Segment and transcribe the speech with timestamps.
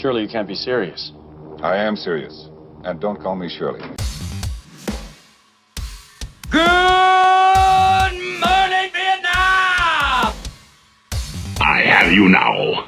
[0.00, 1.12] Surely you can't be serious.
[1.62, 2.48] I am serious.
[2.84, 3.80] And don't call me Shirley.
[6.50, 6.62] Good
[8.40, 10.32] morning, Vietnam!
[11.60, 12.86] I have you now.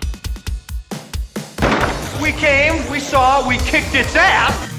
[2.23, 4.71] We came, we saw, we kicked its ass.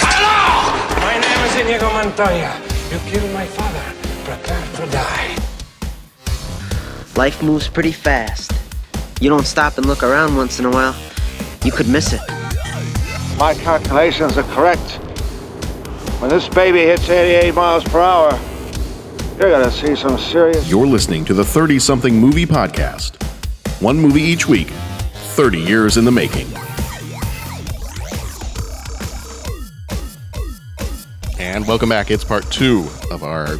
[0.00, 0.72] Hello!
[1.02, 2.58] My name is Inigo Montoya.
[2.90, 3.94] You killed my father.
[4.24, 5.36] Prepare to die.
[7.14, 8.57] Life moves pretty fast.
[9.20, 10.94] You don't stop and look around once in a while,
[11.64, 12.20] you could miss it.
[13.36, 14.92] My calculations are correct.
[16.20, 18.30] When this baby hits 88 miles per hour,
[19.36, 20.70] you're gonna see some serious.
[20.70, 23.20] You're listening to the 30 something movie podcast.
[23.82, 24.68] One movie each week,
[25.34, 26.46] 30 years in the making.
[31.40, 32.12] And welcome back.
[32.12, 33.56] It's part two of our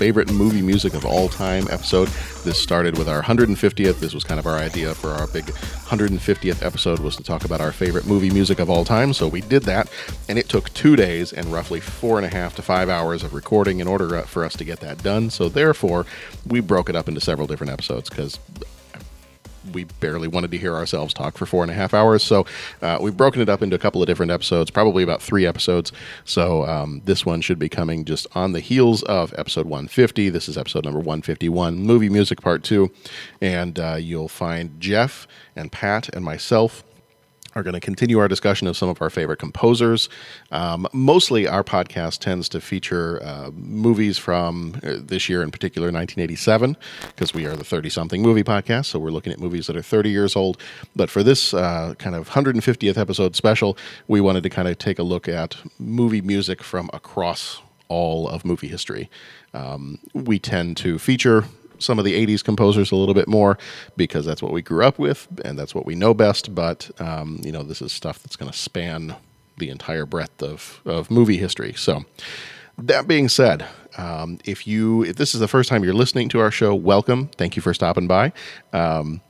[0.00, 2.08] favorite movie music of all time episode.
[2.42, 4.00] This started with our 150th.
[4.00, 7.60] This was kind of our idea for our big 150th episode was to talk about
[7.60, 9.12] our favorite movie music of all time.
[9.12, 9.90] So we did that,
[10.26, 13.34] and it took two days and roughly four and a half to five hours of
[13.34, 15.28] recording in order uh, for us to get that done.
[15.28, 16.06] So therefore,
[16.46, 18.38] we broke it up into several different episodes because
[19.72, 22.22] we barely wanted to hear ourselves talk for four and a half hours.
[22.22, 22.46] So
[22.82, 25.92] uh, we've broken it up into a couple of different episodes, probably about three episodes.
[26.24, 30.28] So um, this one should be coming just on the heels of episode 150.
[30.30, 32.90] This is episode number 151, movie music part two.
[33.40, 36.84] And uh, you'll find Jeff and Pat and myself
[37.54, 40.08] are going to continue our discussion of some of our favorite composers.
[40.50, 45.86] Um, mostly, our podcast tends to feature uh, movies from uh, this year, in particular,
[45.86, 46.76] 1987,
[47.08, 48.86] because we are the 30 something movie podcast.
[48.86, 50.60] So we're looking at movies that are 30 years old.
[50.94, 53.76] But for this uh, kind of 150th episode special,
[54.08, 58.44] we wanted to kind of take a look at movie music from across all of
[58.44, 59.10] movie history.
[59.52, 61.44] Um, we tend to feature
[61.80, 63.58] some of the 80s composers a little bit more
[63.96, 66.54] because that's what we grew up with and that's what we know best.
[66.54, 69.16] But, um, you know, this is stuff that's going to span
[69.58, 71.74] the entire breadth of, of movie history.
[71.74, 72.04] So,
[72.78, 73.66] that being said,
[73.98, 77.28] um, if you if this is the first time you're listening to our show, welcome.
[77.36, 78.32] Thank you for stopping by.
[78.72, 79.20] Um,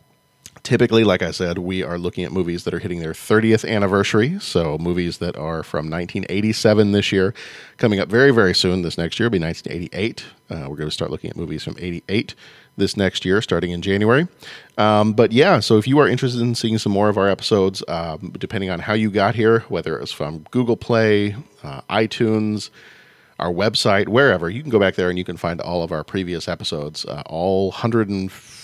[0.62, 4.38] typically, like I said, we are looking at movies that are hitting their 30th anniversary.
[4.40, 7.34] So, movies that are from 1987 this year,
[7.76, 8.82] coming up very, very soon.
[8.82, 10.24] This next year will be 1988.
[10.50, 12.34] Uh, we're going to start looking at movies from 88
[12.76, 14.26] this next year, starting in January.
[14.78, 17.82] Um, but yeah, so if you are interested in seeing some more of our episodes,
[17.88, 22.70] um, depending on how you got here, whether it was from Google Play, uh, iTunes,
[23.38, 26.04] our website, wherever, you can go back there and you can find all of our
[26.04, 28.59] previous episodes, uh, all 150,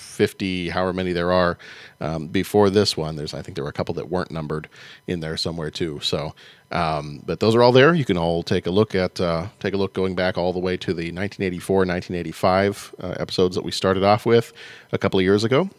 [0.68, 1.58] however many there are.
[2.00, 4.68] Um, before this one, there's I think there were a couple that weren't numbered
[5.06, 6.00] in there somewhere too.
[6.02, 6.34] So,
[6.70, 7.94] um, but those are all there.
[7.94, 10.58] You can all take a look at uh, take a look going back all the
[10.58, 14.52] way to the 1984, 1985 uh, episodes that we started off with
[14.92, 15.70] a couple of years ago.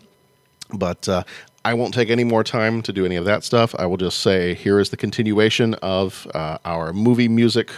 [0.74, 1.24] But uh,
[1.64, 3.76] I won't take any more time to do any of that stuff.
[3.78, 7.72] I will just say here is the continuation of uh, our movie music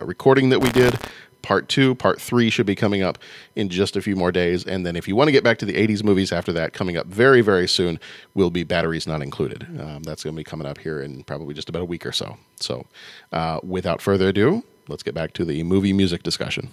[0.00, 0.98] uh, recording that we did.
[1.46, 3.18] Part two, part three should be coming up
[3.54, 4.64] in just a few more days.
[4.64, 6.96] And then, if you want to get back to the 80s movies after that, coming
[6.96, 8.00] up very, very soon
[8.34, 9.62] will be Batteries Not Included.
[9.80, 12.10] Um, that's going to be coming up here in probably just about a week or
[12.10, 12.36] so.
[12.58, 12.84] So,
[13.30, 16.68] uh, without further ado, let's get back to the movie music discussion.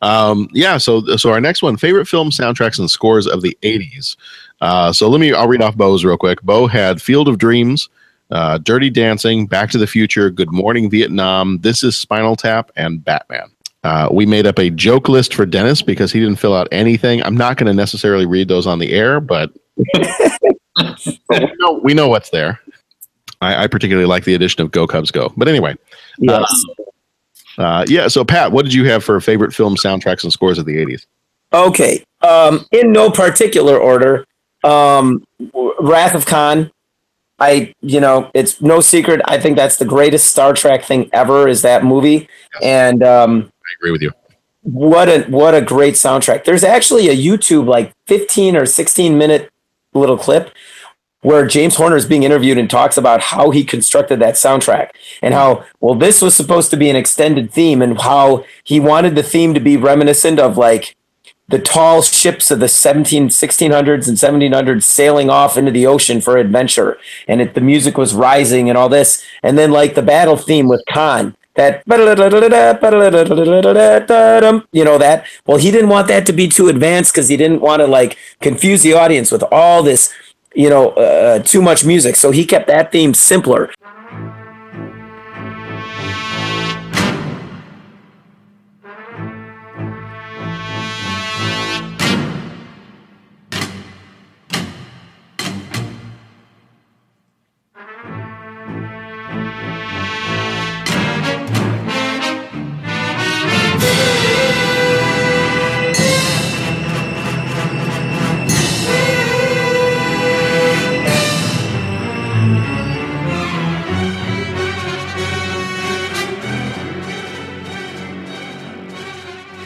[0.00, 4.16] Um, yeah, so so our next one, favorite film soundtracks and scores of the '80s.
[4.62, 6.40] Uh, so let me, I'll read off Bo's real quick.
[6.40, 7.90] Bo had Field of Dreams,
[8.32, 13.04] uh, Dirty Dancing, Back to the Future, Good Morning Vietnam, This is Spinal Tap, and
[13.04, 13.50] Batman.
[13.84, 17.22] Uh, we made up a joke list for Dennis because he didn't fill out anything.
[17.22, 19.52] I'm not going to necessarily read those on the air, but
[21.30, 22.60] we, know, we know what's there.
[23.40, 25.32] I, I particularly like the addition of Go Cubs Go.
[25.36, 25.76] But anyway,
[26.18, 26.64] Yes.
[27.58, 28.06] uh, yeah.
[28.08, 31.06] So Pat, what did you have for favorite film soundtracks and scores of the 80s?
[31.52, 32.04] Okay.
[32.22, 34.24] Um, in no particular order,
[34.64, 35.24] um,
[35.80, 36.70] Wrath of Khan.
[37.38, 39.20] I, you know, it's no secret.
[39.24, 41.48] I think that's the greatest Star Trek thing ever.
[41.48, 42.28] Is that movie?
[42.62, 44.12] And um, I agree with you.
[44.62, 46.44] what a what a great soundtrack.
[46.44, 49.50] There's actually a YouTube like 15 or 16 minute
[49.92, 50.52] little clip
[51.22, 54.90] where James Horner is being interviewed and talks about how he constructed that soundtrack
[55.22, 59.14] and how well this was supposed to be an extended theme and how he wanted
[59.14, 60.96] the theme to be reminiscent of like
[61.48, 66.36] the tall ships of the 17 1600s and 1700s sailing off into the ocean for
[66.36, 66.98] adventure.
[67.28, 69.22] And it, the music was rising and all this.
[69.42, 71.82] And then like the battle theme with Khan that
[74.72, 77.60] you know that well he didn't want that to be too advanced because he didn't
[77.60, 80.10] want to like confuse the audience with all this
[80.54, 82.16] you know uh, too much music.
[82.16, 83.70] So he kept that theme simpler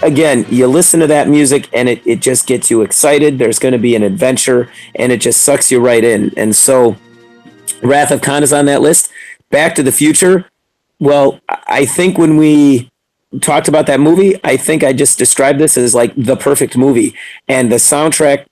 [0.06, 3.38] again, you listen to that music and it, it just gets you excited.
[3.38, 6.32] There's going to be an adventure and it just sucks you right in.
[6.37, 6.97] And so,
[7.82, 9.11] Wrath of Khan is on that list.
[9.50, 10.49] Back to the Future.
[10.99, 12.91] Well, I think when we
[13.41, 17.14] talked about that movie, I think I just described this as like the perfect movie.
[17.49, 18.47] And the soundtrack,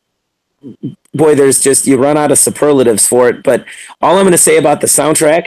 [1.15, 3.43] boy, there's just, you run out of superlatives for it.
[3.43, 3.65] But
[4.03, 5.47] all I'm going to say about the soundtrack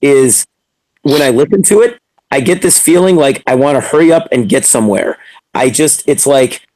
[0.00, 0.46] is
[1.02, 2.00] when I listen to it,
[2.30, 5.18] I get this feeling like I want to hurry up and get somewhere.
[5.54, 6.66] I just, it's like,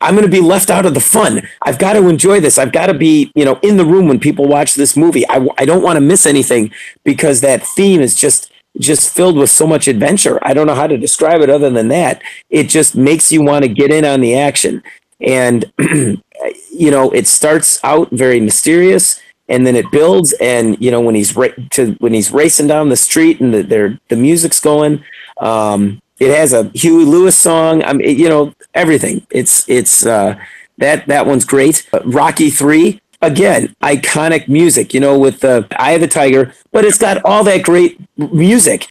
[0.00, 1.46] I'm going to be left out of the fun.
[1.62, 2.58] I've got to enjoy this.
[2.58, 5.28] I've got to be, you know, in the room when people watch this movie.
[5.28, 6.72] I, I don't want to miss anything
[7.04, 10.38] because that theme is just, just filled with so much adventure.
[10.42, 12.22] I don't know how to describe it other than that.
[12.48, 14.82] It just makes you want to get in on the action.
[15.20, 20.32] And, you know, it starts out very mysterious and then it builds.
[20.40, 23.62] And, you know, when he's, ra- to, when he's racing down the street and the,
[23.62, 25.04] the, the music's going,
[25.38, 27.82] um, it has a Huey Lewis song.
[27.82, 29.26] I mean, you know, everything.
[29.30, 30.38] It's, it's, uh,
[30.76, 31.88] that, that one's great.
[32.04, 36.98] Rocky 3, again, iconic music, you know, with the Eye of the Tiger, but it's
[36.98, 38.88] got all that great music.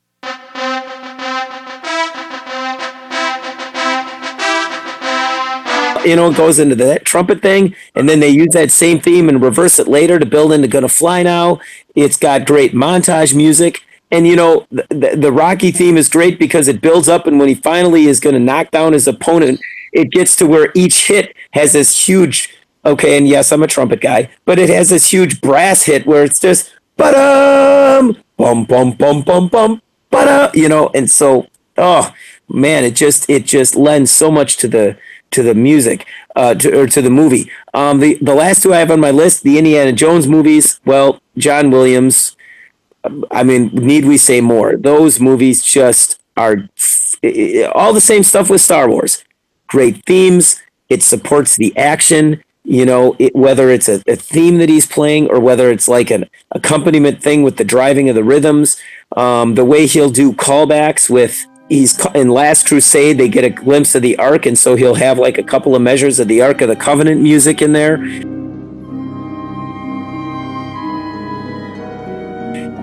[6.06, 9.28] You know, it goes into that trumpet thing, and then they use that same theme
[9.28, 11.60] and reverse it later to build into Gonna Fly Now.
[11.94, 13.84] It's got great montage music.
[14.12, 17.48] And you know, the, the, Rocky theme is great because it builds up, and when
[17.48, 19.62] he finally is going to knock down his opponent,
[19.94, 24.02] it gets to where each hit has this huge okay, and yes, I'm a trumpet
[24.02, 29.22] guy, but it has this huge brass hit where it's just ba-dum, bum bum bum
[29.22, 31.48] bum bum, ba you know, and so
[31.78, 32.12] oh
[32.48, 34.98] man, it just it just lends so much to the
[35.32, 37.52] to the music, uh, to, or to the movie.
[37.74, 40.80] Um, the the last two I have on my list, the Indiana Jones movies.
[40.86, 42.36] Well, John Williams.
[43.31, 44.75] I mean, need we say more?
[44.75, 46.69] Those movies just are
[47.74, 49.24] all the same stuff with Star Wars.
[49.68, 50.62] Great themes.
[50.90, 55.28] It supports the action you know it, whether it's a, a, theme that he's playing
[55.30, 58.80] or whether it's like an accompaniment thing with the driving of the rhythms
[59.16, 63.95] um, the way he'll do callbacks with he's in last crusade they get a glimpse
[63.95, 66.62] of the ark and so he'll have like a couple of measures of the ark
[66.62, 67.98] of the covenant music in there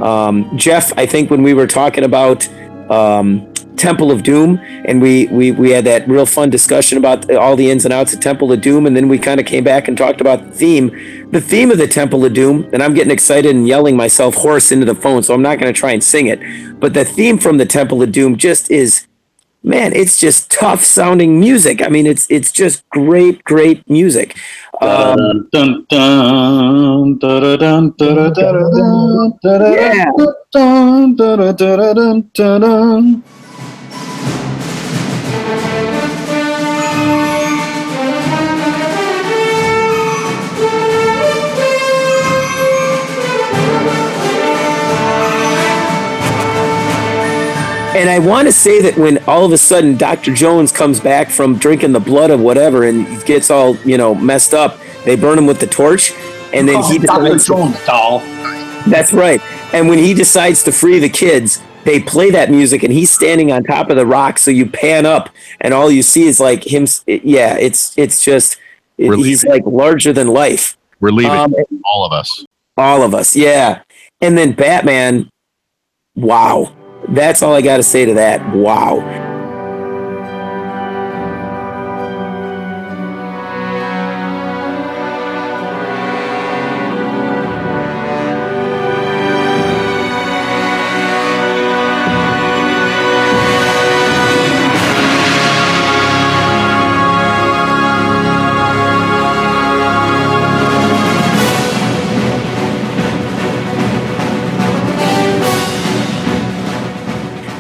[0.03, 2.49] um, jeff i think when we were talking about
[2.91, 7.57] um, Temple of Doom, and we we we had that real fun discussion about all
[7.57, 9.87] the ins and outs of Temple of Doom, and then we kind of came back
[9.87, 13.13] and talked about the theme, the theme of the Temple of Doom, and I'm getting
[13.13, 16.03] excited and yelling myself hoarse into the phone, so I'm not going to try and
[16.03, 16.41] sing it,
[16.81, 19.07] but the theme from the Temple of Doom just is.
[19.63, 21.83] Man, it's just tough sounding music.
[21.83, 24.37] I mean, it's it's just great, great music.
[24.81, 27.53] Um, dun, dun, dun,
[29.73, 30.11] yeah.
[47.97, 50.35] And I want to say that when all of a sudden Dr.
[50.35, 54.53] Jones comes back from drinking the blood of whatever and gets all, you know, messed
[54.53, 56.13] up, they burn him with the torch.
[56.53, 57.47] And then oh, he decides.
[57.47, 57.63] Dr.
[57.63, 58.19] Jones doll.
[58.87, 59.41] That's right.
[59.73, 63.51] And when he decides to free the kids, they play that music and he's standing
[63.51, 64.37] on top of the rock.
[64.37, 65.31] So you pan up
[65.63, 66.87] and all you see is like him.
[67.07, 68.59] Yeah, it's, it's just,
[68.99, 70.77] he's like larger than life.
[71.01, 71.33] We're leaving.
[71.33, 71.55] Um,
[71.87, 72.45] all of us.
[72.77, 73.35] All of us.
[73.35, 73.81] Yeah.
[74.21, 75.31] And then Batman.
[76.15, 76.77] Wow
[77.09, 78.55] that's all I got to say to that.
[78.55, 79.36] Wow.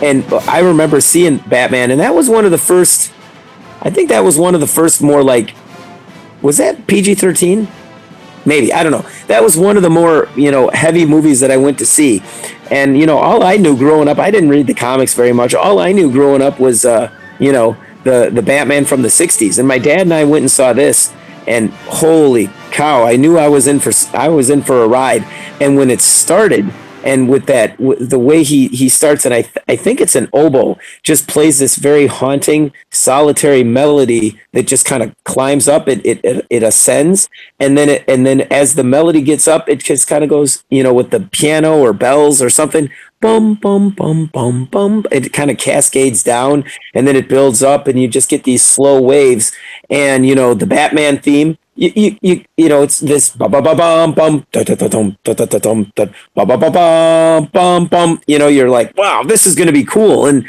[0.07, 3.13] And I remember seeing Batman, and that was one of the first.
[3.83, 5.55] I think that was one of the first more like,
[6.43, 7.67] was that PG thirteen?
[8.45, 9.05] Maybe I don't know.
[9.27, 12.23] That was one of the more you know heavy movies that I went to see,
[12.71, 15.55] and you know all I knew growing up, I didn't read the comics very much.
[15.55, 17.11] All I knew growing up was uh,
[17.41, 20.51] you know the the Batman from the '60s, and my dad and I went and
[20.51, 21.13] saw this,
[21.49, 25.25] and holy cow, I knew I was in for I was in for a ride,
[25.61, 26.73] and when it started
[27.07, 30.29] and with that the way he he starts and I th- I think it's an
[30.33, 36.05] oboe just plays this very haunting solitary melody that just kind of climbs up it,
[36.05, 37.29] it it it ascends
[37.61, 40.65] and then it and then as the melody gets up it just kind of goes
[40.69, 45.05] you know with the piano or bells or something bum bum bum bum bum.
[45.11, 48.63] It kind of cascades down, and then it builds up, and you just get these
[48.63, 49.53] slow waves.
[49.91, 51.59] And you know the Batman theme.
[51.76, 54.88] You you you, you know it's this ba ba ba bum bum da da da
[54.88, 58.21] dum dum da ba ba ba bum bum bum.
[58.26, 60.49] You know you're like, wow, this is going to be cool, and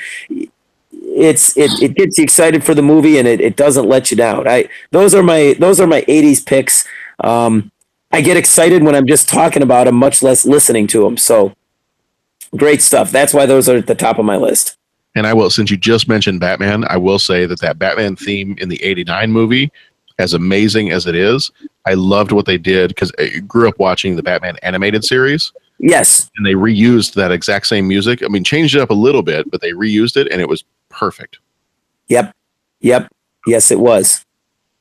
[1.17, 4.17] it's it, it gets you excited for the movie, and it, it doesn't let you
[4.17, 4.47] down.
[4.47, 6.87] I those are my those are my '80s picks.
[7.19, 7.71] Um,
[8.11, 11.17] I get excited when I'm just talking about them, much less listening to them.
[11.17, 11.53] So
[12.55, 13.11] great stuff.
[13.11, 14.77] That's why those are at the top of my list.
[15.15, 18.55] And I will, since you just mentioned Batman, I will say that that Batman theme
[18.59, 19.71] in the '89 movie,
[20.19, 21.51] as amazing as it is,
[21.85, 26.29] I loved what they did because I grew up watching the Batman animated series, Yes,
[26.35, 28.23] and they reused that exact same music.
[28.23, 30.63] I mean, changed it up a little bit, but they reused it, and it was
[30.89, 31.37] perfect.
[32.07, 32.33] yep,
[32.79, 33.07] yep,
[33.45, 34.25] yes, it was.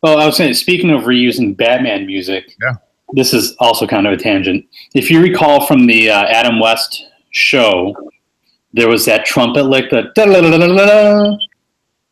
[0.03, 2.75] Well, I was saying, speaking of reusing Batman music, Yeah.
[3.13, 4.65] this is also kind of a tangent.
[4.95, 7.95] If you recall from the uh, Adam West show,
[8.73, 10.15] there was that trumpet lick that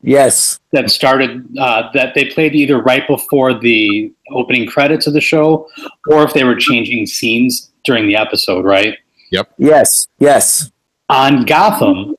[0.07, 5.21] Yes, that started uh, that they played either right before the opening credits of the
[5.21, 5.69] show,
[6.11, 8.99] or if they were changing scenes during the episode, right?
[9.31, 9.53] Yep.
[9.57, 10.71] Yes, yes.
[11.09, 12.17] On Gotham,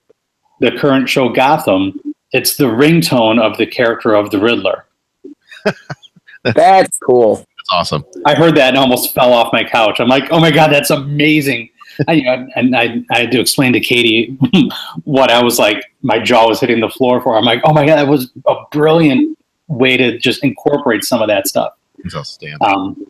[0.62, 2.00] the current show Gotham,
[2.32, 4.86] it's the ringtone of the character of the Riddler.
[6.56, 7.38] That's cool.
[7.38, 8.06] That's awesome.
[8.26, 10.00] I heard that and almost fell off my couch.
[10.00, 11.70] I'm like, oh my god, that's amazing.
[12.08, 14.38] I, you know, and I, I had to explain to Katie
[15.04, 15.84] what I was like.
[16.02, 17.38] My jaw was hitting the floor for.
[17.38, 19.38] I'm like, oh my god, that was a brilliant
[19.68, 21.74] way to just incorporate some of that stuff.
[22.62, 23.06] Um,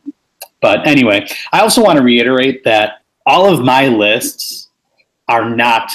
[0.62, 4.70] but anyway, I also want to reiterate that all of my lists
[5.28, 5.92] are not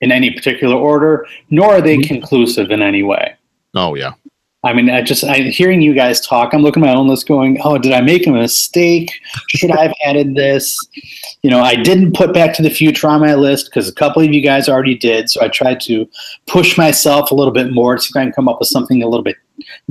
[0.00, 3.36] in any particular order, nor are they conclusive in any way.
[3.74, 4.12] oh yeah.
[4.64, 7.28] I mean, I just I, hearing you guys talk, I'm looking at my own list,
[7.28, 9.12] going, "Oh, did I make a mistake?
[9.48, 10.78] Should I have added this?"
[11.42, 14.22] You know, I didn't put Back to the Future on my list because a couple
[14.22, 15.28] of you guys already did.
[15.30, 16.08] So I tried to
[16.46, 19.22] push myself a little bit more to I can come up with something a little
[19.22, 19.36] bit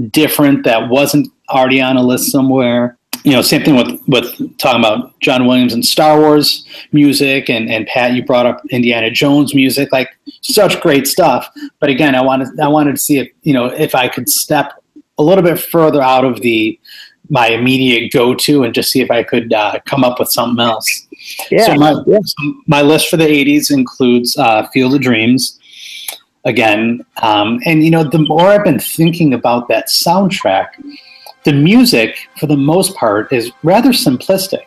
[0.09, 2.97] different that wasn't already on a list somewhere.
[3.23, 7.69] You know, same thing with with talking about John Williams and Star Wars music, and
[7.69, 10.09] and Pat, you brought up Indiana Jones music, like
[10.41, 11.47] such great stuff.
[11.79, 14.73] But again, I wanted I wanted to see if you know if I could step
[15.17, 16.79] a little bit further out of the
[17.29, 20.63] my immediate go to and just see if I could uh, come up with something
[20.63, 21.07] else.
[21.49, 22.19] Yeah, So my, yeah.
[22.67, 25.59] my list for the 80s includes uh, Field of Dreams
[26.45, 27.05] again.
[27.21, 30.67] Um, and, you know, the more I've been thinking about that soundtrack,
[31.43, 34.65] the music, for the most part, is rather simplistic.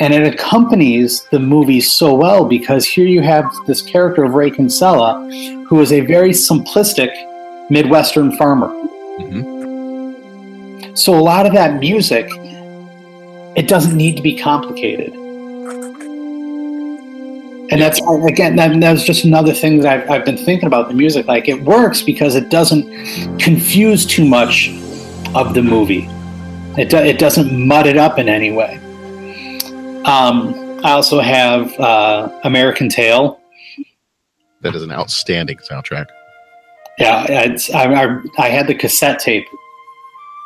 [0.00, 4.50] And it accompanies the movie so well because here you have this character of Ray
[4.50, 5.28] Kinsella,
[5.68, 7.10] who is a very simplistic
[7.68, 8.68] Midwestern farmer.
[9.18, 10.94] Mm-hmm.
[10.94, 12.30] So a lot of that music,
[13.56, 15.12] it doesn't need to be complicated.
[17.70, 20.88] And that's again, that, that was just another thing that I've, I've been thinking about
[20.88, 21.26] the music.
[21.26, 24.70] Like it works because it doesn't confuse too much
[25.34, 26.08] of the movie.
[26.76, 28.76] It, do, it doesn't mud it up in any way.
[30.04, 33.40] Um, I also have uh, American Tail.
[34.62, 36.06] That is an outstanding soundtrack.
[36.98, 39.46] Yeah, it's, I, I, I had the cassette tape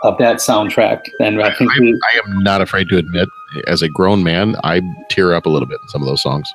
[0.02, 3.28] of that soundtrack, and I think I, we, I am not afraid to admit,
[3.66, 6.52] as a grown man, I tear up a little bit in some of those songs.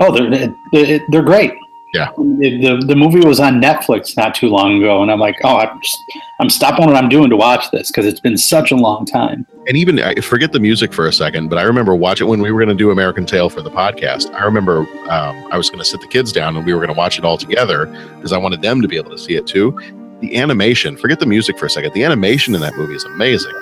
[0.00, 1.54] Oh, they're they're, they're great.
[1.94, 2.10] Yeah.
[2.16, 5.58] The, the the movie was on Netflix not too long ago, and I'm like, oh,
[5.58, 6.02] I'm just,
[6.40, 9.46] I'm stopping what I'm doing to watch this because it's been such a long time.
[9.68, 12.50] And even I forget the music for a second, but I remember watching when we
[12.50, 14.34] were going to do American Tail for the podcast.
[14.34, 16.92] I remember um, I was going to sit the kids down and we were going
[16.92, 17.86] to watch it all together
[18.16, 19.70] because I wanted them to be able to see it too.
[20.20, 21.92] The animation, forget the music for a second.
[21.94, 23.52] The animation in that movie is amazing.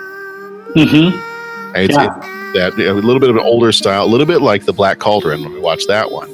[0.75, 1.77] Mm-hmm.
[1.77, 2.17] It's, Yeah.
[2.17, 4.99] it's that a little bit of an older style, a little bit like the Black
[4.99, 6.31] Cauldron when we watched that one.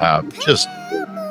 [0.00, 0.66] Um, just,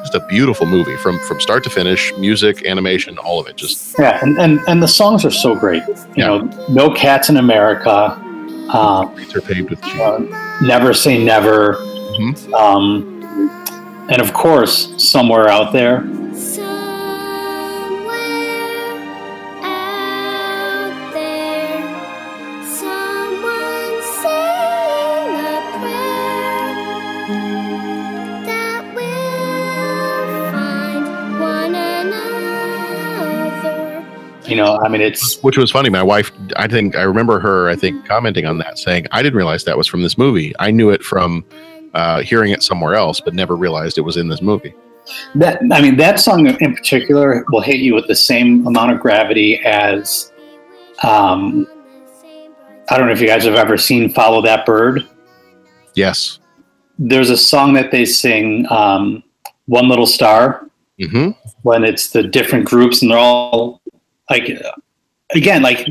[0.02, 2.14] just a beautiful movie from from start to finish.
[2.18, 3.56] Music, animation, all of it.
[3.58, 5.84] Just Yeah, and, and and the songs are so great.
[5.88, 6.28] You Yeah.
[6.28, 6.38] know,
[6.70, 7.90] No Cats in America,
[8.70, 9.06] uh,
[9.36, 10.20] are paved with uh,
[10.62, 11.76] Never Say Never,
[12.20, 12.54] Mhm.
[12.54, 12.84] um,
[14.10, 16.04] and of course, Somewhere Out There.
[34.52, 35.90] You know, I mean, it's which was funny.
[35.90, 39.38] My wife, I think I remember her, I think commenting on that, saying, "I didn't
[39.38, 40.54] realize that was from this movie.
[40.60, 41.46] I knew it from
[41.94, 44.74] uh, hearing it somewhere else, but never realized it was in this movie."
[45.36, 45.62] that.
[45.72, 49.62] I mean, that song in particular will hit you with the same amount of gravity
[49.64, 50.34] as.
[51.02, 51.66] Um,
[52.90, 55.08] I don't know if you guys have ever seen "Follow That Bird."
[55.96, 56.40] Yes,
[57.00, 59.24] there's a song that they sing, um,
[59.68, 61.30] "One Little Star," hmm
[61.64, 63.81] when it's the different groups and they're all
[64.32, 64.62] like
[65.34, 65.88] again like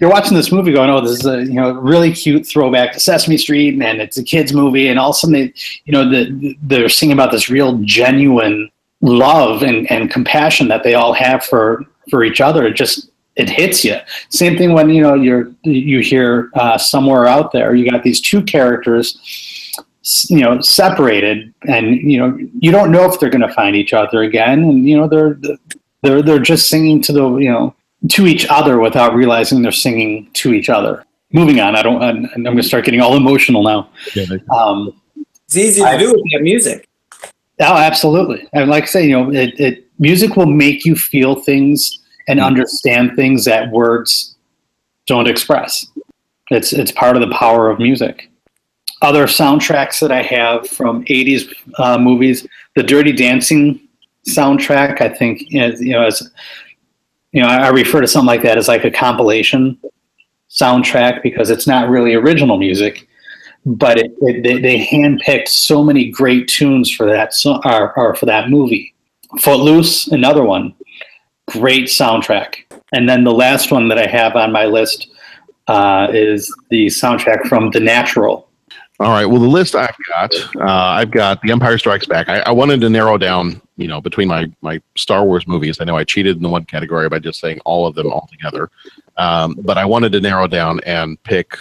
[0.00, 3.00] you're watching this movie going oh this is a you know really cute throwback to
[3.00, 5.52] sesame street and it's a kids movie and all of a sudden they
[5.84, 10.94] you know the, they're singing about this real genuine love and, and compassion that they
[10.94, 12.66] all have for for each other.
[12.66, 13.96] It just it hits you.
[14.30, 18.20] Same thing when you know you're you hear uh, somewhere out there you got these
[18.20, 19.18] two characters
[20.28, 23.92] you know separated and you know you don't know if they're going to find each
[23.92, 25.38] other again and you know they're
[26.02, 27.74] they're they're just singing to the you know
[28.08, 32.26] to each other without realizing they're singing to each other moving on i don't i'm,
[32.34, 33.88] I'm going to start getting all emotional now
[34.54, 34.94] um
[35.48, 36.86] It's easy to do with that music.
[37.60, 38.46] Oh, absolutely.
[38.52, 42.38] And like I say, you know, it, it music will make you feel things and
[42.38, 44.36] understand things that words
[45.06, 45.86] don't express.
[46.50, 48.30] It's it's part of the power of music.
[49.00, 53.80] Other soundtracks that I have from '80s uh, movies, the Dirty Dancing
[54.28, 55.00] soundtrack.
[55.00, 56.30] I think is, you know, as
[57.32, 59.78] you know, I I refer to something like that as like a compilation
[60.50, 63.08] soundtrack because it's not really original music
[63.76, 68.14] but it, it, they, they handpicked so many great tunes for that so, or, or
[68.14, 68.94] for that movie.
[69.40, 70.74] Footloose, another one,
[71.48, 72.54] great soundtrack.
[72.92, 75.10] And then the last one that I have on my list
[75.66, 78.48] uh, is the soundtrack from The Natural.
[79.00, 79.26] All right.
[79.26, 82.28] Well, the list I've got, uh, I've got The Empire Strikes Back.
[82.28, 85.78] I, I wanted to narrow down, you know, between my my Star Wars movies.
[85.80, 88.28] I know I cheated in the one category by just saying all of them all
[88.30, 88.70] together,
[89.16, 91.56] um, but I wanted to narrow down and pick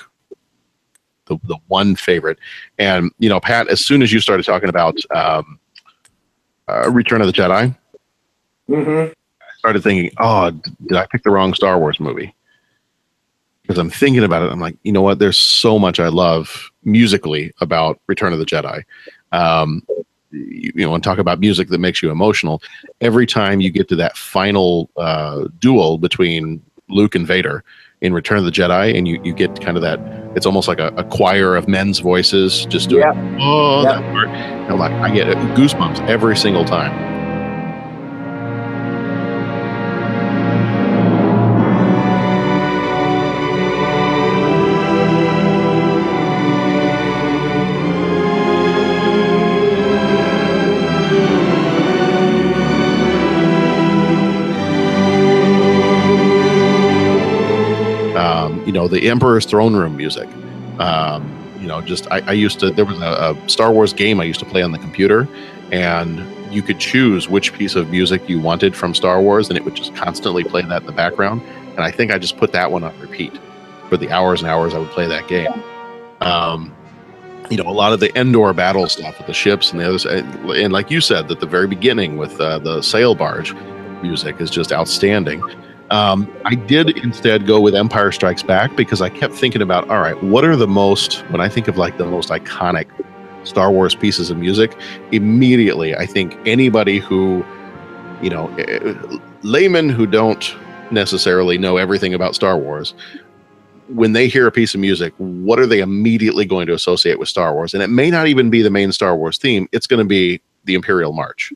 [1.28, 2.40] the the one favorite.
[2.78, 5.60] And you know, Pat, as soon as you started talking about um,
[6.68, 7.74] uh, Return of the Jedi,
[8.70, 9.12] Mm-hmm.
[9.42, 12.34] I started thinking, oh, did I pick the wrong Star Wars movie?
[13.62, 15.20] Because I'm thinking about it, I'm like, you know what?
[15.20, 18.84] There's so much I love musically about Return of the Jedi.
[19.32, 19.86] Um,
[20.32, 22.62] you, you know, and talk about music that makes you emotional.
[23.02, 27.64] Every time you get to that final uh, duel between Luke and Vader
[28.02, 30.00] in Return of the Jedi, and you, you get kind of that,
[30.36, 33.04] it's almost like a, a choir of men's voices just doing,
[33.40, 33.94] oh, Yeah.
[34.00, 34.28] that part.
[34.28, 37.17] And I'm like, I get goosebumps every single time.
[58.88, 60.30] The Emperor's Throne Room music.
[60.80, 62.72] Um, you know, just I, I used to.
[62.72, 65.28] There was a, a Star Wars game I used to play on the computer,
[65.72, 69.66] and you could choose which piece of music you wanted from Star Wars, and it
[69.66, 71.42] would just constantly play that in the background.
[71.72, 73.38] And I think I just put that one on repeat
[73.90, 75.52] for the hours and hours I would play that game.
[76.22, 76.74] Um,
[77.50, 80.06] you know, a lot of the Endor battle stuff with the ships and the others,
[80.06, 83.54] and and like you said, at the very beginning with uh, the sail barge
[84.02, 85.42] music is just outstanding.
[85.90, 90.00] Um, I did instead go with Empire Strikes Back because I kept thinking about, all
[90.02, 92.88] right, what are the most, when I think of like the most iconic
[93.46, 94.78] Star Wars pieces of music,
[95.12, 97.46] immediately I think anybody who,
[98.22, 98.94] you know, eh,
[99.44, 100.56] laymen who don't
[100.92, 102.94] necessarily know everything about Star Wars,
[103.88, 107.30] when they hear a piece of music, what are they immediately going to associate with
[107.30, 107.74] Star Wars?
[107.74, 110.42] And it may not even be the main Star Wars theme, it's going to be
[110.66, 111.54] the Imperial March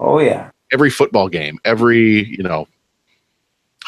[0.00, 0.50] Oh yeah.
[0.72, 2.66] every football game, every you know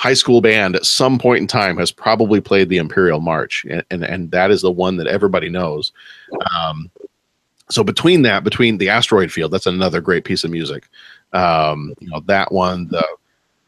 [0.01, 3.85] high school band at some point in time has probably played the Imperial March, and
[3.91, 5.93] and, and that is the one that everybody knows.
[6.57, 6.91] Um,
[7.69, 10.89] so between that, between the asteroid field, that's another great piece of music.
[11.35, 13.07] Um, you know that one, the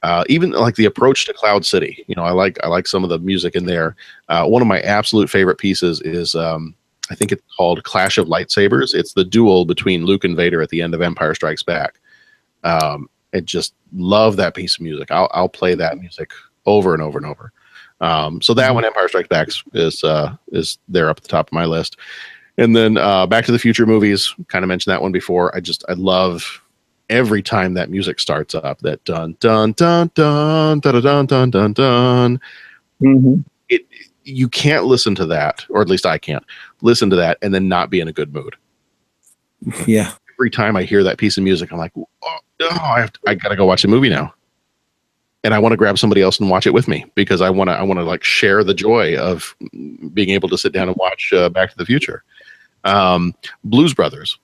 [0.03, 2.03] uh, even like the approach to Cloud City.
[2.07, 3.95] You know, I like I like some of the music in there.
[4.31, 6.35] Uh, one of my absolute favorite pieces is.
[6.35, 6.75] Um,
[7.11, 8.95] I think it's called Clash of Lightsabers.
[8.95, 11.99] It's the duel between Luke and Vader at the end of Empire Strikes Back
[12.65, 15.11] um, and just love that piece of music.
[15.11, 16.31] I'll, I'll play that music
[16.67, 17.53] over and over and over.
[18.01, 21.49] Um, so that one, Empire Strikes Back, is uh, is there up at the top
[21.49, 21.97] of my list.
[22.59, 25.55] And then uh, Back to the Future movies, kind of mentioned that one before.
[25.57, 26.63] I just I love
[27.09, 28.81] every time that music starts up.
[28.81, 32.41] That dun dun dun dun dun dun dun dun dun.
[33.69, 33.87] It
[34.25, 36.45] you can't listen to that, or at least I can't
[36.83, 38.55] listen to that, and then not be in a good mood
[39.87, 40.13] Yeah.
[40.39, 42.39] every time I hear that piece of music, I'm like, oh,
[42.71, 44.35] no, I have to, I gotta go watch a movie now,
[45.45, 47.69] and I want to grab somebody else and watch it with me because I want
[47.69, 49.55] to I want to like share the joy of
[50.13, 52.23] being able to sit down and watch uh, Back to the Future.
[52.85, 54.39] Um, Blues Brothers.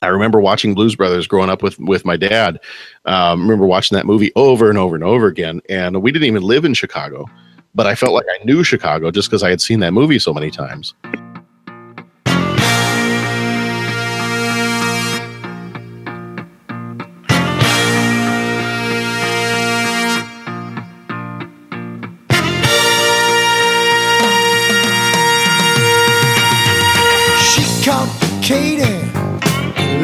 [0.00, 2.58] I remember watching Blues Brothers growing up with with my dad.
[3.04, 6.42] Um, remember watching that movie over and over and over again, and we didn't even
[6.42, 7.26] live in Chicago,
[7.74, 10.34] but I felt like I knew Chicago just because I had seen that movie so
[10.34, 10.94] many times.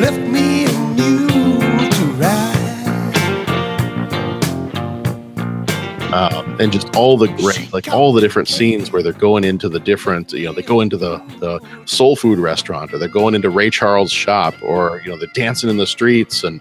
[0.04, 0.38] And
[6.12, 9.68] um, and just all the great, like all the different scenes where they're going into
[9.68, 13.34] the different, you know, they go into the the soul food restaurant, or they're going
[13.34, 16.60] into Ray Charles' shop, or you know, they're dancing in the streets, and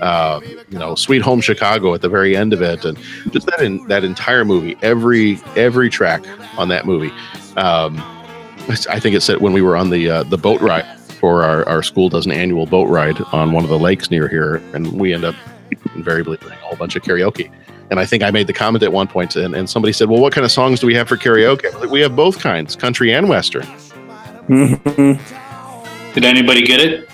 [0.00, 2.98] uh, you know, Sweet Home Chicago at the very end of it, and
[3.30, 6.24] just that in that entire movie, every every track
[6.56, 7.12] on that movie.
[7.56, 7.96] Um,
[8.88, 10.86] I think it said when we were on the uh, the boat ride
[11.24, 14.28] for our, our school does an annual boat ride on one of the lakes near
[14.28, 15.34] here, and we end up
[15.94, 17.50] invariably doing a whole bunch of karaoke.
[17.90, 20.20] And I think I made the comment at one point, and, and somebody said, "Well,
[20.20, 23.14] what kind of songs do we have for karaoke?" Like, we have both kinds, country
[23.14, 23.66] and western.
[26.12, 27.08] Did anybody get it?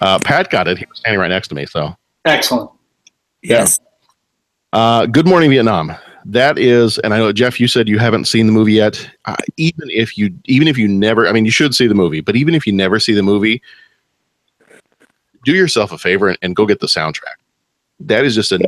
[0.00, 1.66] Uh, Pat got it; he was standing right next to me.
[1.66, 2.72] So, Excellent.
[3.40, 3.78] Yes.
[4.72, 5.92] uh, "Good Morning Vietnam."
[6.26, 9.10] That is, and I know Jeff, you said you haven't seen the movie yet.
[9.26, 12.20] Uh, even if you, even if you never, I mean, you should see the movie,
[12.20, 13.60] but even if you never see the movie,
[15.44, 17.36] do yourself a favor and, and go get the soundtrack.
[18.00, 18.62] That is just an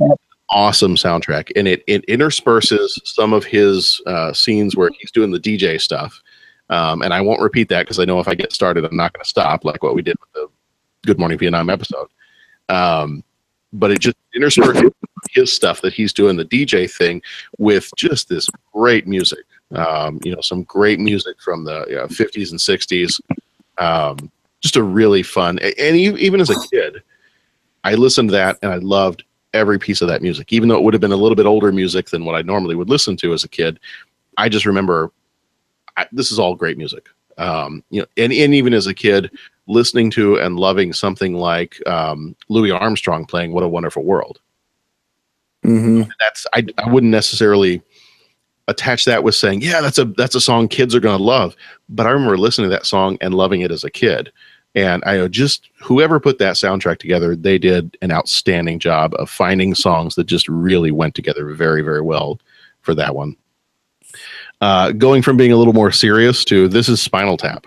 [0.51, 5.41] awesome soundtrack, and it it intersperses some of his uh, scenes where he's doing the
[5.41, 6.23] DJ stuff.
[6.69, 9.13] Um, and I won't repeat that because I know if I get started, I'm not
[9.13, 10.49] going to stop, like what we did with the
[11.07, 12.09] Good Morning Vietnam episode.
[12.69, 13.23] Um,
[13.79, 14.85] but it just interspersed
[15.31, 17.23] his stuff that he's doing the DJ thing
[17.59, 19.45] with just this great music.
[19.73, 23.21] Um, you know, some great music from the you know, 50s and 60s.
[23.79, 27.03] Um, just a really fun, and even as a kid,
[27.85, 29.23] I listened to that and I loved
[29.55, 31.71] every piece of that music, even though it would have been a little bit older
[31.71, 33.79] music than what I normally would listen to as a kid.
[34.37, 35.13] I just remember
[35.97, 37.09] I, this is all great music.
[37.39, 39.31] Um, you know, and, and even as a kid,
[39.67, 44.41] listening to and loving something like um, Louis Armstrong playing "What a Wonderful World."
[45.63, 47.83] hmm That's I, I wouldn't necessarily
[48.69, 51.57] attach that with saying, "Yeah, that's a that's a song kids are going to love."
[51.89, 54.33] But I remember listening to that song and loving it as a kid.
[54.75, 59.75] And I just whoever put that soundtrack together, they did an outstanding job of finding
[59.75, 62.39] songs that just really went together very, very well
[62.83, 63.37] for that one.
[64.61, 67.67] Uh, going from being a little more serious to this is Spinal Tap.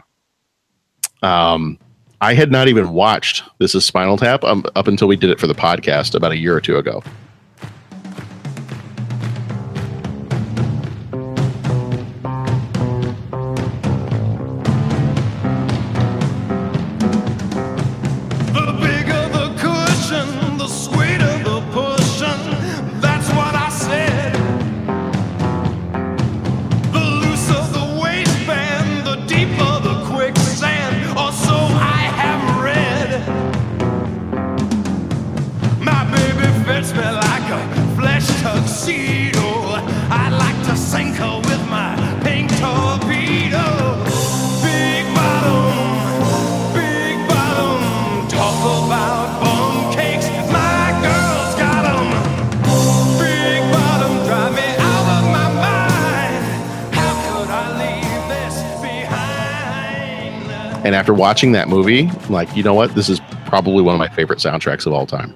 [1.23, 1.79] Um,
[2.21, 5.39] I had not even watched This is Spinal Tap um, up until we did it
[5.39, 7.01] for the podcast about a year or two ago.
[61.39, 62.93] Watching that movie, like, you know what?
[62.95, 65.33] This is probably one of my favorite soundtracks of all time.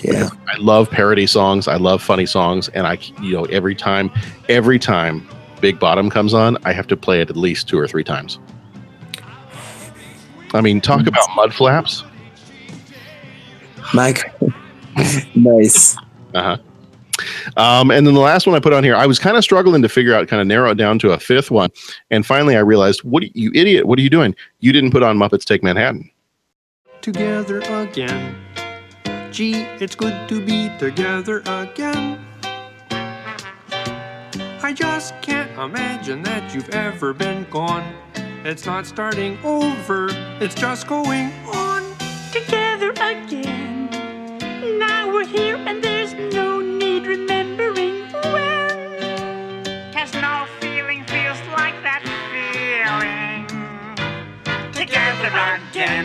[0.00, 0.30] Yeah.
[0.46, 1.68] I love parody songs.
[1.68, 4.10] I love funny songs, and I, you know, every time,
[4.48, 5.28] every time
[5.60, 8.38] Big Bottom comes on, I have to play it at least two or three times.
[10.54, 12.02] I mean, talk about mud flaps.
[13.92, 14.34] Mike.
[15.34, 15.98] nice.
[16.32, 16.56] Uh huh.
[17.56, 19.82] Um, and then the last one I put on here, I was kind of struggling
[19.82, 21.70] to figure out, kind of narrow it down to a fifth one,
[22.10, 23.86] and finally I realized, what are you idiot?
[23.86, 24.34] What are you doing?
[24.60, 26.10] You didn't put on Muppets Take Manhattan.
[27.00, 28.36] together again.
[29.30, 32.24] Gee, it's good to be together again.
[34.62, 37.94] I just can't imagine that you've ever been gone.
[38.44, 40.08] It's not starting over,
[40.40, 41.84] it's just going on.
[42.32, 43.88] Together again.
[44.78, 46.57] Now we're here and there's no
[55.18, 56.04] Together again.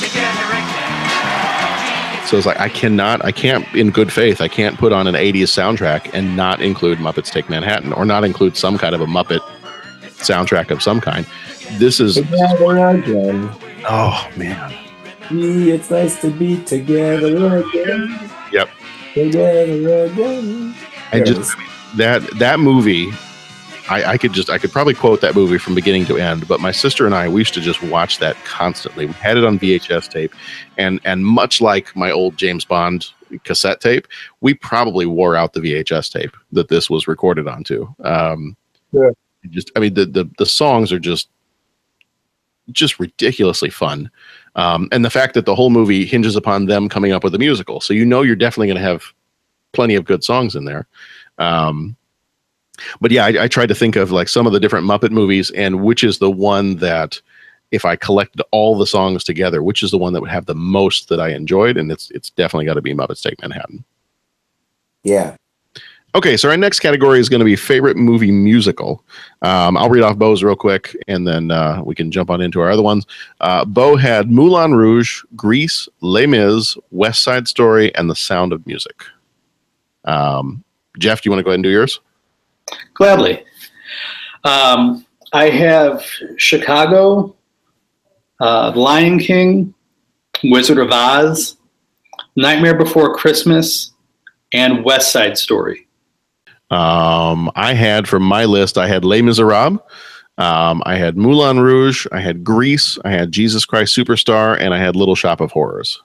[0.00, 2.26] Together again.
[2.26, 5.14] So it's like I cannot, I can't, in good faith, I can't put on an
[5.14, 9.06] '80s soundtrack and not include Muppets Take Manhattan, or not include some kind of a
[9.06, 9.40] Muppet
[10.18, 11.26] soundtrack of some kind.
[11.78, 13.50] This is, again.
[13.88, 14.74] oh man,
[15.28, 18.30] Gee, it's nice to be together again.
[18.52, 18.68] yep.
[19.14, 20.74] Together again.
[21.12, 21.54] I There it just
[21.96, 23.10] that that movie
[23.90, 26.60] I, I could just I could probably quote that movie from beginning to end, but
[26.60, 29.06] my sister and I we used to just watch that constantly.
[29.06, 30.34] We had it on VHS tape,
[30.76, 33.06] and and much like my old James Bond
[33.44, 34.06] cassette tape,
[34.40, 37.86] we probably wore out the VHS tape that this was recorded onto.
[38.04, 38.56] Um,
[38.92, 39.10] Yeah.
[39.50, 41.28] just, I mean, the, the the songs are just
[42.72, 44.10] just ridiculously fun,
[44.54, 47.38] um, and the fact that the whole movie hinges upon them coming up with a
[47.38, 49.04] musical, so you know you're definitely going to have
[49.72, 50.86] plenty of good songs in there.
[51.38, 51.96] Um,
[53.00, 55.50] but yeah, I, I tried to think of like some of the different Muppet movies
[55.52, 57.20] and which is the one that,
[57.70, 60.54] if I collected all the songs together, which is the one that would have the
[60.54, 63.84] most that I enjoyed, and it's it's definitely got to be Muppets Take Manhattan.
[65.04, 65.36] Yeah.
[66.14, 69.04] Okay, so our next category is going to be favorite movie musical.
[69.42, 72.60] Um, I'll read off Bo's real quick, and then uh, we can jump on into
[72.60, 73.06] our other ones.
[73.40, 78.66] Uh, Bo had Moulin Rouge, Grease, Les Mis, West Side Story, and The Sound of
[78.66, 79.04] Music.
[80.06, 80.64] Um,
[80.98, 82.00] Jeff, do you want to go ahead and do yours?
[82.94, 83.44] Gladly.
[84.44, 86.04] Um, I have
[86.36, 87.36] Chicago,
[88.40, 89.74] uh, Lion King,
[90.44, 91.56] Wizard of Oz,
[92.36, 93.92] Nightmare Before Christmas,
[94.52, 95.86] and West Side Story.
[96.70, 99.80] Um, I had from my list, I had Les Miserables,
[100.38, 104.78] um, I had Moulin Rouge, I had Grease, I had Jesus Christ Superstar, and I
[104.78, 106.00] had Little Shop of Horrors.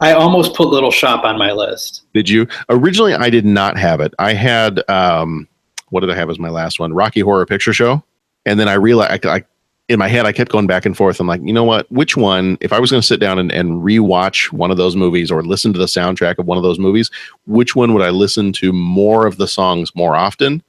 [0.00, 2.04] I almost put Little Shop on my list.
[2.14, 2.48] Did you?
[2.70, 4.14] Originally, I did not have it.
[4.18, 5.46] I had um,
[5.90, 6.92] what did I have as my last one?
[6.92, 8.02] Rocky Horror Picture Show,
[8.46, 9.44] and then I realized I, I
[9.88, 11.20] in my head I kept going back and forth.
[11.20, 11.90] I'm like, you know what?
[11.92, 12.56] Which one?
[12.60, 15.42] If I was going to sit down and, and rewatch one of those movies or
[15.42, 17.10] listen to the soundtrack of one of those movies,
[17.46, 20.62] which one would I listen to more of the songs more often?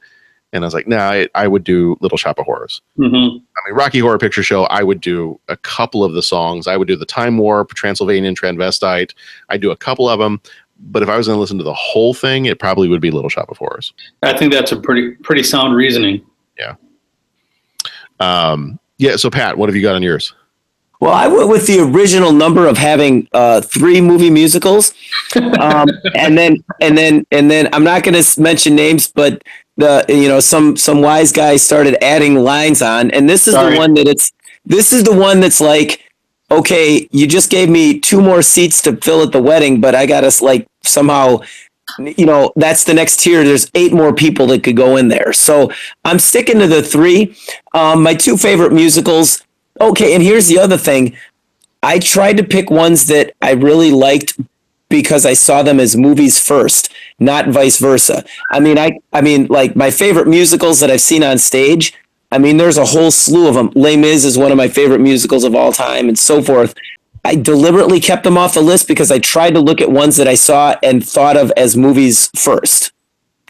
[0.51, 2.81] And I was like, nah, I, I would do Little Shop of Horrors.
[2.97, 3.15] Mm-hmm.
[3.15, 6.65] I mean, Rocky Horror Picture Show, I would do a couple of the songs.
[6.65, 9.13] I would do the Time Warp, Transylvanian Transvestite.
[9.49, 10.41] I do a couple of them.
[10.79, 13.11] But if I was going to listen to the whole thing, it probably would be
[13.11, 13.93] Little Shop of Horrors.
[14.23, 16.25] I think that's a pretty pretty sound reasoning.
[16.57, 16.75] Yeah.
[18.19, 19.15] Um, yeah.
[19.15, 20.33] So, Pat, what have you got on yours?
[21.01, 24.93] Well, I went with the original number of having uh, three movie musicals,
[25.59, 29.43] um, and then and then and then I'm not going to mention names, but
[29.77, 33.73] the you know some some wise guy started adding lines on, and this is Sorry.
[33.73, 34.31] the one that it's
[34.65, 36.04] this is the one that's like,
[36.51, 40.05] okay, you just gave me two more seats to fill at the wedding, but I
[40.05, 41.39] got us like somehow
[41.99, 43.43] you know that's the next tier.
[43.43, 45.33] There's eight more people that could go in there.
[45.33, 45.71] So
[46.03, 47.35] i'm sticking to the three.
[47.73, 49.43] Um, my two favorite musicals.
[49.79, 51.15] Okay and here's the other thing.
[51.83, 54.39] I tried to pick ones that i really liked
[54.89, 58.23] because i saw them as movies first not vice versa.
[58.51, 61.93] I mean i i mean like my favorite musicals that i've seen on stage
[62.35, 65.01] i mean there's a whole slew of them les mis is one of my favorite
[65.01, 66.75] musicals of all time and so forth
[67.25, 70.27] I deliberately kept them off the list because I tried to look at ones that
[70.27, 72.91] I saw and thought of as movies first,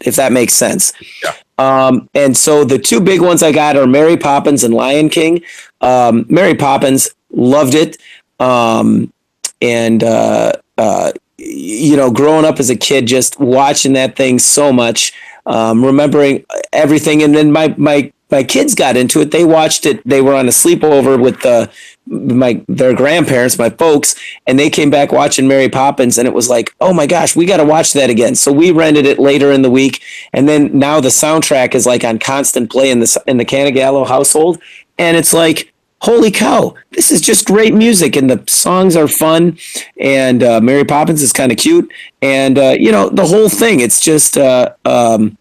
[0.00, 0.94] if that makes sense.
[1.22, 1.34] Yeah.
[1.58, 5.42] Um, and so the two big ones I got are Mary Poppins and Lion King.
[5.82, 7.98] Um, Mary Poppins loved it.
[8.40, 9.12] Um,
[9.60, 14.72] and, uh, uh, you know, growing up as a kid, just watching that thing so
[14.72, 15.12] much,
[15.44, 17.22] um, remembering everything.
[17.22, 19.30] And then my, my, my kids got into it.
[19.30, 20.06] They watched it.
[20.06, 21.70] They were on a sleepover with the,
[22.06, 26.48] my their grandparents, my folks, and they came back watching Mary Poppins, and it was
[26.48, 28.34] like, oh my gosh, we got to watch that again.
[28.34, 32.04] So we rented it later in the week, and then now the soundtrack is like
[32.04, 34.60] on constant play in the in the Canagallo household,
[34.98, 39.56] and it's like, holy cow, this is just great music, and the songs are fun,
[40.00, 41.90] and uh, Mary Poppins is kind of cute,
[42.22, 44.36] and uh, you know the whole thing, it's just.
[44.36, 45.38] Uh, um,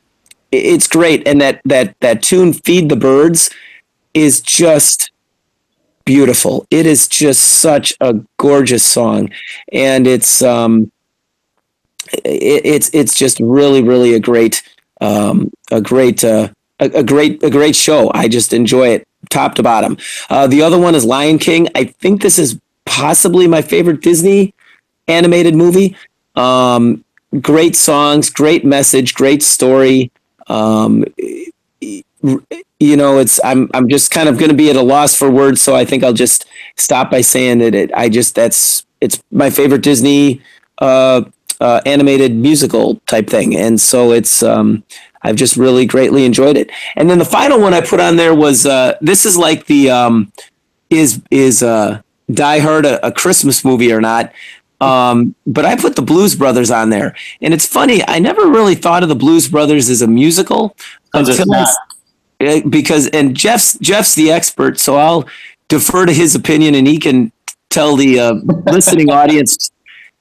[0.55, 3.49] it's great, and that that that tune "Feed the Birds"
[4.13, 5.11] is just
[6.05, 6.65] beautiful.
[6.69, 9.29] It is just such a gorgeous song,
[9.71, 10.91] and it's um,
[12.23, 14.63] it, it's it's just really really a great
[15.01, 18.11] um, a great uh, a, a great a great show.
[18.13, 19.97] I just enjoy it top to bottom.
[20.29, 21.67] Uh, the other one is Lion King.
[21.75, 24.53] I think this is possibly my favorite Disney
[25.07, 25.95] animated movie.
[26.35, 27.03] Um,
[27.41, 30.11] great songs, great message, great story.
[30.47, 31.05] Um,
[32.79, 35.29] you know, it's I'm I'm just kind of going to be at a loss for
[35.29, 37.91] words, so I think I'll just stop by saying that it.
[37.93, 40.41] I just that's it's my favorite Disney
[40.79, 41.23] uh,
[41.59, 44.83] uh, animated musical type thing, and so it's um,
[45.21, 46.69] I've just really greatly enjoyed it.
[46.95, 49.89] And then the final one I put on there was uh, this is like the
[49.89, 50.31] um,
[50.89, 54.31] is is uh, Die Hard a, a Christmas movie or not?
[54.81, 58.05] Um, but I put the Blues Brothers on there, and it's funny.
[58.07, 60.75] I never really thought of the Blues Brothers as a musical
[61.13, 61.65] until I
[62.41, 65.25] uh, because and Jeff's Jeff's the expert, so I'll
[65.67, 67.31] defer to his opinion, and he can
[67.69, 68.33] tell the uh,
[68.65, 69.71] listening audience.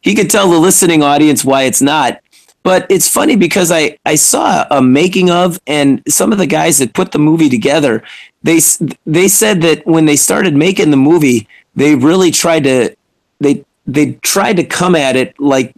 [0.01, 2.21] He could tell the listening audience why it's not.
[2.63, 6.79] But it's funny because I I saw a making of, and some of the guys
[6.79, 8.03] that put the movie together,
[8.43, 8.61] they
[9.05, 12.97] they said that when they started making the movie, they really tried to
[13.41, 15.75] they they tried to come at it like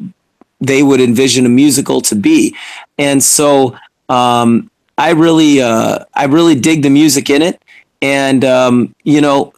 [0.60, 2.56] they would envision a musical to be.
[2.98, 3.76] And so
[4.08, 7.60] um, I really, uh, I really dig the music in it.
[8.00, 9.52] And, um, you know,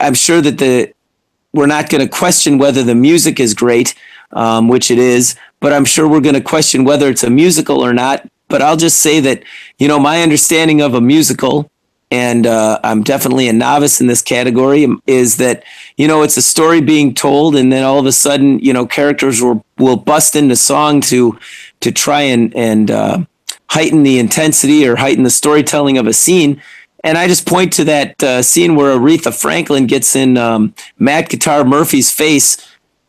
[0.00, 0.92] I'm sure that the,
[1.52, 3.94] we're not going to question whether the music is great,
[4.32, 7.84] um, which it is, but I'm sure we're going to question whether it's a musical
[7.84, 8.28] or not.
[8.48, 9.42] But I'll just say that,
[9.78, 11.70] you know, my understanding of a musical
[12.10, 15.64] and uh, I'm definitely a novice in this category, is that
[15.96, 18.86] you know it's a story being told, and then all of a sudden, you know,
[18.86, 21.38] characters will will bust into song to
[21.80, 23.18] to try and and uh,
[23.70, 26.62] heighten the intensity or heighten the storytelling of a scene.
[27.02, 31.28] And I just point to that uh, scene where Aretha Franklin gets in um, Matt
[31.28, 32.56] Guitar Murphy's face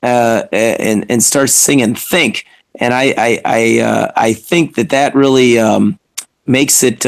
[0.03, 2.45] uh, and and starts singing "Think."
[2.79, 5.97] And I I I, uh, I think that that really um,
[6.45, 7.05] makes it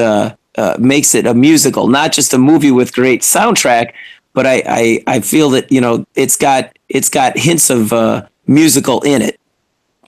[0.57, 3.93] uh, makes it a musical, not just a movie with great soundtrack.
[4.33, 8.27] But I, I, I feel that you know it's got it's got hints of uh,
[8.45, 9.39] musical in it.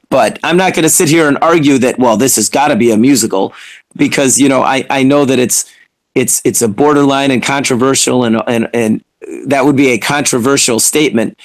[0.10, 2.76] But I'm not going to sit here and argue that well this has got to
[2.76, 3.54] be a musical
[3.96, 5.72] because you know I, I know that it's
[6.16, 9.04] it's it's a borderline and controversial and and and
[9.46, 11.38] that would be a controversial statement.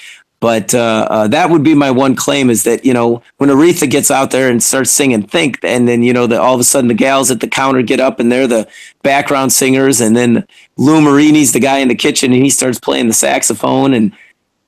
[0.45, 3.89] But uh, uh, that would be my one claim is that you know when Aretha
[3.89, 6.63] gets out there and starts singing "Think," and then you know the, all of a
[6.63, 8.67] sudden the gals at the counter get up and they're the
[9.01, 10.45] background singers, and then
[10.77, 14.15] Lou Marini's the guy in the kitchen and he starts playing the saxophone, and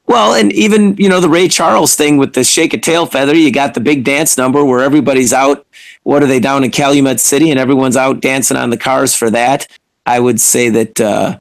[0.07, 3.35] well, and even you know the Ray Charles thing with the shake a tail feather.
[3.35, 5.67] You got the big dance number where everybody's out.
[6.01, 9.29] What are they down in Calumet City, and everyone's out dancing on the cars for
[9.29, 9.67] that.
[10.07, 10.99] I would say that.
[10.99, 11.37] Uh,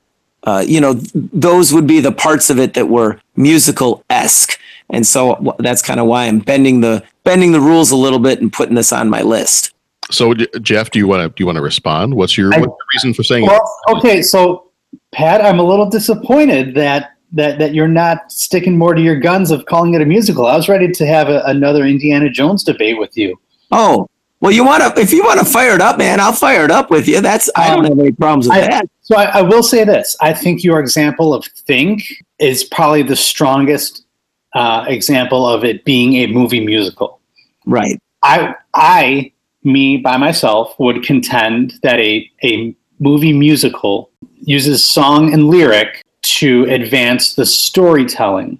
[0.46, 4.58] uh, you know, those would be the parts of it that were musical esque.
[4.90, 8.40] And so that's kind of why I'm bending the bending the rules a little bit
[8.40, 9.72] and putting this on my list.
[10.12, 12.14] So, Jeff, do you want to do you want to respond?
[12.14, 14.70] What's your, I- what's your reason for saying Well, okay, so
[15.12, 19.50] Pat, I'm a little disappointed that that that you're not sticking more to your guns
[19.50, 20.46] of calling it a musical.
[20.46, 23.36] I was ready to have a, another Indiana Jones debate with you.
[23.72, 24.08] Oh,
[24.40, 26.70] well, you want to if you want to fire it up, man, I'll fire it
[26.70, 27.20] up with you.
[27.20, 28.86] That's I don't have any problems with I- that.
[29.06, 32.02] So I, I will say this: I think your example of "Think"
[32.40, 34.04] is probably the strongest
[34.52, 37.20] uh, example of it being a movie musical.
[37.66, 38.00] Right.
[38.24, 45.50] I, I, me by myself, would contend that a a movie musical uses song and
[45.50, 48.58] lyric to advance the storytelling.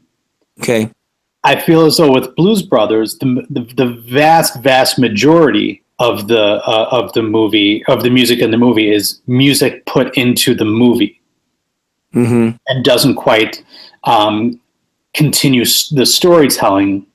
[0.61, 0.89] Okay.
[1.43, 6.63] I feel as though with Blues Brothers, the the, the vast vast majority of the
[6.67, 10.65] uh, of the movie of the music in the movie is music put into the
[10.65, 11.21] movie
[12.17, 12.57] Mm-hmm.
[12.69, 13.63] and doesn't quite
[14.05, 14.59] um,
[15.13, 17.07] continue the storytelling.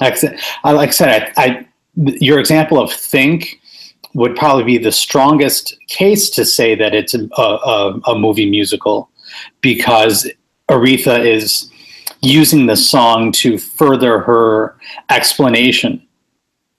[0.00, 3.60] Like I said, like I, said I, I, your example of think
[4.14, 9.10] would probably be the strongest case to say that it's a, a, a movie musical
[9.62, 10.30] because
[10.70, 11.68] Aretha is
[12.22, 14.76] using the song to further her
[15.10, 16.06] explanation.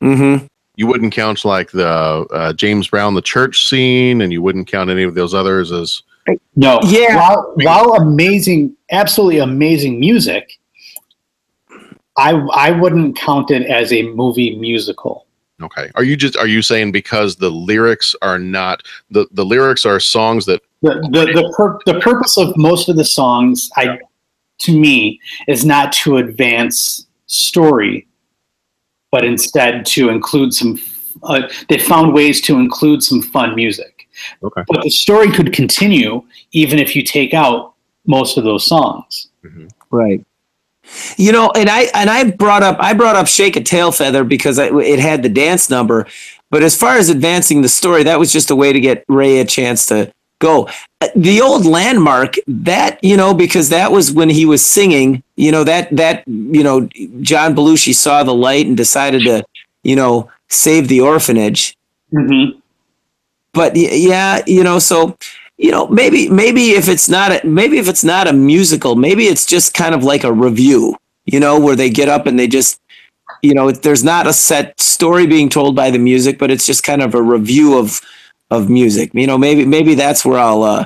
[0.01, 0.45] Mm-hmm.
[0.79, 4.89] You wouldn't count like the uh, James Brown the church scene, and you wouldn't count
[4.89, 6.01] any of those others as
[6.55, 7.17] No, Yeah.
[7.17, 10.57] While, while amazing, absolutely amazing music,
[12.15, 15.25] I I wouldn't count it as a movie musical.
[15.61, 15.91] okay.
[15.95, 19.99] Are you just are you saying because the lyrics are not the the lyrics are
[19.99, 23.99] songs that The the the, pur- the purpose of most of the songs, I
[24.59, 28.07] to me, is not to advance story,
[29.11, 30.79] but instead to include some.
[31.23, 34.07] Uh, they found ways to include some fun music,
[34.41, 37.73] okay but the story could continue even if you take out
[38.05, 39.27] most of those songs.
[39.91, 40.25] Right.
[41.17, 44.23] You know, and I and I brought up I brought up Shake a Tail Feather
[44.23, 46.07] because I, it had the dance number,
[46.49, 49.39] but as far as advancing the story, that was just a way to get Ray
[49.39, 50.67] a chance to go.
[51.01, 55.23] Uh, The old landmark that you know because that was when he was singing.
[55.35, 56.87] You know that that you know
[57.21, 59.43] John Belushi saw the light and decided to
[59.83, 61.77] you know save the orphanage.
[62.13, 62.57] Mm-hmm.
[63.53, 65.17] But yeah, you know so
[65.59, 69.25] you know maybe maybe if it's not a, maybe if it's not a musical maybe
[69.25, 72.47] it's just kind of like a revue you know where they get up and they
[72.47, 72.79] just
[73.43, 76.83] you know there's not a set story being told by the music but it's just
[76.83, 78.01] kind of a revue of
[78.51, 80.85] of music you know maybe maybe that's where i'll uh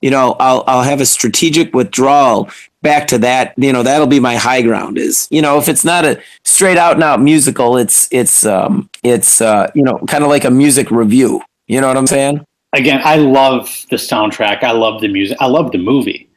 [0.00, 2.48] you know i'll i'll have a strategic withdrawal
[2.82, 5.84] back to that you know that'll be my high ground is you know if it's
[5.84, 10.24] not a straight out and out musical it's it's um it's uh you know kind
[10.24, 12.44] of like a music revue you know what i'm saying
[12.74, 14.64] Again, I love the soundtrack.
[14.64, 15.36] I love the music.
[15.40, 16.28] I love the movie.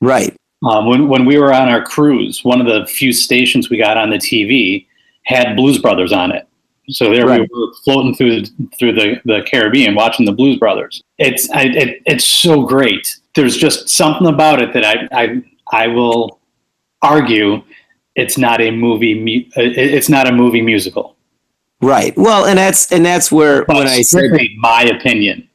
[0.00, 3.78] right Um, when when we were on our cruise, one of the few stations we
[3.78, 4.86] got on the TV
[5.24, 6.46] had Blues Brothers on it.
[6.88, 7.40] So there Right.
[7.40, 8.44] we were floating through
[8.78, 11.02] through the, the Caribbean watching the Blues Brothers.
[11.18, 13.16] It's I, it, it's so great.
[13.34, 16.38] There's just something about it that I I I will
[17.02, 17.62] argue
[18.14, 19.14] it's not a movie.
[19.20, 21.16] Mu- uh, it's not a movie musical.
[21.82, 22.16] Right.
[22.16, 25.48] Well, and that's and that's where But when I said my opinion,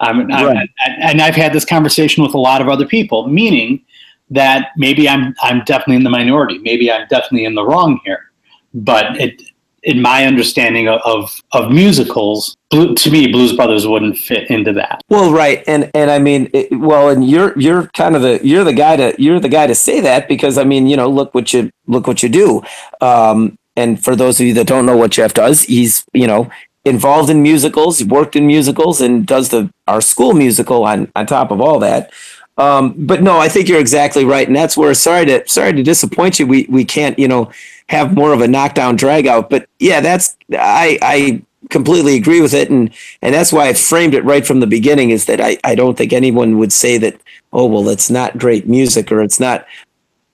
[0.00, 0.68] I'm, I'm, Right.
[0.86, 3.82] and I've had this conversation with a lot of other people, meaning
[4.30, 6.58] that maybe I'm I'm definitely in the minority.
[6.58, 8.30] Maybe I'm definitely in the wrong here.
[8.74, 9.42] But it,
[9.82, 15.02] in my understanding of of, musicals, Blue, to me, Blues Brothers wouldn't fit into that.
[15.08, 18.64] Well, right, and and I mean, it, well, and you're you're kind of the you're
[18.64, 21.34] the guy to you're the guy to say that because I mean, you know, look
[21.34, 22.62] what you look what you do.
[23.00, 26.50] Um, and for those of you that don't know what Jeff does, he's you know
[26.84, 31.50] involved in musicals, worked in musicals, and does the our school musical on on top
[31.50, 32.12] of all that.
[32.56, 35.82] Um, but no, I think you're exactly right, and that's where sorry to sorry to
[35.82, 36.46] disappoint you.
[36.46, 37.50] We we can't you know
[37.88, 42.52] have more of a knockdown drag out, but yeah, that's I I completely agree with
[42.54, 42.90] it, and
[43.22, 45.10] and that's why I framed it right from the beginning.
[45.10, 47.20] Is that I I don't think anyone would say that
[47.52, 49.66] oh well it's not great music or it's not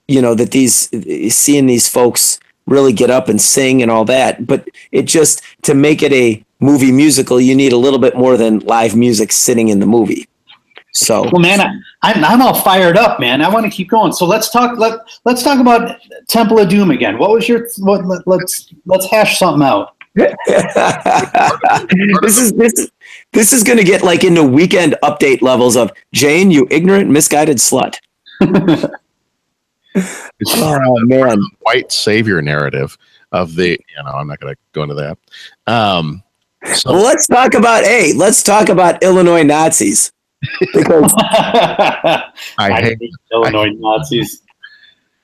[0.08, 0.90] you know that these
[1.34, 5.74] seeing these folks really get up and sing and all that, but it just to
[5.74, 9.68] make it a movie musical, you need a little bit more than live music sitting
[9.68, 10.26] in the movie.
[10.96, 13.42] So Well, man, I, I'm I'm all fired up, man.
[13.42, 14.12] I want to keep going.
[14.12, 14.78] So let's talk.
[14.78, 17.18] Let Let's talk about Temple of Doom again.
[17.18, 18.06] What was your what?
[18.06, 19.94] Let, let's let's hash something out.
[20.16, 20.34] this
[22.38, 22.90] is this is
[23.34, 27.58] this is going to get like into weekend update levels of Jane, you ignorant, misguided
[27.58, 27.96] slut.
[28.40, 28.88] oh
[31.04, 32.96] man, white savior narrative
[33.32, 35.18] of the you know i'm not going to go into that
[35.66, 36.22] um
[36.74, 40.12] so let's talk about hey, let's talk about Illinois Nazis
[40.72, 42.98] because i hate
[43.32, 44.42] Illinois Nazis.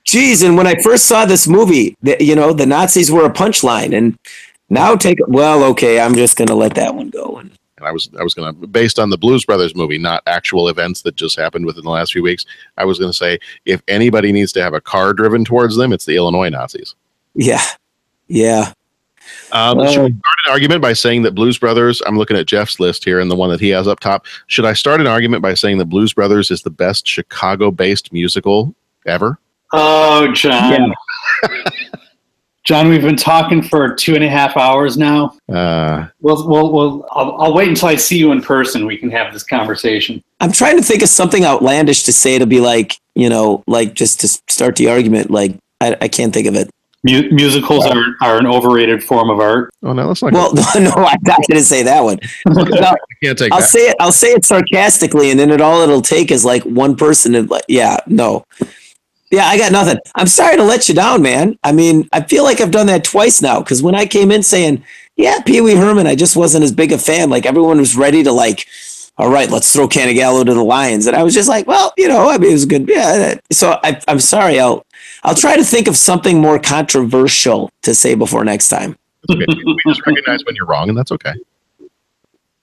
[0.05, 3.31] geez, and when I first saw this movie, the, you know, the Nazis were a
[3.31, 4.19] punchline, and
[4.69, 7.39] now take well, okay, I'm just going to let that one go.
[7.39, 7.51] And
[7.83, 10.69] and i was i was going to based on the blues brothers movie not actual
[10.69, 12.47] events that just happened within the last few weeks
[12.79, 15.93] i was going to say if anybody needs to have a car driven towards them
[15.93, 16.95] it's the illinois nazis
[17.35, 17.63] yeah,
[18.29, 18.73] yeah,
[19.53, 22.03] Um, Well- should we start an argument by saying that Blues Brothers?
[22.07, 24.27] I'm looking at Jeff's list here and the one that he has up top.
[24.47, 28.75] Should I start an argument by saying that Blues Brothers is the best Chicago-based musical
[29.07, 29.39] ever?
[29.73, 30.93] Oh, John.
[32.65, 35.35] John, we've been talking for two and a half hours now.
[35.53, 37.07] Uh, Well, well, well.
[37.11, 38.87] I'll, I'll wait until I see you in person.
[38.87, 40.23] We can have this conversation.
[40.41, 43.95] I'm trying to think of something outlandish to say to be like, you know, like
[43.95, 45.29] just to start the argument.
[45.31, 46.71] Like I, I can't think of it.
[47.05, 49.71] Mu- musicals are, are an overrated form of art.
[49.83, 50.33] oh no, let's not.
[50.33, 52.19] Well, no, I'm not going to say that one.
[52.47, 53.69] I'll, I can't take I'll that.
[53.69, 53.97] say it.
[53.99, 57.35] I'll say it sarcastically, and then it all it'll take is like one person.
[57.35, 58.45] And like, yeah, no,
[59.33, 59.99] yeah, I got nothing.
[60.15, 61.59] I'm sorry to let you down, man.
[61.65, 64.43] I mean, I feel like I've done that twice now because when I came in
[64.43, 64.85] saying,
[65.17, 67.31] yeah, Pee Wee Herman, I just wasn't as big a fan.
[67.31, 68.67] Like everyone was ready to like,
[69.17, 72.09] all right, let's throw Canigallo to the lions, and I was just like, well, you
[72.09, 72.89] know, I mean, it was good.
[72.89, 73.35] Yeah.
[73.51, 74.61] So I, I'm sorry.
[74.61, 74.85] I'll
[75.23, 78.97] I'll try to think of something more controversial to say before next time.
[79.31, 79.47] Okay.
[79.65, 81.33] We just recognize when you're wrong, and that's okay.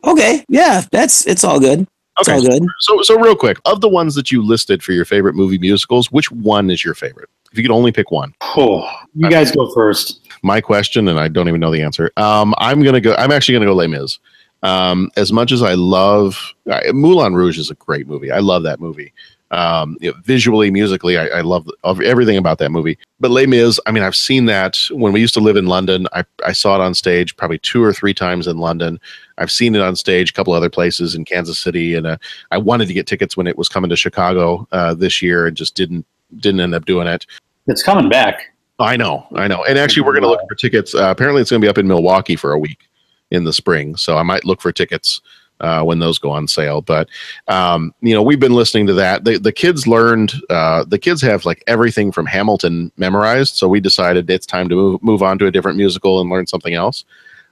[0.03, 0.45] Okay.
[0.49, 1.87] Yeah, that's it's all good.
[2.19, 2.63] It's all good.
[2.79, 6.11] So, so real quick, of the ones that you listed for your favorite movie musicals,
[6.11, 7.29] which one is your favorite?
[7.51, 8.33] If you could only pick one.
[8.41, 10.27] Oh, you guys go first.
[10.43, 12.11] my question, and I don't even know the answer.
[12.17, 13.15] Um, I'm gonna go.
[13.15, 14.19] I'm actually gonna go Les Mis.
[14.61, 18.31] Um, as much as I love uh, Moulin Rouge is a great movie.
[18.31, 19.13] I love that movie.
[19.51, 22.97] Um, you know, visually, musically, I, I love of everything about that movie.
[23.19, 26.07] But Les Mis, I mean, I've seen that when we used to live in London.
[26.13, 28.99] I, I saw it on stage probably two or three times in London.
[29.39, 32.17] I've seen it on stage a couple other places in Kansas City, and uh,
[32.51, 35.57] I wanted to get tickets when it was coming to Chicago uh, this year, and
[35.57, 36.05] just didn't
[36.37, 37.25] didn't end up doing it.
[37.67, 38.53] It's coming back.
[38.79, 39.63] I know, I know.
[39.65, 40.93] And actually, we're going to look for tickets.
[40.93, 42.87] Uh, apparently, it's going to be up in Milwaukee for a week
[43.31, 43.95] in the spring.
[43.95, 45.21] So I might look for tickets
[45.59, 46.81] uh, when those go on sale.
[46.81, 47.09] But
[47.47, 49.25] um, you know, we've been listening to that.
[49.25, 50.33] The the kids learned.
[50.49, 53.55] Uh, the kids have like everything from Hamilton memorized.
[53.55, 56.47] So we decided it's time to move move on to a different musical and learn
[56.47, 57.05] something else.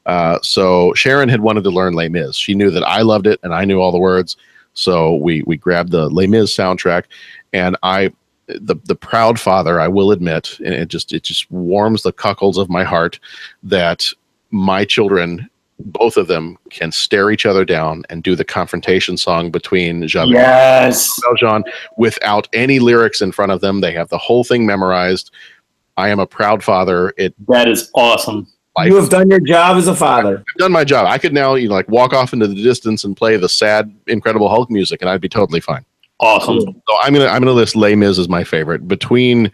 [0.05, 2.35] Uh, so Sharon had wanted to learn Les Mis.
[2.35, 4.37] She knew that I loved it and I knew all the words.
[4.73, 7.05] So we we grabbed the Les Mis soundtrack,
[7.51, 8.13] and I
[8.47, 12.57] the the proud father I will admit, and it just it just warms the cuckolds
[12.57, 13.19] of my heart
[13.63, 14.07] that
[14.51, 15.49] my children,
[15.79, 20.33] both of them, can stare each other down and do the confrontation song between Javert
[20.33, 21.17] Yes.
[21.17, 21.63] and Valjean
[21.97, 23.81] without any lyrics in front of them.
[23.81, 25.31] They have the whole thing memorized.
[25.95, 27.13] I am a proud father.
[27.17, 28.47] It That is awesome.
[28.77, 28.87] life.
[28.87, 30.39] You have done your job as a father.
[30.39, 31.07] I've done my job.
[31.07, 33.91] I could now, you know, like walk off into the distance and play the sad,
[34.07, 35.85] Incredible Hulk music, and I'd be totally fine.
[36.19, 36.61] Awesome.
[36.61, 39.51] So I'm gonna I'm gonna list Les Mis as my favorite between,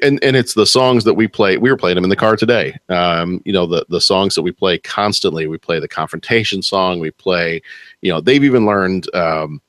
[0.00, 1.56] and and it's the songs that we play.
[1.56, 2.78] We were playing them in the car today.
[2.88, 5.48] Um, you know the the songs that we play constantly.
[5.48, 7.00] We play the confrontation song.
[7.00, 7.62] We play,
[8.00, 9.60] you know, they've even learned um,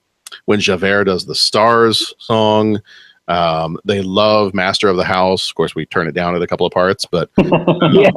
[0.46, 2.80] when Javert does the stars song.
[3.28, 5.50] Um, they love Master of the House.
[5.50, 8.12] Of course, we turn it down at a couple of parts, but yeah.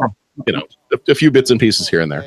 [0.47, 0.62] you know,
[0.93, 2.26] a, a few bits and pieces here and there.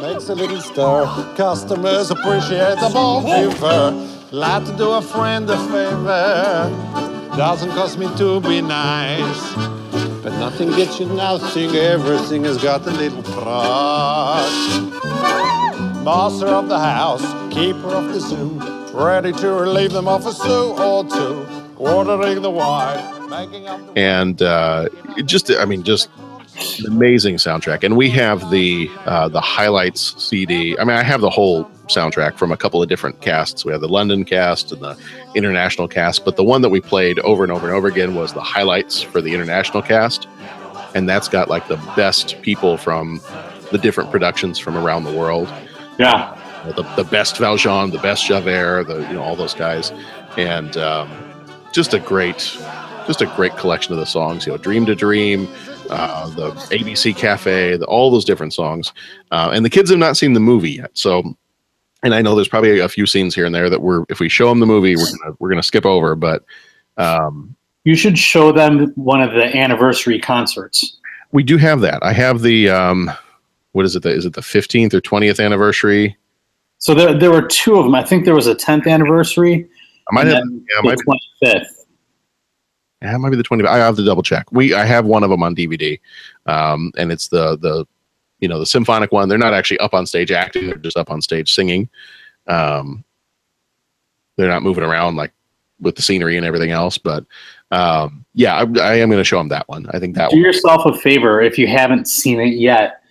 [0.00, 1.34] Makes a little stir.
[1.36, 4.19] Customers appreciate the bon vivre.
[4.32, 6.70] Like to do a friend a favor.
[7.36, 9.54] Doesn't cost me to be nice.
[10.22, 11.74] But nothing gets you nothing.
[11.74, 14.78] Everything has got a little price.
[16.04, 17.22] Master of the house,
[17.52, 18.60] keeper of the zoo.
[18.94, 21.44] Ready to relieve them of a sou or two.
[21.76, 23.28] Ordering the wine.
[23.28, 24.88] Making up the and uh,
[25.24, 26.08] just I mean just
[26.78, 27.84] an amazing soundtrack.
[27.84, 30.78] And we have the uh, the highlights CD.
[30.78, 33.64] I mean, I have the whole soundtrack from a couple of different casts.
[33.64, 34.96] We have the London cast and the
[35.34, 38.32] international cast, but the one that we played over and over and over again was
[38.32, 40.28] the highlights for the international cast,
[40.94, 43.20] and that's got like the best people from
[43.70, 45.52] the different productions from around the world.
[45.98, 46.36] Yeah.
[46.76, 49.92] The, the best Valjean, the best Javert, the you know all those guys,
[50.36, 51.10] and um,
[51.72, 52.58] just a great,
[53.06, 54.46] just a great collection of the songs.
[54.46, 55.48] You know, Dream to Dream,
[55.90, 58.92] uh, the ABC Cafe, the, all those different songs.
[59.30, 61.22] Uh, and the kids have not seen the movie yet, so.
[62.02, 64.30] And I know there's probably a few scenes here and there that we're, if we
[64.30, 66.14] show them the movie, we're gonna we're gonna skip over.
[66.14, 66.42] But
[66.96, 70.96] um, You should show them one of the anniversary concerts.
[71.32, 72.02] we do have that.
[72.02, 73.10] I have the um,
[73.72, 74.02] what is it?
[74.02, 76.16] The, is it the 15th or 20th anniversary?
[76.78, 77.94] So there, there were two of them.
[77.94, 79.68] I think there was a 10th anniversary.
[80.10, 80.98] I might have, yeah, the might
[81.42, 81.79] be, 25th.
[83.02, 83.66] Yeah, it might be the 20th.
[83.66, 84.50] I have to double check.
[84.52, 85.98] We I have one of them on DVD,
[86.46, 87.86] um, and it's the the
[88.40, 89.28] you know the symphonic one.
[89.28, 91.88] They're not actually up on stage acting; they're just up on stage singing.
[92.46, 93.04] Um,
[94.36, 95.32] they're not moving around like
[95.80, 96.98] with the scenery and everything else.
[96.98, 97.24] But
[97.70, 99.86] um, yeah, I, I am going to show them that one.
[99.92, 100.44] I think that Do one.
[100.44, 103.02] yourself a favor if you haven't seen it yet.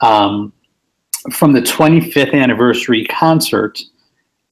[0.00, 0.52] Um,
[1.30, 3.80] from the 25th anniversary concert,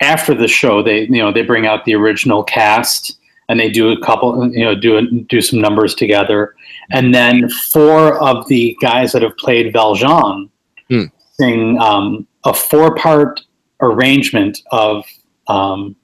[0.01, 3.18] after the show, they you know they bring out the original cast
[3.51, 6.55] and they do a couple you know do do some numbers together,
[6.92, 10.48] and then four of the guys that have played Valjean
[10.88, 11.05] Hmm.
[11.38, 13.40] sing um, a four part
[13.82, 15.05] arrangement of
[15.48, 15.94] um,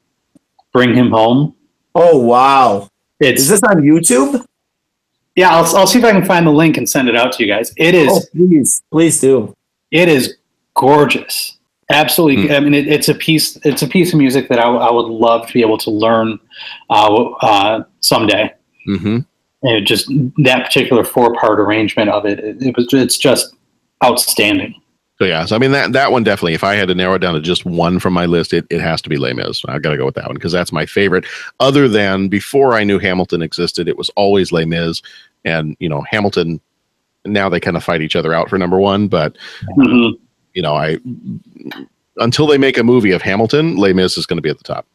[0.72, 1.54] "Bring Him Home."
[1.94, 2.88] Oh wow!
[3.20, 4.44] It's, Is this on YouTube?
[5.36, 7.44] Yeah, I'll, I'll see if I can find the link and send it out to
[7.44, 7.72] you guys.
[7.76, 9.54] It is Oh, please, please do.
[9.90, 10.36] it is
[10.74, 11.55] gorgeous
[11.90, 14.80] absolutely i mean it, it's a piece it's a piece of music that I, w-
[14.82, 16.38] I would love to be able to learn
[16.90, 18.52] uh, uh, someday
[18.88, 19.18] Mm-hmm.
[19.62, 20.08] and just
[20.44, 23.52] that particular four part arrangement of it, it it was it's just
[24.04, 24.74] outstanding
[25.18, 26.54] So yeah, so I mean that that one definitely.
[26.54, 28.80] If I had to narrow it down to just one from my list, it, it
[28.80, 29.62] has to be Les Mis.
[29.66, 31.24] I've got to go with that one because that's my favorite.
[31.58, 35.00] Other than before I knew Hamilton existed, it was always Les Mis,
[35.44, 36.60] and you know Hamilton.
[37.24, 39.36] Now they kind of fight each other out for number one, but
[39.78, 40.12] Mhm.
[40.56, 40.98] You know I
[42.16, 44.64] until they make a movie of Hamilton, Les Mis is going to be at the
[44.64, 44.86] top.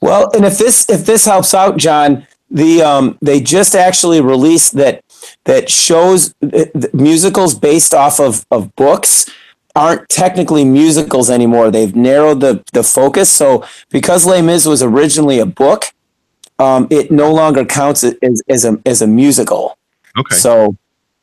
[0.00, 4.72] Well, and if this if this helps out, John, the um, they just actually released
[4.74, 5.04] that
[5.44, 9.30] that shows uh, musicals based off of of books
[9.76, 11.70] aren't technically musicals anymore.
[11.70, 13.30] They've narrowed the the focus.
[13.30, 15.84] So because Les Mis was originally a book,
[16.58, 19.76] um, it no longer counts as as a as a musical.
[20.16, 20.36] Okay.
[20.36, 20.76] So,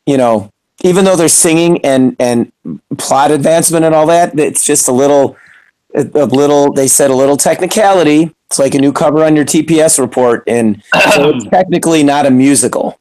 [0.06, 0.52] you know,
[0.86, 2.52] even though they're singing and and
[2.98, 5.36] plot advancement and all that, it's just a little
[5.96, 8.34] a, a little they said a little technicality.
[8.48, 10.84] It's like a new cover on your TPS report and
[11.16, 13.00] so it's technically not a musical.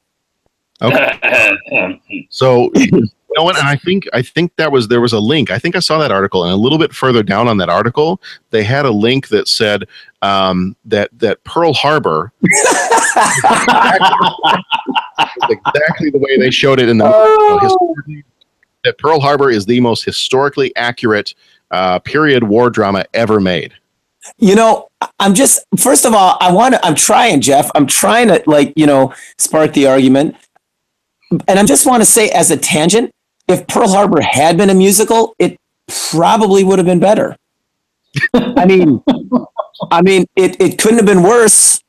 [0.83, 1.13] Okay.
[2.31, 3.59] So you know what?
[3.59, 5.51] And I think I think that was there was a link.
[5.51, 8.21] I think I saw that article, and a little bit further down on that article,
[8.51, 9.85] they had a link that said
[10.23, 12.33] um, that that Pearl Harbor
[15.49, 18.23] exactly the way they showed it in the you know,
[18.85, 21.35] that Pearl Harbor is the most historically accurate
[21.71, 23.75] uh, period war drama ever made.
[24.39, 27.71] You know, I'm just first of all, I want to I'm trying, Jeff.
[27.75, 30.37] I'm trying to like, you know, spark the argument.
[31.49, 33.11] And I just want to say as a tangent,
[33.49, 35.59] if Pearl Harbor had been a musical, it
[36.11, 37.37] probably would have been better.
[38.35, 39.03] I mean,
[39.91, 41.83] I mean, it, it couldn't have been worse.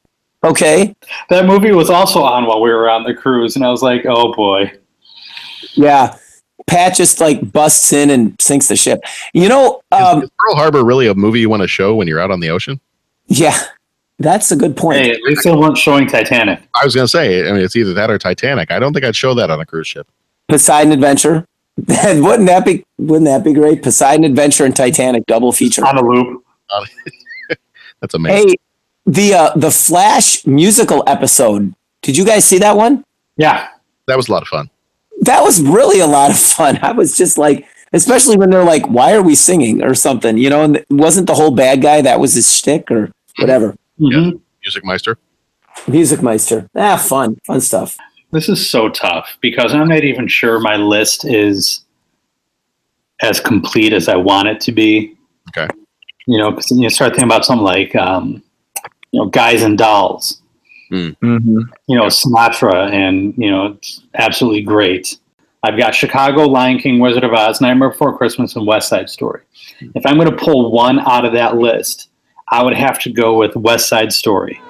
[0.44, 0.96] Okay.
[1.30, 4.06] that movie was also on while we were on the cruise and i was like
[4.06, 4.72] oh boy
[5.74, 6.18] Yeah.
[6.68, 9.02] Pat just like busts in and sinks the ship.
[9.34, 12.20] You know, um, Is Pearl Harbor really a movie you want to show when you're
[12.20, 12.80] out on the ocean?
[13.28, 13.58] yeah,
[14.20, 15.00] that's a good point.
[15.00, 17.76] hey at least they weren't showing titanic I was going to say, I mean, it's
[17.76, 18.70] either that or Titanic.
[18.72, 20.08] I don't think I'd show that on a cruise ship.
[20.48, 21.46] Poseidon Adventure.
[21.88, 23.84] wouldn't that be wouldn't that be great?
[23.84, 25.86] Poseidon Adventure and Titanic double feature.
[25.86, 26.44] on a loop
[28.02, 28.50] That's amazing.
[28.50, 28.56] Hey,
[29.06, 31.74] the uh, the Flash musical episode.
[32.02, 33.04] Did you guys see that one?
[33.38, 33.68] yeah
[34.08, 34.70] That was a lot of fun.
[35.22, 36.80] That was really a lot of fun.
[36.82, 40.50] I was just like, especially when they're like, "Why are we singing?" or something, you
[40.50, 40.64] know.
[40.64, 43.76] And it wasn't the whole bad guy that was his shtick or whatever.
[44.00, 44.40] Mhm.
[44.64, 45.18] Music Meister.
[45.88, 46.70] Music Meister.
[46.76, 47.98] Ah, fun, fun stuff.
[48.36, 51.86] This is so tough because I'm not even sure my list is
[53.22, 55.16] as complete as I want it to be.
[55.50, 55.74] Okay.
[56.28, 58.44] You know, because you start thinking about something like, um,
[59.12, 60.42] you know, Guys and Dolls.
[60.92, 61.60] Mm-hmm.
[61.88, 65.18] You know, Sinatra, and you know, it's absolutely great.
[65.64, 69.44] I've got Chicago, Lion King, Wizard of Oz, Nightmare Before Christmas, and West Side Story.
[69.80, 72.10] If I'm going to pull one out of that list,
[72.52, 74.62] I would have to go with West Side Story.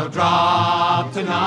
[0.00, 1.40] Watch Bernardo drop tonight.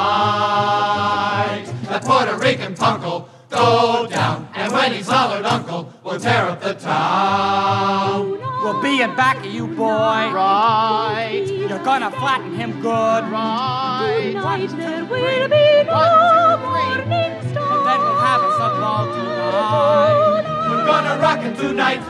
[1.84, 6.74] That Puerto Rican punk'll go down, and when he's hollered uncle, we'll tear up the
[6.74, 8.40] town.
[8.64, 10.32] We'll be in back of you, boy.
[10.34, 11.46] Right.
[11.48, 13.26] You're gonna flatten him good.
[13.26, 14.32] Right.
[14.34, 17.72] Tonight there will be no morning star.
[17.74, 20.44] And then we'll have us a ball tonight.
[20.70, 22.02] We're gonna rock it tonight.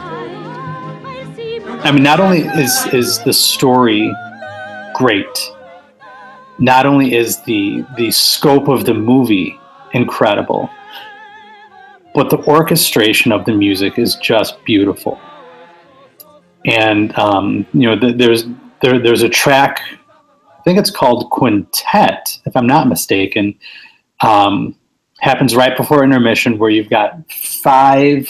[1.85, 4.13] I mean, not only is is the story
[4.93, 5.25] great,
[6.63, 9.59] not only is the the scope of the movie
[9.91, 10.69] incredible,
[12.15, 15.19] but the orchestration of the music is just beautiful.
[16.65, 18.45] And um, you know, th- there's
[18.81, 23.55] there, there's a track, I think it's called Quintet, if I'm not mistaken.
[24.21, 24.75] Um,
[25.19, 28.29] happens right before intermission, where you've got five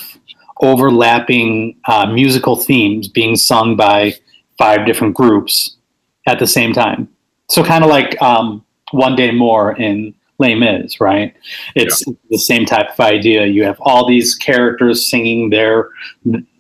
[0.60, 4.14] overlapping uh, musical themes being sung by
[4.58, 5.78] five different groups
[6.26, 7.13] at the same time.
[7.50, 11.36] So kind of like um, One Day More in Les Mis, right?
[11.76, 13.46] It's the same type of idea.
[13.46, 15.90] You have all these characters singing their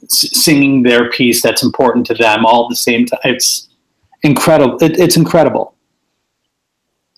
[0.08, 3.20] singing their piece that's important to them all at the same time.
[3.24, 3.70] It's
[4.22, 4.78] incredible.
[4.82, 5.76] It, it's incredible.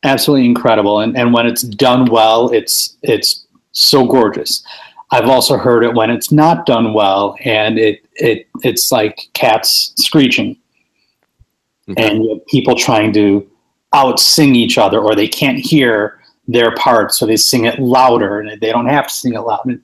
[0.04, 1.00] Absolutely incredible.
[1.00, 4.64] And and when it's done well, it's it's so gorgeous.
[5.12, 9.94] I've also heard it when it's not done well, and it it it's like cats
[9.98, 10.58] screeching,
[11.98, 13.48] and you have people trying to
[13.96, 18.40] out sing each other, or they can't hear their part, so they sing it louder,
[18.40, 19.80] and they don't have to sing it loud.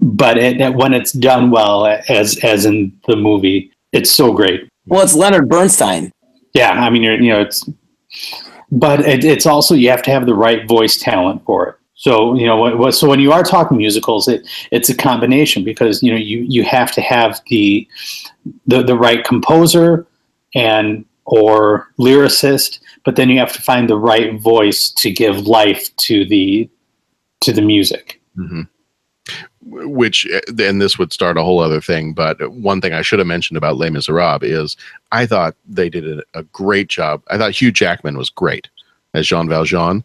[0.00, 4.68] But it, when it's done well, as as in the movie, it's so great.
[4.86, 6.10] Well, it's Leonard Bernstein.
[6.54, 7.68] Yeah, I mean, you're, you know, it's,
[8.70, 11.76] but it, it's also you have to have the right voice talent for it.
[11.94, 16.10] So you know, so when you are talking musicals, it it's a combination because you
[16.10, 17.86] know you you have to have the
[18.66, 20.06] the the right composer
[20.54, 25.94] and or lyricist, but then you have to find the right voice to give life
[25.96, 26.68] to the
[27.40, 28.20] to the music.
[28.36, 28.62] hmm
[29.62, 33.28] Which, and this would start a whole other thing, but one thing I should have
[33.28, 34.76] mentioned about Les Miserables is
[35.10, 37.22] I thought they did a, great job.
[37.28, 38.68] I thought Hugh Jackman was great
[39.14, 40.04] as Jean Valjean.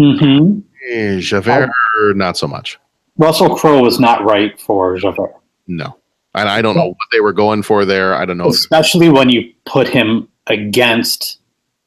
[0.00, 0.60] Mm-hmm.
[0.90, 1.70] Eh, Javert,
[2.14, 2.78] not so much.
[3.18, 5.34] Russell Crowe was not right for Javert.
[5.66, 5.99] No.
[6.34, 8.14] And I don't know what they were going for there.
[8.14, 8.48] I don't know.
[8.48, 11.38] especially when you put him against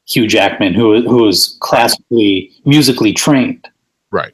[0.06, 3.68] Hugh Jackman, who who is classically musically trained.
[4.12, 4.34] Right.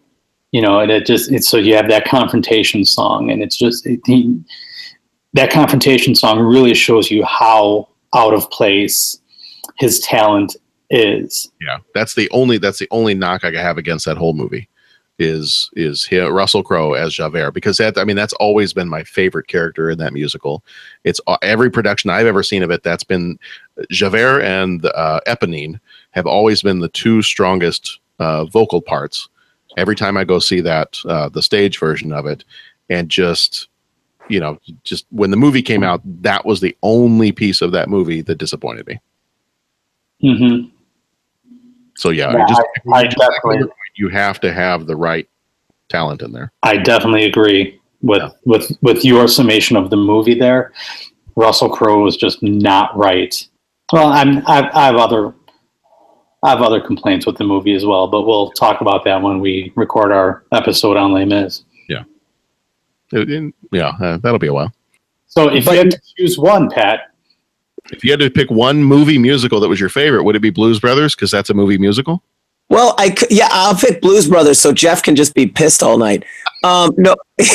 [0.51, 3.85] You know, and it just it's so you have that confrontation song, and it's just
[3.85, 4.41] it, he,
[5.33, 9.19] that confrontation song really shows you how out of place
[9.77, 10.55] his talent
[10.89, 11.51] is.
[11.61, 14.67] Yeah, that's the only that's the only knock I could have against that whole movie
[15.19, 19.03] is is he, Russell Crowe as Javert because that I mean that's always been my
[19.03, 20.63] favorite character in that musical.
[21.03, 23.37] It's uh, every production I've ever seen of it that's been
[23.91, 25.79] Javert and uh, Eponine
[26.11, 29.27] have always been the two strongest uh, vocal parts.
[29.77, 32.43] Every time I go see that uh, the stage version of it,
[32.89, 33.67] and just
[34.29, 37.89] you know just when the movie came out, that was the only piece of that
[37.89, 38.99] movie that disappointed me.
[40.23, 40.69] Mm-hmm.
[41.97, 42.61] So yeah, Yeah, just,
[42.93, 45.27] I- I definitely- you have to have the right
[45.89, 46.51] talent in there.
[46.63, 50.33] I definitely agree with with with your summation of the movie.
[50.39, 50.71] There,
[51.35, 53.35] Russell Crowe was just not right.
[53.91, 55.33] Well, I'm I've, I have other
[56.43, 59.41] I have other complaints with the movie as well, but we'll talk about that when
[59.41, 61.63] we record our episode on Les Mis.
[61.89, 62.03] Yeah,
[63.11, 64.71] It- it- yeah, uh, that'll be a while.
[65.27, 67.01] So if you had to choose one, Pat,
[67.91, 70.49] If you had to pick one movie musical that was your favorite, would it be
[70.51, 71.13] Blues Brothers?
[71.15, 72.23] Because that's a movie musical.
[72.69, 76.23] Well, I yeah, I'll pick Blues Brothers so Jeff can just be pissed all night.
[76.63, 77.15] Um, no,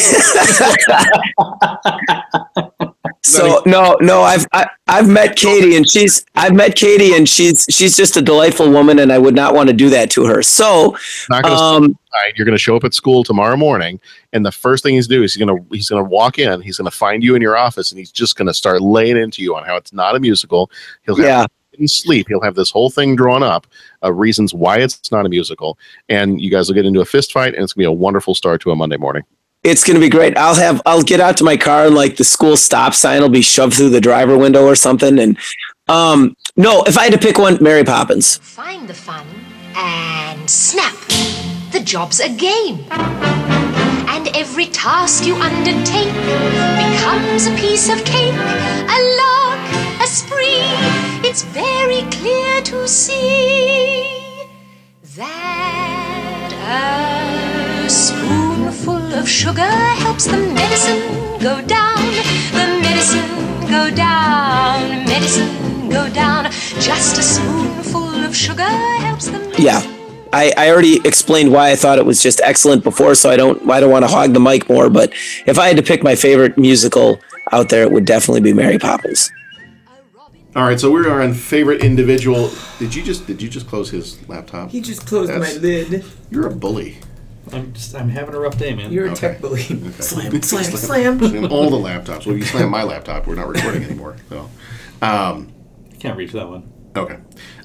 [3.24, 7.64] So no, no, I've I, I've met Katie and she's I've met Katie and she's
[7.70, 10.42] she's just a delightful woman and I would not want to do that to her.
[10.42, 10.96] So
[11.30, 13.98] Not gonna um, Right, You're going to show up at school tomorrow morning,
[14.32, 16.60] and the first thing he's do is he's going to he's going to walk in.
[16.60, 19.16] He's going to find you in your office, and he's just going to start laying
[19.16, 20.70] into you on how it's not a musical.
[21.04, 21.46] He'll have Yeah.
[21.79, 22.29] In sleep.
[22.29, 23.66] He'll have this whole thing drawn up
[24.03, 27.33] of reasons why it's not a musical, and you guys will get into a fist
[27.33, 29.22] fight, and it's going to be a wonderful start to a Monday morning.
[29.62, 30.37] it's gonna be great.
[30.37, 33.31] I'll have I'll get out to my car and like the school stop sign will
[33.31, 35.18] be shoved through the driver window or something.
[35.18, 35.39] And
[35.89, 38.37] um no, if I had to pick one, Mary Poppins.
[38.37, 39.27] Find the fun
[39.75, 40.95] and snap.
[41.72, 42.85] The job's a game.
[44.14, 46.12] And every task you undertake
[46.85, 49.61] becomes a piece of cake, a lark,
[50.03, 51.13] a spree.
[51.27, 54.47] It's very clear to see
[55.16, 56.53] that
[57.87, 59.62] a spoonful of sugar
[60.05, 61.01] helps the medicine
[61.41, 61.97] go down.
[62.53, 63.27] The medicine
[63.70, 66.53] go down, medicine go down.
[66.79, 69.81] Just a spoonful of sugar helps the Yeah.
[70.35, 73.70] I, I already explained why I thought it was just excellent before, so I don't
[73.70, 74.91] I don't want to hog the mic more.
[74.91, 75.11] But
[75.47, 77.18] if I had to pick my favorite musical
[77.51, 79.31] out there, it would definitely be Mary Poppins.
[80.57, 82.50] All right, so we are on favorite individual.
[82.78, 84.70] Did you just did you just close his laptop?
[84.70, 86.05] He just closed That's- my lid.
[86.30, 86.98] You're a bully.
[87.52, 88.92] I'm just I'm having a rough day, man.
[88.92, 89.20] You're a Okay.
[89.32, 89.62] tech bully.
[89.64, 89.74] Okay.
[90.00, 91.18] Slam, slam, slam.
[91.18, 92.24] Slam all the laptops.
[92.26, 94.16] Well, if you slam my laptop, we're not recording anymore.
[94.28, 94.48] So,
[95.02, 95.52] um,
[95.98, 96.70] Can't reach that one.
[96.96, 97.18] okay.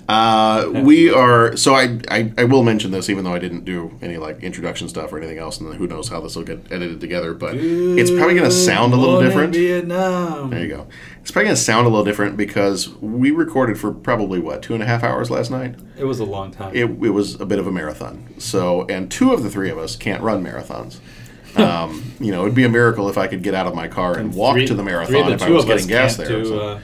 [0.10, 1.56] Uh, we are.
[1.56, 4.90] So I, I I will mention this, even though I didn't do any like introduction
[4.90, 7.36] stuff or anything else, and who knows how this will get edited together.
[7.36, 9.54] But it's probably going to sound a little different.
[9.54, 10.50] Vietnam.
[10.50, 10.88] There you go.
[11.22, 14.74] It's probably going to sound a little different because we recorded for probably what two
[14.74, 15.76] and a half hours last night.
[15.96, 16.76] It was a long time.
[16.76, 18.34] It, it was a bit of a marathon.
[18.40, 21.00] So, and two of the three of us can't run marathons.
[21.56, 24.16] Um, you know, it'd be a miracle if I could get out of my car
[24.16, 26.28] and, walk Three- to the marathon the if I was getting gas there.
[26.28, 26.80] do, uh,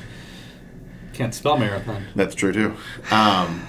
[1.16, 2.06] can't spell marathon.
[2.16, 2.76] That's true too.
[3.12, 3.68] Um,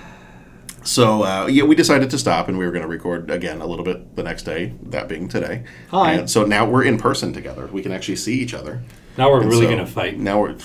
[0.82, 3.66] so uh, yeah, we decided to stop, and we were going to record again a
[3.66, 4.74] little bit the next day.
[4.84, 5.64] That being today.
[5.90, 6.12] Hi.
[6.12, 7.66] And so now we're in person together.
[7.68, 8.82] We can actually see each other.
[9.16, 10.18] Now we're And really so gonna fight.
[10.18, 10.56] Now we're.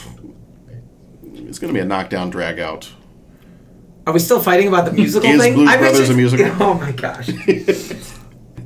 [1.24, 2.90] It's going to be a knockdown, drag out.
[4.08, 5.54] Are we still fighting about the musical Is thing?
[5.54, 6.46] Blues I Brothers you- a musical?
[6.60, 7.30] Oh my gosh.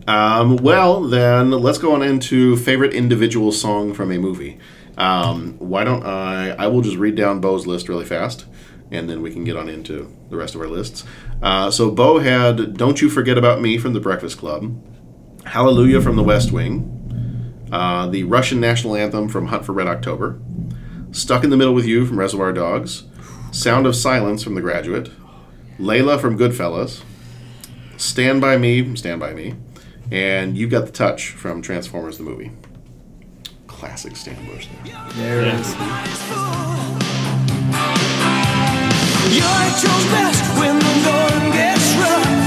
[0.07, 4.59] Um, well, then let's go on into favorite individual song from a movie.
[4.97, 6.51] Um, why don't I?
[6.51, 8.45] I will just read down Bo's list really fast,
[8.91, 11.03] and then we can get on into the rest of our lists.
[11.41, 14.73] Uh, so Bo had "Don't You Forget About Me" from The Breakfast Club,
[15.45, 20.39] "Hallelujah" from The West Wing, uh, the Russian national anthem from Hunt for Red October,
[21.11, 23.03] "Stuck in the Middle with You" from Reservoir Dogs,
[23.51, 25.11] "Sound of Silence" from The Graduate,
[25.77, 27.01] "Layla" from Goodfellas,
[27.97, 29.55] "Stand by Me" from Stand by Me,
[30.09, 32.51] and "You've Got the Touch" from Transformers the movie.
[33.75, 34.93] Classic Stan Bush there.
[35.15, 35.73] There it is.
[39.35, 42.44] You're at your best when the going gets rough.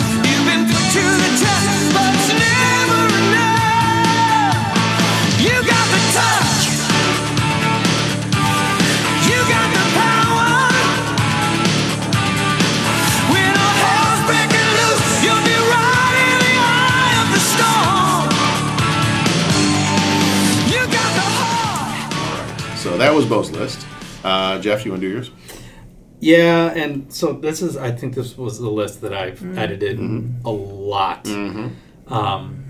[22.98, 23.86] That was Bo's list.
[24.24, 25.30] Uh, Jeff, you want to do yours?
[26.20, 29.56] Yeah, and so this is I think this was the list that I've Mm.
[29.56, 30.46] edited Mm-hmm.
[30.46, 31.28] a lot.
[32.08, 32.64] Um,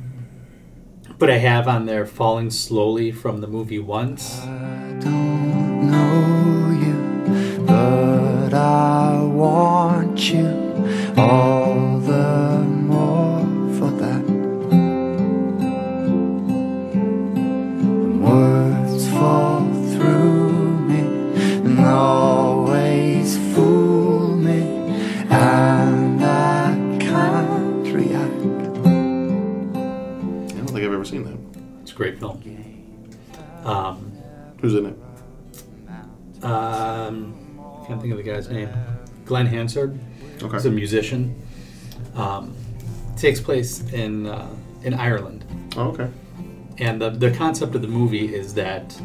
[1.19, 4.41] but I have on there "Falling Slowly" from the movie Once.
[7.67, 10.47] But I want you
[11.17, 11.58] all
[38.49, 39.25] can't think of the guy's name.
[39.25, 39.99] Glen Hansard.
[40.43, 40.57] Okay.
[40.57, 41.43] He's a musician.
[42.15, 42.55] Um,
[43.17, 44.49] takes place in uh,
[44.83, 45.45] in Ireland.
[45.77, 46.09] Oh, okay.
[46.79, 49.01] And the, the concept of the movie is that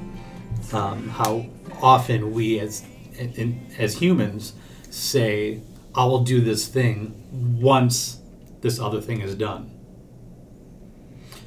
[0.71, 1.45] um, how
[1.81, 2.83] often we as
[3.17, 4.53] in, in- as humans
[4.89, 5.61] say,
[5.95, 8.19] "I will do this thing once
[8.61, 9.71] this other thing is done."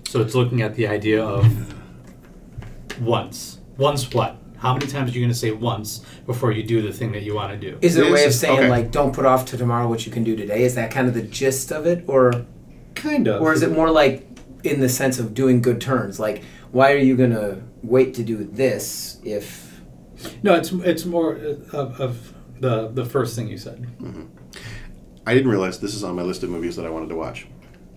[0.08, 1.74] So it's looking at the idea of
[3.00, 3.58] once.
[3.76, 4.36] Once what?
[4.58, 7.22] How many times are you going to say once before you do the thing that
[7.22, 7.78] you want to do?
[7.82, 8.68] Is it a way of saying okay.
[8.68, 10.64] like don't put off to tomorrow what you can do today?
[10.64, 12.46] Is that kind of the gist of it, or
[12.94, 14.26] kind of, or is it more like
[14.64, 16.18] in the sense of doing good turns?
[16.18, 16.42] Like
[16.72, 19.80] why are you gonna wait to do this if
[20.42, 23.86] No, it's it's more uh, of, of the the first thing you said.
[25.26, 27.46] I didn't realize this is on my list of movies that I wanted to watch.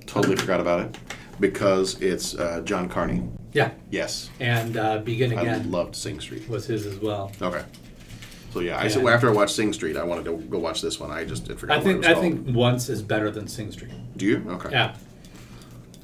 [0.06, 0.98] Totally forgot about it
[1.40, 3.24] because it's uh, John Carney.
[3.54, 3.72] Yeah.
[3.90, 4.30] Yes.
[4.40, 6.48] And uh, Begin I Again loved Sing Street.
[6.50, 7.32] was his as well.
[7.42, 7.64] Okay.
[8.52, 10.82] So yeah, I said well, after I watched Sing Street, I wanted to go watch
[10.82, 11.12] this one.
[11.12, 11.78] I just did forget.
[11.78, 13.92] I think what I it was think Once is better than Sing Street.
[14.18, 14.44] Do you?
[14.50, 14.72] Okay.
[14.72, 14.96] Yeah.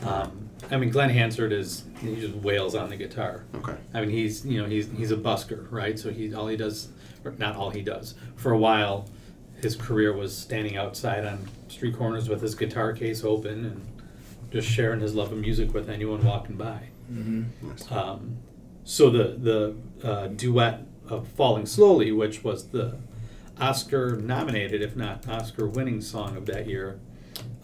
[0.03, 3.45] Um, I mean, Glen Hansard is he just wails on the guitar.
[3.55, 3.75] Okay.
[3.93, 5.97] I mean, he's you know he's he's a busker, right?
[5.97, 6.89] So he all he does,
[7.23, 8.13] or not all he does.
[8.35, 9.09] For a while,
[9.61, 13.94] his career was standing outside on street corners with his guitar case open and
[14.55, 16.79] just sharing his love of music with anyone walking by.
[17.11, 17.91] Mhm.
[17.91, 18.37] Um,
[18.85, 19.75] so the the
[20.07, 22.95] uh, duet of "Falling Slowly," which was the
[23.59, 26.99] Oscar nominated, if not Oscar winning song of that year,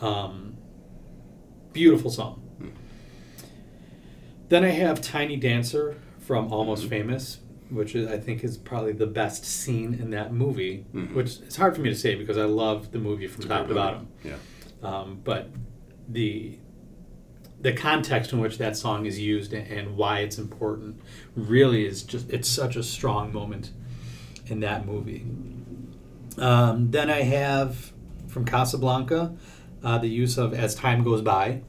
[0.01, 0.57] um,
[1.71, 2.41] beautiful song.
[4.49, 7.39] Then I have "Tiny Dancer" from Almost Famous,
[7.69, 10.85] which is, I think is probably the best scene in that movie.
[10.93, 11.13] Mhm.
[11.13, 13.69] Which it's hard for me to say because I love the movie from It's top
[13.69, 14.07] to bottom.
[14.25, 14.35] Yeah.
[14.83, 15.49] Um, but
[16.09, 16.57] the
[17.61, 20.99] the context in which that song is used and, why it's important
[21.35, 23.71] really is just it's such a strong moment
[24.47, 25.25] in that movie.
[26.37, 27.91] Um, then I have
[28.27, 29.35] from Casablanca
[29.83, 31.61] uh, the use of "As Time Goes By,"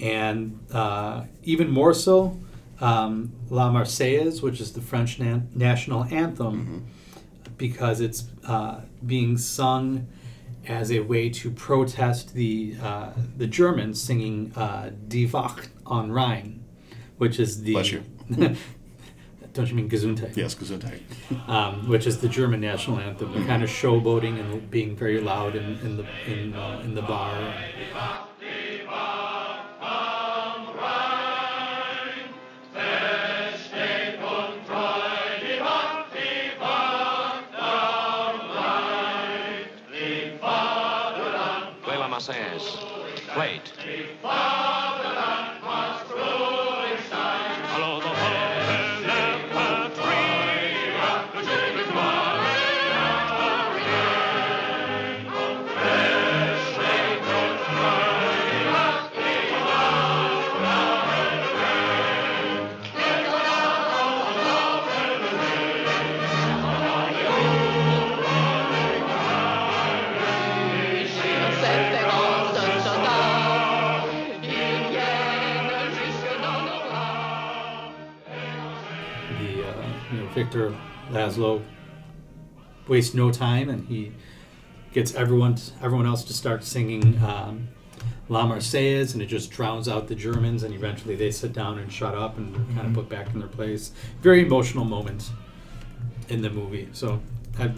[0.00, 2.38] and uh, even more so
[2.80, 6.86] um, "La Marseillaise," which is the French na- national anthem,
[7.56, 10.08] because it's uh, being sung
[10.68, 16.60] as a way to protest the uh, the Germans singing uh, "Die Wacht am Rhein,"
[17.16, 18.04] which is the Bless you.
[19.54, 20.36] don't you mean Gesundheit?
[20.36, 21.00] Yes, Gesundheit.
[21.48, 23.32] Um, which is the German national anthem.
[23.32, 27.02] They're kind of showboating and being very loud in, in the in uh, in the
[27.02, 27.54] bar.
[42.28, 43.62] Play
[44.22, 44.47] La
[80.48, 80.74] Victor
[81.10, 81.62] Laszlo
[82.88, 84.12] wastes no time and he
[84.94, 87.68] gets everyone everyone else to start singing um,
[88.30, 91.92] La Marseillaise and it just drowns out the Germans and eventually they sit down and
[91.92, 92.74] shut up and mm-hmm.
[92.74, 93.92] kind of put back in their place.
[94.22, 95.28] Very emotional moment
[96.30, 96.88] in the movie.
[96.92, 97.20] So
[97.58, 97.70] I,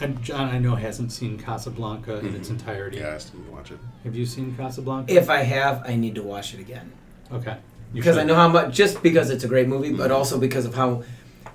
[0.00, 2.58] and John I know hasn't seen Casablanca in its mm-hmm.
[2.58, 2.98] entirety.
[2.98, 3.80] Yeah, I still need to watch it.
[4.04, 5.12] Have you seen Casablanca?
[5.12, 6.92] If I have, I need to watch it again.
[7.32, 7.56] Okay.
[7.92, 10.16] Because I know how much, just because it's a great movie, but mm-hmm.
[10.16, 11.02] also because of how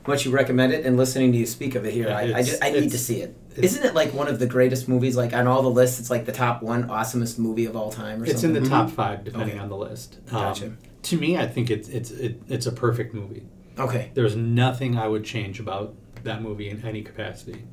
[0.07, 2.41] much you recommend it and listening to you speak of it here, Yeah, I, I,
[2.43, 3.35] just, I need to see it.
[3.55, 5.15] Isn't it like one of the greatest movies?
[5.17, 8.21] Like on all the lists, it's like the top one awesomest movie of all time,
[8.21, 8.55] or It's something.
[8.57, 9.59] in the top five, depending Okay.
[9.59, 10.17] on the list.
[10.29, 10.73] Um, Gotcha.
[11.03, 13.43] To me, I think it's it's it, it's a perfect movie.
[13.79, 14.11] Okay.
[14.13, 17.63] There's nothing I would change about that movie in any capacity.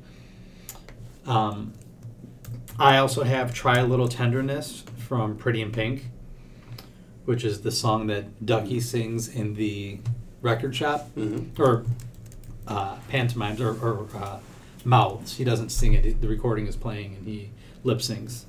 [1.25, 1.73] Um,
[2.79, 6.05] I also have "Try a Little Tenderness" from Pretty in Pink,
[7.25, 9.99] which is the song that Ducky sings in the
[10.41, 11.57] record shop Mhm.
[11.59, 11.85] or
[12.67, 14.39] uh, pantomimes or, or uh,
[14.83, 15.37] mouths.
[15.37, 17.49] He doesn't sing it; the recording is playing, and he
[17.83, 18.43] lip syncs.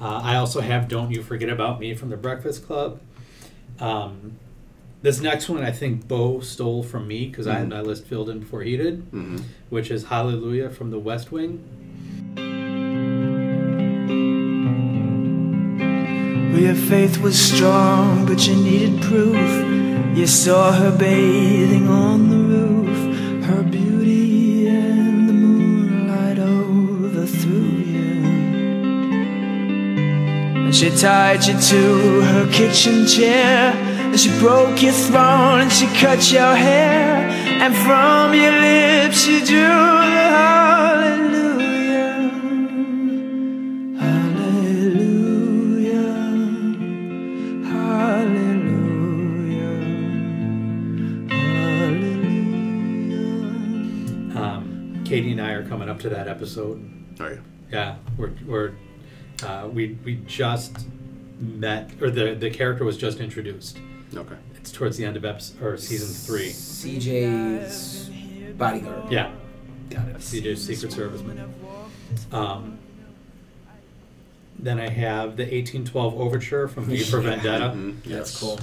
[0.00, 3.00] Uh, I also have "Don't You Forget About Me" from The Breakfast Club.
[3.80, 4.32] Um,
[5.02, 7.70] this next one, I think Bo stole from me because I had Mhm.
[7.70, 9.42] my list filled in before he did, Mhm.
[9.68, 11.62] which is "Hallelujah" from The West Wing.
[16.52, 19.36] Well, your faith was strong, but you needed proof.
[20.16, 22.43] You saw her bathing on the roof, her
[23.74, 28.22] beauty and the moonlight overthrew you.
[30.64, 33.72] And she tied you to her kitchen chair,
[34.10, 37.28] and she broke your throne, and she cut your hair,
[37.62, 41.33] and from your lips she drew the hallelujah.
[55.14, 56.82] Katie and I are coming up to that episode.
[57.20, 57.42] Are you?
[57.70, 58.72] Yeah, we're, we're
[59.44, 60.86] uh, we we just
[61.38, 63.78] met, or the the character was just introduced.
[64.12, 64.34] Okay.
[64.56, 66.48] It's towards the end of episode or season three.
[66.50, 68.10] CJ's
[68.56, 69.12] Bodyguard.
[69.12, 69.30] Yeah,
[69.88, 70.16] got it.
[70.16, 71.48] CJ's Secret Serviceman.
[72.32, 72.78] Um,
[74.58, 77.66] then I have the 1812 Overture from V for Vendetta.
[77.76, 78.58] Mhm, That's cool.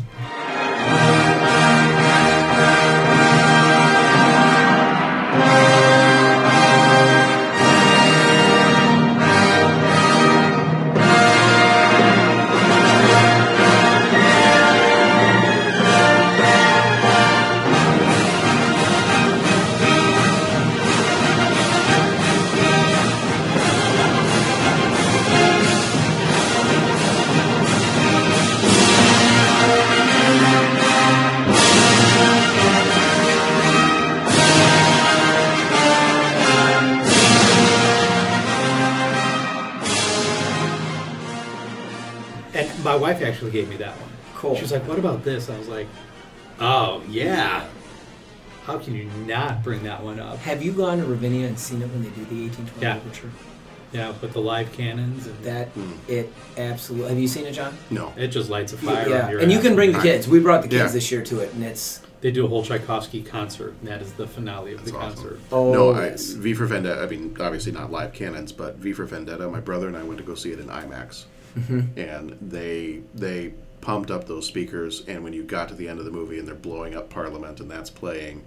[43.13, 44.09] Wife actually gave me that one.
[44.35, 44.55] Cool.
[44.55, 45.87] She was like, "What about this?" I was like,
[46.59, 47.67] "Oh yeah."
[48.63, 50.37] How can you not bring that one up?
[50.37, 52.97] Have you gone to Ravinia and seen it when they do the 1812 Yeah.
[52.97, 53.31] Overture?
[53.91, 55.91] Yeah, with the live cannons and That hmm.
[56.07, 57.09] it absolutely.
[57.09, 57.75] Have you seen it, John?
[57.89, 58.13] No.
[58.15, 59.09] it just lights a fire.
[59.09, 60.27] yeah, under your and you can bring the kids.
[60.27, 60.87] We brought the kids Yeah.
[60.91, 64.13] this year to it, and it's They do a whole Tchaikovsky concert, and that is
[64.13, 65.15] the finale of the awesome.
[65.15, 65.39] concert.
[65.51, 66.29] oh no, I, yes.
[66.29, 67.01] V for Vendetta.
[67.01, 69.49] I mean, obviously not live cannons, but V for Vendetta.
[69.49, 71.25] My brother and I went to go see it in IMAX,
[71.57, 71.99] Mm-hmm.
[71.99, 75.03] and they they pumped up those speakers.
[75.07, 77.59] And when you got to the end of the movie and they're blowing up Parliament
[77.59, 78.43] and that's playing,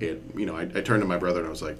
[0.00, 1.78] it you know I, I turned to my brother and I was like,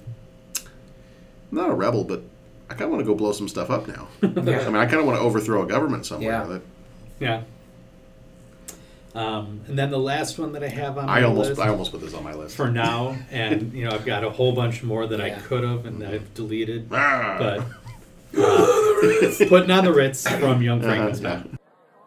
[0.57, 2.23] I'm not a rebel, but
[2.69, 4.07] I kind of want to go blow some stuff up now.
[4.21, 4.29] yeah.
[4.29, 6.31] I mean, I kind of want to overthrow a government somewhere.
[6.31, 6.43] Yeah.
[6.45, 6.61] That,
[7.19, 7.41] Yeah.
[9.15, 11.67] Um, and then the last one that I have on my I almost list I
[11.69, 14.53] almost put this on my list for now, and you know I've got a whole
[14.53, 17.63] bunch more that I could have and I've deleted, Ah.
[18.33, 18.43] But
[19.41, 21.57] uh, putting on the Ritz from Young Uh-huh, Frankenstein.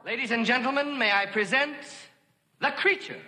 [0.05, 1.74] Ladies and gentlemen, may I present
[2.61, 3.20] The Creature.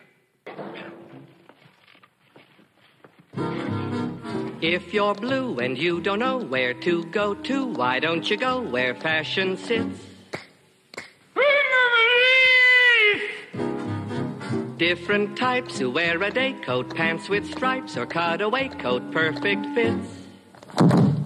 [4.60, 8.60] If you're blue and you don't know where to go to, why don't you go
[8.60, 10.00] where fashion sits?
[14.76, 21.17] Different types who wear a day coat, pants with stripes, or cutaway coat, perfect fits.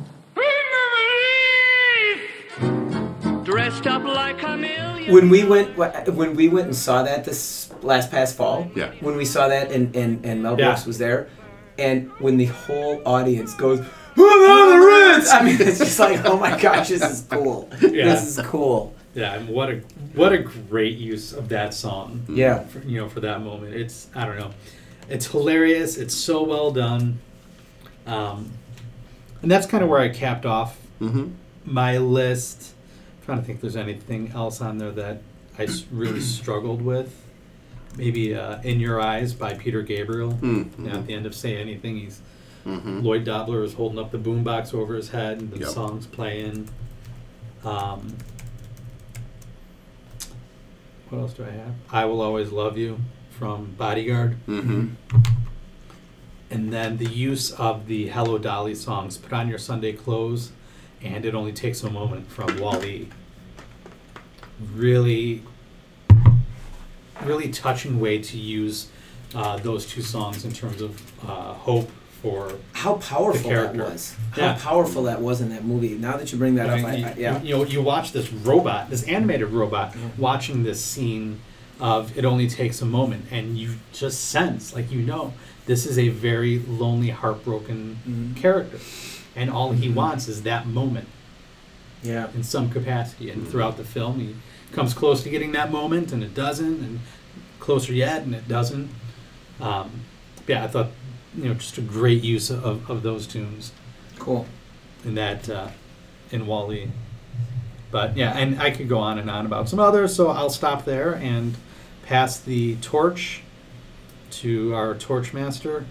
[3.53, 5.13] Dressed up like a million.
[5.13, 8.71] when we went when we went and saw that this last past fall.
[8.75, 8.93] Yeah.
[9.01, 10.79] When we saw that and and, and Mel Yeah.
[10.87, 11.29] Was there,
[11.79, 13.81] and when the whole audience goes.
[14.15, 17.69] "Who are the Reds?" I mean, it's just like, oh my gosh, this is cool.
[17.81, 18.05] Yeah.
[18.07, 18.95] This is cool.
[19.15, 19.83] Yeah, and what a
[20.15, 22.25] what a great use of that song.
[22.29, 22.61] Yeah.
[22.65, 24.53] for, you know, for that moment, it's I don't know,
[25.09, 25.99] it's hilarious.
[25.99, 27.21] It's so well done,
[28.07, 28.53] um,
[29.43, 31.31] and that's kind of where I capped off mm-hmm.
[31.65, 32.75] my list.
[33.33, 35.23] Trying to think, if there's anything else on there that
[35.59, 37.25] I s- really struggled with.
[37.97, 40.33] Maybe uh, "In Your Eyes" by Peter Gabriel.
[40.33, 40.85] Mm-hmm.
[40.85, 42.21] You know, at the end of "Say Anything," he's
[42.67, 43.03] Mhm.
[43.03, 45.69] Lloyd Dobler is holding up the boombox over his head, and the Yep.
[45.71, 46.69] song's playing.
[47.65, 48.19] Um,
[51.09, 51.73] what else do I have?
[51.91, 52.99] "I Will Always Love You"
[53.31, 54.89] from Bodyguard, Mm-hmm.
[56.51, 59.17] and then the use of the "Hello Dolly" songs.
[59.17, 60.53] Put on your Sunday clothes,
[61.03, 63.09] and it only takes a moment from WALL-E.
[64.75, 65.43] Really,
[67.25, 68.89] really touching way to use
[69.35, 71.91] uh, those two songs in terms of uh, hope
[72.23, 74.15] for How powerful that was.
[74.33, 74.59] How Yeah.
[74.61, 75.91] powerful that was in that movie.
[75.95, 77.43] Now that you bring that I up, I, I, you, yeah.
[77.43, 81.41] you know, you watch this robot, this animated robot, watching this scene
[81.81, 85.33] of it only takes a moment, and you just sense, like you know,
[85.67, 88.35] this is a very lonely, heartbroken Mm-hmm.
[88.35, 88.79] character,
[89.35, 91.09] and all he wants is that moment
[92.05, 92.29] Yeah.
[92.35, 93.31] in some capacity.
[93.31, 94.37] And throughout the film, he
[94.73, 97.01] comes close to getting that moment, and it doesn't, and
[97.61, 98.91] closer yet, and it doesn't.
[99.61, 100.03] Um,
[100.47, 100.89] yeah, I thought,
[101.37, 103.73] you know, just a great use of, of those tunes
[104.19, 104.47] Cool.
[105.05, 105.69] in that uh,
[106.31, 106.91] in WALL-E.
[107.91, 110.85] But yeah, and I could go on and on about some others, so I'll stop
[110.85, 111.55] there and
[112.05, 113.43] pass the torch
[114.31, 115.85] to our torch master,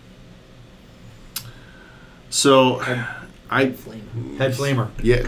[2.30, 2.80] So,
[3.50, 3.76] I head
[4.54, 4.90] flamer.
[5.04, 5.28] yeah,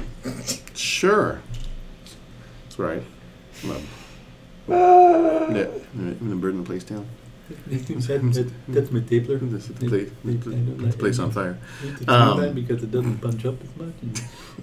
[0.73, 1.41] sure.
[2.63, 3.03] That's right.
[3.65, 3.81] Well,
[5.55, 7.05] yeah, the bird in the place down.
[7.67, 9.37] That's my tapler.
[9.51, 11.57] This is the place, the place on fire.
[12.07, 13.93] Um, because it doesn't punch up as much.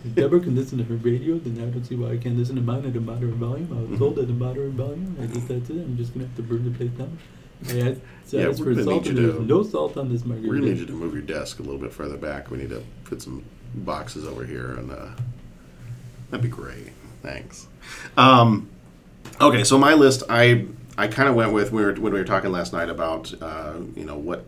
[0.05, 2.57] If Deborah can listen to her radio, then I don't see why I can't listen
[2.57, 3.69] to mine at a moderate volume.
[3.77, 5.17] I was told at a moderate volume.
[5.21, 5.75] I guess that's it.
[5.77, 7.19] I'm just gonna have to burn the place down.
[7.69, 8.01] I asked,
[8.33, 10.49] Yeah, asked for gonna salt, need and you there's to- no salt on this margarita.
[10.49, 12.51] We're gonna need you to move your desk a little bit further back.
[12.51, 13.45] We need to put some
[13.75, 15.09] boxes over here, and uh,
[16.31, 16.93] that'd be great.
[17.23, 17.67] Thanks.
[18.17, 18.71] Um,
[19.41, 20.67] okay, so my list, I
[20.99, 23.75] I kind of went with we were when we were talking last night about uh,
[23.97, 24.45] you know what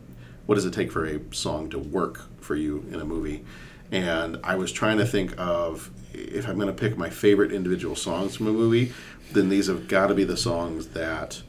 [0.46, 3.44] what does it take for a song to work for you in a movie?
[3.90, 7.94] And I was trying to think of if I'm going to pick my favorite individual
[7.94, 8.92] songs from a movie,
[9.32, 11.42] then these have got to be the songs that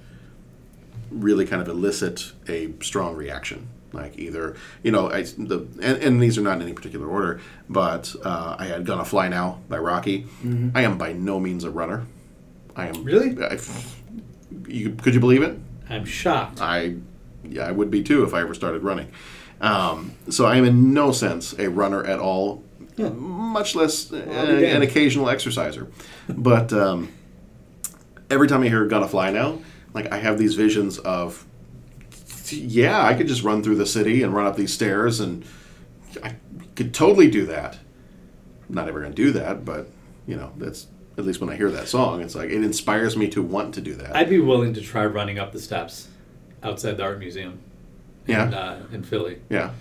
[1.09, 3.67] really kind of elicit a strong reaction.
[3.91, 7.39] Like either you know, I, the and, and these are not in any particular order,
[7.69, 10.23] but uh, I had "Gonna Fly Now" by Rocky.
[10.43, 10.71] Mhm.
[10.73, 12.05] I am by no means a runner.
[12.75, 13.37] I am Really?
[13.43, 13.59] I,
[14.67, 15.57] you, could you believe it?
[15.89, 16.61] I'm shocked.
[16.61, 16.95] I
[17.43, 19.11] yeah, I would be too if I ever started running.
[19.61, 22.63] Um, so I am in no sense a runner at all,
[22.97, 25.89] much less uh, I'll an occasional exerciser.
[26.29, 27.11] But um,
[28.29, 29.59] every time I hear "Gonna Fly Now,"
[29.93, 31.45] like I have these visions of,
[32.49, 35.45] yeah, I could just run through the city and run up these stairs, and
[36.23, 36.35] I
[36.75, 37.77] could totally do that.
[38.67, 39.89] I'm not ever going to do that, but
[40.25, 40.87] you know, that's
[41.17, 43.81] at least when I hear that song, it's like it inspires me to want to
[43.81, 44.15] do that.
[44.15, 46.07] I'd be willing to try running up the steps
[46.63, 47.59] outside the art museum.
[48.25, 48.47] Yeah.
[48.47, 49.39] In, uh, in Philly.
[49.49, 49.71] Yeah.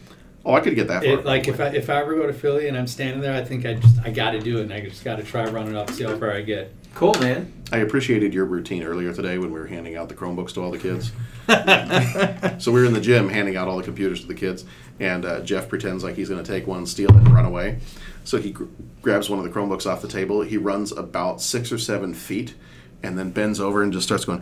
[0.45, 1.13] Oh, I could get that far.
[1.13, 3.45] It, like if I if I ever go to Philly and I'm standing there, I
[3.45, 5.77] think I just I got to do it, and I just got to try running
[5.77, 6.75] up, see how far I get.
[6.95, 7.53] Cool, man.
[7.73, 10.71] I appreciated your routine earlier today when we were handing out the Chromebooks to all
[10.71, 11.11] the kids.
[12.63, 14.65] so we were in the gym handing out all the computers to the kids,
[15.01, 17.79] and uh, Jeff pretends like he's going to take one, steal it, and run away.
[18.25, 18.67] So he gr-
[19.01, 20.43] grabs one of the Chromebooks off the table.
[20.43, 22.55] He runs about six or seven feet,
[23.03, 24.41] and then bends over and just starts going.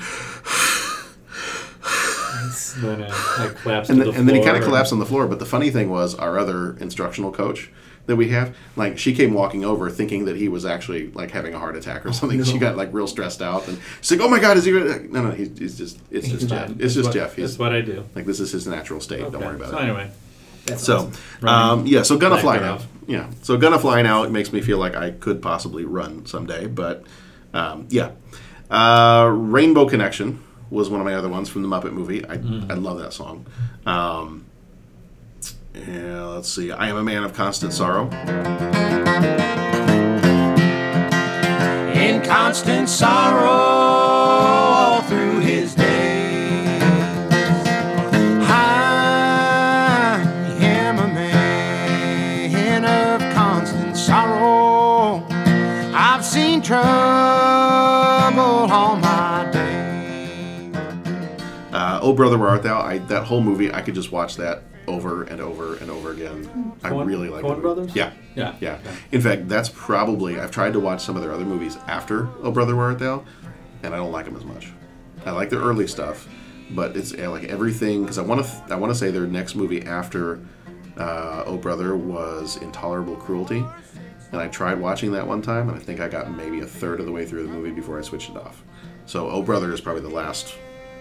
[2.82, 4.92] then uh, like collapse and to then, the and then he kind of and- collapsed
[4.92, 5.26] on the floor.
[5.28, 7.70] But the funny thing was, our other instructional coach
[8.07, 11.55] that we have, like she came walking over thinking that he was actually like having
[11.55, 12.38] a heart attack or something.
[12.38, 12.44] no.
[12.44, 14.98] She got like real stressed out, and she's like, "Oh my god, is he?" Gonna?
[15.05, 16.59] No, no, he's, he's just it's He's just fine.
[16.59, 16.70] Jeff.
[16.70, 17.36] It's That's just what- Jeff.
[17.36, 18.05] He's, that's what I do.
[18.14, 19.20] Like this is his natural state.
[19.20, 19.72] Don't worry about it.
[19.72, 19.82] So it.
[19.82, 20.11] anyway.
[20.66, 20.96] That's so
[21.42, 21.48] awesome.
[21.48, 22.78] um, yeah, so gonna fly now.
[23.07, 24.24] Yeah, so gonna fly now.
[24.24, 27.05] It makes me feel like I could possibly run someday, but
[27.55, 28.11] um, yeah.
[28.70, 32.24] Uh, Rainbow Connection was one of my other ones from the Muppet movie.
[32.28, 32.70] I, Mm.
[32.70, 33.46] I love that song.
[33.86, 34.44] Um,
[35.74, 36.72] yeah, let's see.
[36.72, 38.08] I am a man of constant sorrow.
[41.94, 43.89] in constant sorrow
[62.11, 62.80] oh brother, where art thou?
[62.80, 66.72] I, that whole movie, I could just watch that over and over and over again.
[66.82, 67.44] I really like.
[67.44, 67.61] Coen.
[67.61, 67.94] Brothers?
[67.94, 68.56] Yeah, Yeah.
[68.61, 68.78] yeah.
[69.12, 72.50] In fact, that's probably I've tried to watch some of their other movies after Oh
[72.50, 73.24] brother, where art thou,
[73.82, 74.72] and I don't like them as much.
[75.24, 76.26] I like their early stuff,
[76.70, 79.54] but it's uh, like everything because I want to I want to say their next
[79.54, 80.40] movie after
[80.98, 83.64] uh, Oh brother was Intolerable Cruelty.
[84.32, 87.00] And I tried watching that one time, and I think I got maybe a third
[87.00, 88.62] of the way through the movie before I switched it off.
[89.06, 90.54] So, Oh Brother is probably the last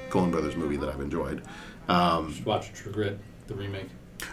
[0.09, 1.41] Coen Brothers movie that I've enjoyed.
[1.87, 3.87] Um, Just watch True Grit, the remake.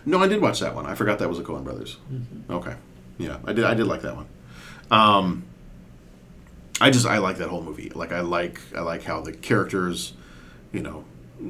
[0.05, 0.87] no, I did watch that one.
[0.87, 1.97] I forgot that was a Coen Brothers.
[2.13, 2.51] Mhm.
[2.51, 2.75] Okay,
[3.19, 3.65] yeah, I did.
[3.65, 4.27] I did like that one.
[4.91, 5.45] Um,
[6.81, 7.91] I just I like that whole movie.
[7.95, 10.13] Like I like I like how the characters,
[10.73, 11.05] you know,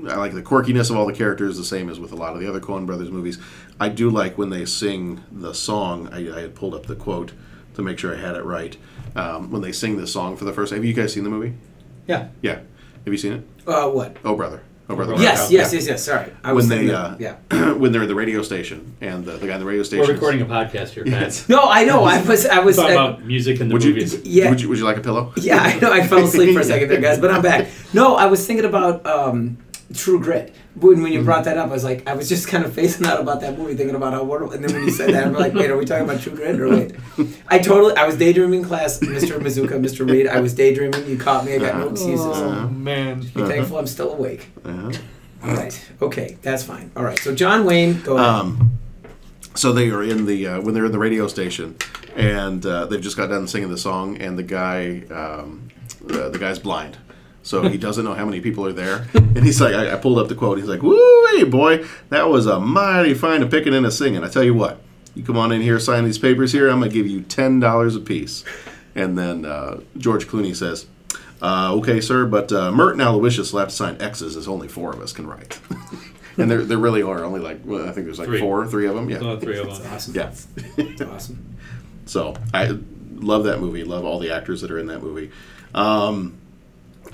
[0.09, 2.41] I like the quirkiness of all the characters, the same as with a lot of
[2.41, 3.39] the other Coen Brothers movies.
[3.81, 6.09] I do like when they sing the song.
[6.13, 7.33] I, I had pulled up the quote
[7.75, 8.77] to make sure I had it right.
[9.17, 11.55] Um, when they sing the song for the first, have you guys seen the movie?
[12.07, 12.29] Yeah.
[12.41, 12.61] Yeah.
[13.05, 13.47] Have you seen it?
[13.67, 14.17] Uh, what?
[14.25, 14.63] Oh brother.
[14.89, 15.15] Oh brother.
[15.17, 15.63] Yes, Yeah.
[15.63, 16.05] yes, yes, yes.
[16.05, 17.73] Sorry, I when was they thinking uh, yeah.
[17.73, 20.07] when they're at the radio station and the, the guy in the radio station.
[20.07, 21.45] We're is- recording a podcast here, Pat.
[21.49, 22.05] No, I know.
[22.05, 22.77] I was, I was.
[22.77, 24.15] Talking about music and the would movies.
[24.15, 24.51] You, Yeah.
[24.51, 25.33] Would you, would you like a pillow?
[25.37, 25.93] Yeah, I know.
[25.93, 27.67] I fell asleep for a second there, guys, but I'm back.
[27.93, 29.59] No, I was thinking about um,
[29.97, 30.55] True Grit.
[30.75, 33.07] When, when you brought that up, I was like, I was just kind of facing
[33.07, 34.55] out about that movie, thinking about how wonderful.
[34.55, 36.61] And then when you said that, I'm like, wait, are we talking about True Grit
[36.61, 36.95] or wait?
[37.49, 39.39] I totally, I was daydreaming class, Mr.
[39.39, 40.09] Mizuka, Mr.
[40.09, 40.27] Reed.
[40.27, 41.07] I was daydreaming.
[41.09, 41.55] You caught me.
[41.55, 42.27] I got no excuses.
[42.27, 43.21] Oh, man.
[43.21, 44.49] Be thankful I'm still awake.
[44.65, 44.93] Uh-huh.
[45.43, 45.91] All right.
[46.03, 46.91] Okay, that's fine.
[46.97, 47.19] All right.
[47.19, 48.27] So John Wayne, go ahead.
[48.29, 48.79] Um,
[49.55, 51.77] so they are in the uh, when they're in the radio station,
[52.15, 55.69] and uh, they've just got done singing the song, and the guy, um,
[56.11, 56.99] uh, the guy's blind,
[57.47, 60.19] so he doesn't know how many people are there, and he's like, I, I pulled
[60.19, 60.59] up the quote.
[60.59, 64.25] He's like, "Woo, hey boy, that was a mighty fine a picking and a singing.
[64.25, 64.81] I tell you what,
[65.15, 66.69] you come on in here, sign these papers here.
[66.69, 68.45] I'm gonna give you ten dollars a piece."
[68.95, 70.87] And then uh, George Clooney says.
[71.43, 74.69] Uh, okay, sir, but uh, Mert and Aloysius will have to sign X's as only
[74.69, 75.61] four of us can write.
[76.39, 78.41] and there, there really are only like, well, I think there's like Three.
[78.41, 79.11] four, three of them.
[79.11, 79.19] Yeah.
[79.19, 79.83] Oh, three of them.
[79.83, 80.15] That's awesome.
[80.15, 80.33] Yeah.
[80.87, 81.57] That's awesome.
[82.07, 82.79] So I
[83.17, 83.85] love that movie.
[83.85, 85.31] Love all the actors that are in that movie.
[85.75, 86.39] Um,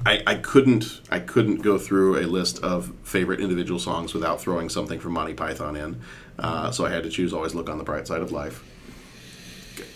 [0.04, 4.68] I, I couldn't I couldn't go through a list of favorite individual songs without throwing
[4.68, 6.00] something from Monty Python in.
[6.38, 8.64] Uh, so I had to choose "Always Look on the Bright Side of Life."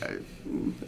[0.02, 0.16] I,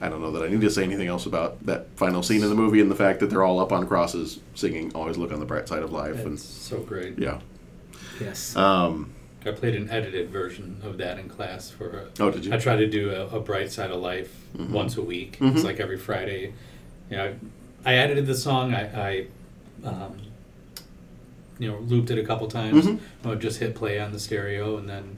[0.00, 2.48] I don't know that I need to say anything else about that final scene in
[2.48, 5.40] the movie and the fact that they're all up on crosses singing "Always Look on
[5.40, 7.18] the Bright Side of Life." and It's so great.
[7.18, 7.40] yeah,
[8.20, 8.54] Yes.
[8.56, 9.12] um,
[9.44, 11.88] I played an edited version of that in class for.
[11.90, 12.52] A, Oh, did you?
[12.52, 14.70] I try to do a, a bright side of life Mhm.
[14.70, 15.38] once a week.
[15.40, 15.54] Mhm.
[15.54, 16.52] It's like every Friday.
[17.10, 17.34] You know,
[17.84, 18.74] I, edited the song.
[18.74, 18.82] I,
[19.84, 20.16] I um,
[21.58, 22.86] you know, looped it a couple times.
[22.86, 22.98] Mhm.
[23.24, 25.16] I would just hit play on the stereo and then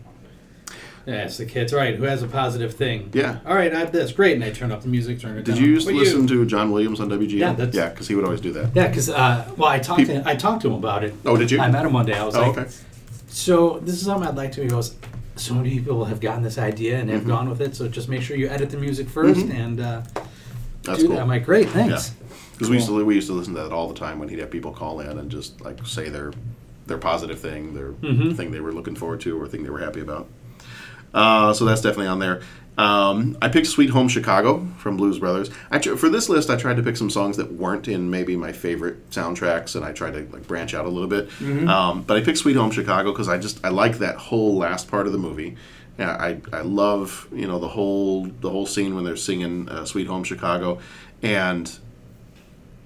[1.06, 3.10] ask the kids, all right, who has a positive thing?
[3.12, 3.38] Yeah.
[3.46, 4.12] All right, I have this.
[4.12, 4.34] Great.
[4.34, 5.64] And I turn up the music, turn it Did down.
[5.64, 7.30] you used to What listen to John Williams on WGN?
[7.38, 8.70] Yeah, that's- yeah, because he would always do that.
[8.74, 11.14] Yeah, because uh, well, I talked to I talked to him about it.
[11.26, 11.60] Oh, did you?
[11.60, 12.14] I met him one day.
[12.14, 12.70] I was Oh, like, okay.
[13.28, 14.62] so this is something I'd like to.
[14.62, 14.94] He goes,
[15.36, 17.26] so many people have gotten this idea and have Mhm.
[17.28, 17.74] gone with it.
[17.74, 19.54] So just make sure you edit the music 1st Mhm.
[19.54, 20.02] and uh,
[20.84, 21.16] That's do cool.
[21.16, 21.22] that.
[21.22, 22.12] I'm like, great, thanks.
[22.60, 24.38] Because we used to we used to listen to that all the time when he'd
[24.38, 26.32] have people call in and just like say their
[26.86, 28.36] their positive thing, their Mhm.
[28.36, 30.28] thing they were looking forward to or thing they were happy about.
[31.14, 32.42] Uh, so that's definitely on there.
[32.76, 35.50] Um, I picked "Sweet Home Chicago" from Blues Brothers.
[35.70, 38.36] I tr- for this list, I tried to pick some songs that weren't in maybe
[38.36, 41.28] my favorite soundtracks, and I tried to like branch out a little bit.
[41.40, 41.60] Mm-hmm.
[41.66, 41.68] Mhm.
[41.68, 44.86] Um, but I picked "Sweet Home Chicago" because I just I like that whole last
[44.90, 45.56] part of the movie.
[45.98, 49.84] Yeah, I, I love you know the whole the whole scene when they're singing uh,
[49.86, 50.78] "Sweet Home Chicago,"
[51.22, 51.70] and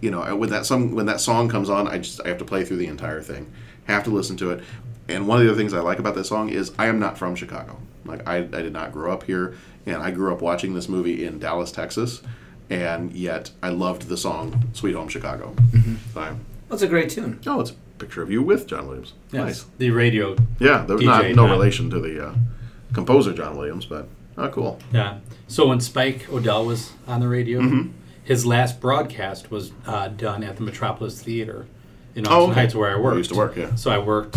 [0.04, 2.44] you know when that song when that song comes on, I just I have to
[2.44, 3.50] play through the entire thing,
[3.84, 4.62] have to listen to it.
[5.08, 7.18] And one of the other things I like about that song is I am not
[7.18, 7.78] from Chicago.
[8.04, 9.54] Like I, I did not grow up here,
[9.86, 12.22] and I grew up watching this movie in Dallas, Texas,
[12.70, 15.54] and yet I loved the song "Sweet Home Chicago."
[16.12, 16.34] So I-
[16.68, 17.40] That's a great tune.
[17.46, 19.12] oh, it's a picture of you with John Williams.
[19.32, 19.64] Yes, Nice.
[19.78, 20.36] the radio.
[20.58, 22.34] Yeah, there was DJ, not no relation to the uh,
[22.92, 24.08] composer John Williams, but
[24.38, 24.78] oh, cool.
[24.92, 25.18] Yeah.
[25.48, 27.90] So when Spike O'Dell was on the radio, Mhm.
[28.24, 31.66] His last broadcast was uh, done at the Metropolis Theater
[32.14, 32.60] in Oh, Austin okay.
[32.60, 33.16] Heights, where I Where you worked.
[33.18, 33.74] used to work, yeah.
[33.76, 34.36] So I worked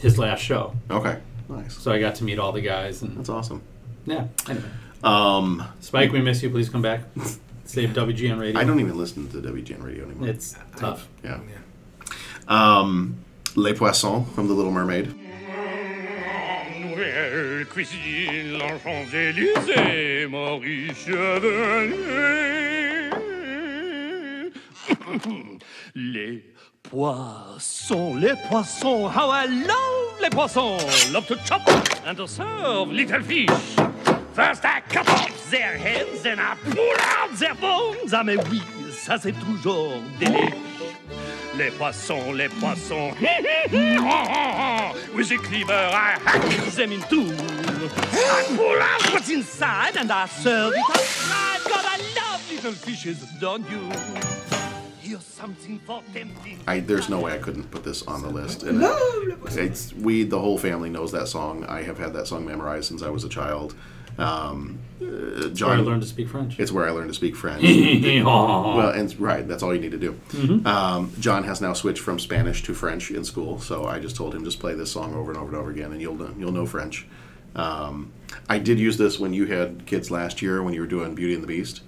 [0.00, 0.74] his last show.
[0.90, 1.18] Okay,
[1.48, 1.74] nice.
[1.76, 3.62] So I got to meet all the guys, and That's awesome.
[4.06, 4.26] yeah.
[4.48, 4.64] Anyway,
[5.04, 6.50] Um, Spike, we miss you.
[6.50, 7.02] Please come back.
[7.64, 8.60] Save WGN radio.
[8.60, 10.28] I don't even listen to WGN radio anymore.
[10.28, 11.08] It's tough.
[11.24, 11.38] Yeah.
[12.48, 13.16] Um,
[13.56, 15.14] Les Poissons from The Little Mermaid.
[17.70, 22.71] Cuisine, les Champs-Élysées, Maurice Chevalier.
[25.94, 26.42] Les
[26.82, 30.78] poissons, les poissons, how I love les poissons.
[31.12, 31.62] Love to chop
[32.06, 33.48] and to serve little fish.
[34.32, 38.14] First I cut off their heads and I pull out their bones.
[38.14, 40.54] Ah mais oui, ça c'est toujours délice.
[41.58, 43.12] Les poissons, les poissons.
[45.14, 47.26] With a cleaver, I hack them in two.
[48.14, 51.60] I pull out what's inside and I serve it fried.
[51.64, 54.61] God, I love little fishes, don't you?
[55.12, 56.58] Here's something for tempting.
[56.66, 58.62] I there's no way I couldn't put this on the list.
[58.62, 58.82] And
[59.58, 61.66] it's we the whole family knows that song.
[61.66, 63.74] I have had that song memorized since I was a child.
[64.16, 66.58] Um, uh, John, where I learned to speak French.
[66.58, 67.62] It's where I learned to speak French.
[68.24, 70.18] Well, and right, that's all you need to do.
[70.30, 70.64] Mhm.
[70.66, 74.34] Um, John has now switched from Spanish to French in school, so I just told
[74.34, 76.52] him just play this song over and over and over again, and you'll know, you'll
[76.52, 77.06] know French.
[77.54, 78.12] Um,
[78.48, 81.34] I did use this when you had kids last year when you were doing Beauty
[81.34, 81.82] and the Beast,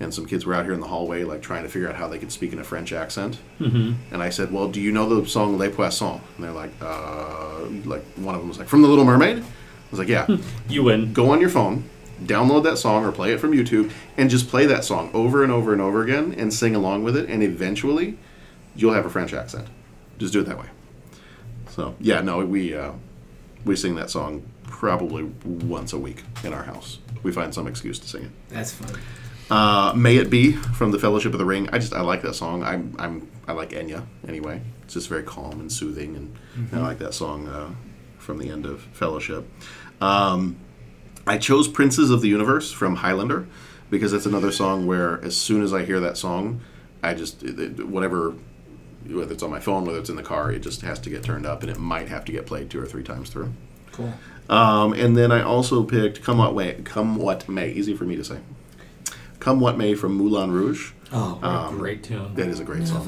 [0.00, 2.08] and some kids were out here in the hallway like trying to figure out how
[2.08, 3.38] they could speak in a French accent.
[3.60, 3.94] Mhm.
[4.10, 7.66] And I said, "Well, do you know the song Les Poissons?" And they're like, uh,
[7.84, 9.42] like one of them was like, "From the Little Mermaid." I
[9.90, 10.26] was like, "Yeah."
[10.68, 11.12] you win.
[11.12, 11.84] Go on your phone,
[12.24, 15.52] download that song or play it from YouTube, and just play that song over and
[15.52, 18.16] over and over again, and sing along with it, and eventually,
[18.74, 19.66] you'll have a French accent.
[20.18, 20.66] Just do it that way.
[21.70, 22.92] So yeah, no, we uh,
[23.64, 26.98] we sing that song probably once a week in our house.
[27.22, 28.30] We find some excuse to sing it.
[28.48, 28.98] That's fun.
[29.50, 31.68] Uh, May It Be from the Fellowship of the Ring.
[31.72, 32.62] I just I like that song.
[32.62, 34.62] I'm I'm I like Enya anyway.
[34.84, 36.36] It's just very calm and soothing, and
[36.72, 36.82] I Mhm.
[36.82, 37.70] like that song uh,
[38.18, 39.48] from the end of Fellowship.
[40.00, 40.56] Um,
[41.26, 43.46] I chose Princes of the Universe from Highlander
[43.90, 46.60] because that's another song where as soon as I hear that song,
[47.02, 47.42] I just
[47.80, 48.34] whatever
[49.08, 51.24] whether it's on my phone, whether it's in the car, it just has to get
[51.24, 53.50] turned up, and it might have to get played two or three times through.
[53.92, 54.12] Cool.
[54.48, 57.70] Um, and then I also picked "Come What May." Come What May.
[57.72, 58.38] Easy for me to say.
[59.40, 60.92] "Come What May" from Moulin Rouge.
[61.12, 62.34] Oh, Um, great tune.
[62.34, 63.04] That is a great song.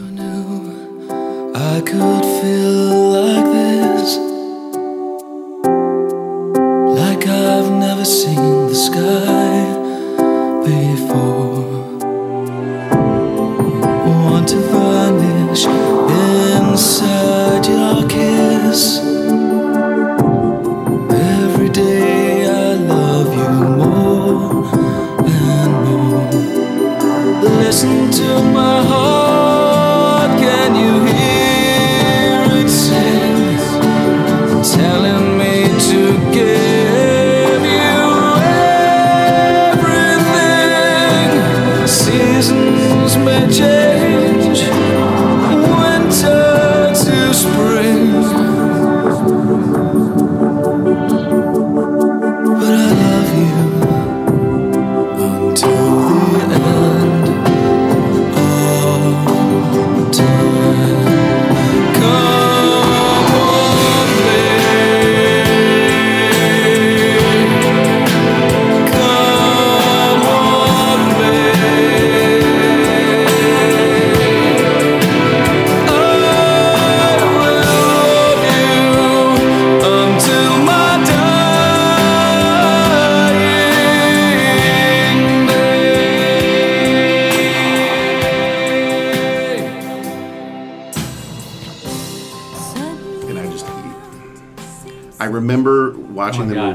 [1.55, 4.17] I could feel like this.
[7.01, 9.42] Like I've never seen the sky
[43.53, 43.92] change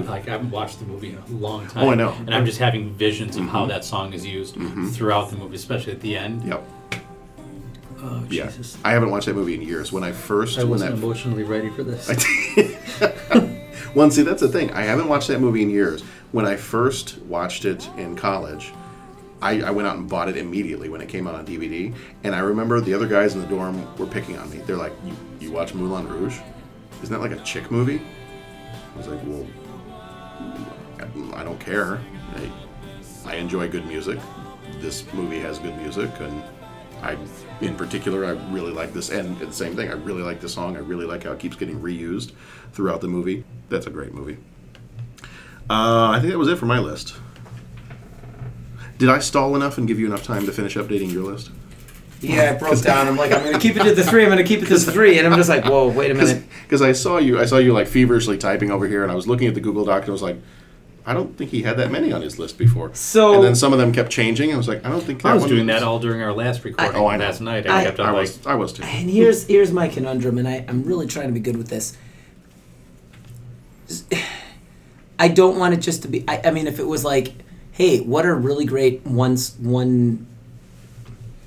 [0.08, 1.84] Like I haven't watched the movie in a long time.
[1.86, 2.14] Oh, I know.
[2.26, 3.70] And I'm just having visions of how Mhm.
[3.70, 4.92] that song is used Mhm.
[4.92, 6.44] throughout the movie, especially at the end.
[6.44, 6.64] Yep.
[8.00, 8.78] Oh Yeah, Jesus!
[8.86, 9.92] I haven't watched that movie in years.
[9.92, 12.08] When I first, I when wasn't that emotionally ready for this.
[13.96, 14.70] Well, see, that's the thing.
[14.74, 16.04] I haven't watched that movie in years.
[16.32, 18.72] When I first watched it in college,
[19.42, 21.92] I, I went out and bought it immediately when it came out on DVD.
[22.24, 24.58] And I remember the other guys in the dorm were picking on me.
[24.68, 26.38] They're like, "You, you watch Moulin Rouge?
[27.02, 28.02] Isn't that like a chick movie?"
[31.84, 31.99] I.
[32.36, 34.20] I, I enjoy good music.
[34.80, 36.44] This movie has good music, and
[37.02, 37.18] I,
[37.62, 39.10] in particular, I really like this.
[39.10, 40.76] And the same thing, I really like the song.
[40.76, 42.32] I really like how it keeps getting reused
[42.74, 43.44] throughout the movie.
[43.70, 44.38] That's a great movie.
[45.70, 47.16] Uh, I think that was it for my list.
[48.98, 51.52] Did I stall enough and give you enough time to finish updating your list?
[52.20, 53.08] Yeah, I broke down.
[53.08, 54.24] I'm like, I'm gonna keep it to the three.
[54.24, 56.44] I'm gonna keep it to the three, and I'm just like, whoa, wait a minute.
[56.64, 59.28] Because I saw you, I saw you like feverishly typing over here, and I was
[59.28, 60.38] looking at the Google Doc, and I was like,
[61.08, 62.94] I don't think he had that many on his list before.
[62.94, 64.54] So- and then some of them kept changing.
[64.54, 66.34] I was like, I don't think that I was one doing that all during our
[66.34, 67.24] last recording oh, I know.
[67.24, 67.66] last night.
[67.66, 68.84] I, I- kept on I like, was, I was too.
[68.84, 71.98] And here's here's my conundrum, and I, I'm really trying to be good with this.
[75.20, 76.26] I don't want it just to be.
[76.28, 77.34] I, I mean, if it was like,
[77.72, 79.56] hey, what are really great ones?
[79.60, 80.28] One.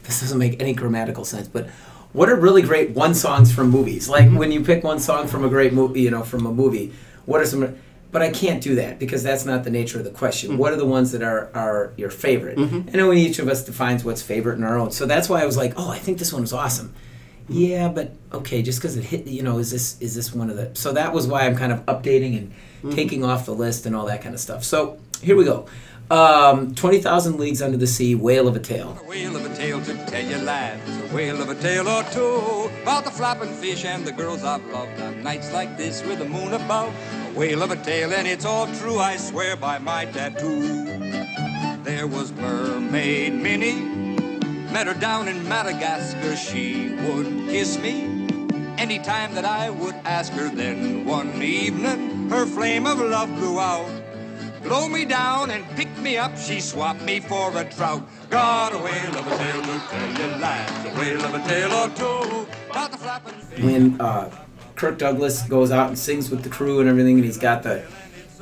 [0.05, 1.69] This doesn't make any grammatical sense, but
[2.15, 4.09] what are really great one songs from movies?
[4.09, 4.39] Like mm-hmm.
[4.39, 6.95] when you pick one song from a great movie, you know, from a movie.
[7.27, 7.77] What are some?
[8.12, 10.51] But I can't do that because that's not the nature of the question.
[10.51, 10.59] Mm-hmm.
[10.59, 12.59] What are the ones that are are your favorite?
[12.59, 12.91] Mm-hmm.
[12.93, 14.91] I know each of us defines what's favorite in our own.
[14.91, 16.89] So that's why I was like, oh, I think this one was awesome.
[17.45, 17.53] Mm-hmm.
[17.53, 20.57] Yeah, but okay, just because it hit, you know, is this is this one of
[20.57, 20.74] the?
[20.74, 24.07] So that was why I'm kind of updating and taking off the list and all
[24.07, 24.65] that kind of stuff.
[24.65, 25.66] So here we go.
[26.11, 28.99] Um, Twenty thousand leagues under the sea, whale of a tale.
[29.07, 32.69] whale of a tale to tell you lads, a whale of a tale or two
[32.82, 36.24] about the flapping fish and the girls I've loved on nights like this with the
[36.24, 36.93] moon above.
[37.28, 40.85] A whale of a tale, and it's all true, I swear by my tattoo.
[41.85, 43.81] There was Mermaid Minnie,
[44.73, 46.35] met her down in Madagascar.
[46.35, 48.27] She would kiss me
[48.78, 50.49] anytime that I would ask her.
[50.49, 53.89] Then one evening, her flame of love blew out.
[54.70, 56.38] Blow me down and pick me up.
[56.38, 58.09] She swapped me for a trout.
[58.30, 61.72] Got a whale of a tale to tell you lads, a whale of a tale
[61.72, 64.30] or two when uh,
[64.76, 67.84] Kirk Douglas goes out and sings with the crew and everything, and he's got the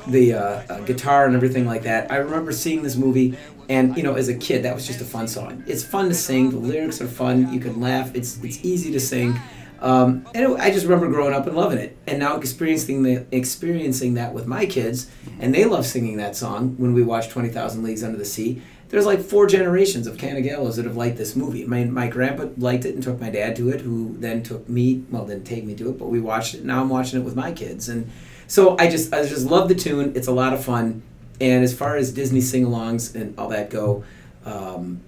[0.07, 0.39] the uh,
[0.69, 2.11] uh, guitar and everything like that.
[2.11, 3.35] I remember seeing this movie,
[3.67, 5.63] and you know, as a kid, that was just a fun song.
[5.65, 6.51] It's fun to sing.
[6.51, 7.51] The lyrics are fun.
[7.51, 8.13] You can laugh.
[8.13, 9.39] It's it's easy to sing.
[9.81, 13.25] Um, and it, I just remember growing up and loving it, and now experiencing the
[13.31, 17.49] experiencing that with my kids, and they love singing that song when we watch Twenty
[17.49, 18.61] Thousand Leagues Under the Sea.
[18.89, 21.63] There's like four generations of Canagalos that have liked this movie.
[21.63, 25.03] My, my grandpa liked it and took my dad to it, who then took me,
[25.11, 26.65] well, didn't take me to it, but we watched it.
[26.65, 27.87] Now I'm watching it with my kids.
[27.87, 28.09] And
[28.47, 30.13] so I just, I just love the tune.
[30.15, 31.03] It's a lot of fun.
[31.39, 34.03] And as far as Disney sing alongs and all that go,
[34.43, 35.01] um,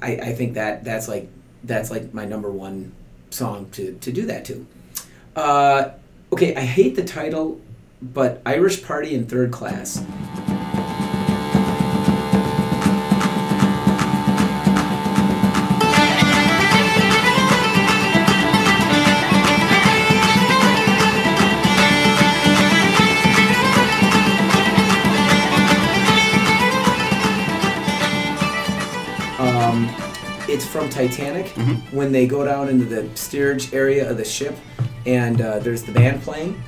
[0.00, 1.28] I, I think that that's like,
[1.64, 2.92] that's like my number one
[3.32, 4.66] song to, to do that to.
[5.34, 5.90] Uh,
[6.32, 7.60] okay, I hate the title,
[8.00, 10.04] but Irish Party in Third Class.
[30.52, 31.48] It's from Titanic
[31.92, 34.54] when they go down into the steerage area of the ship,
[35.06, 36.62] and uh, there's the band playing.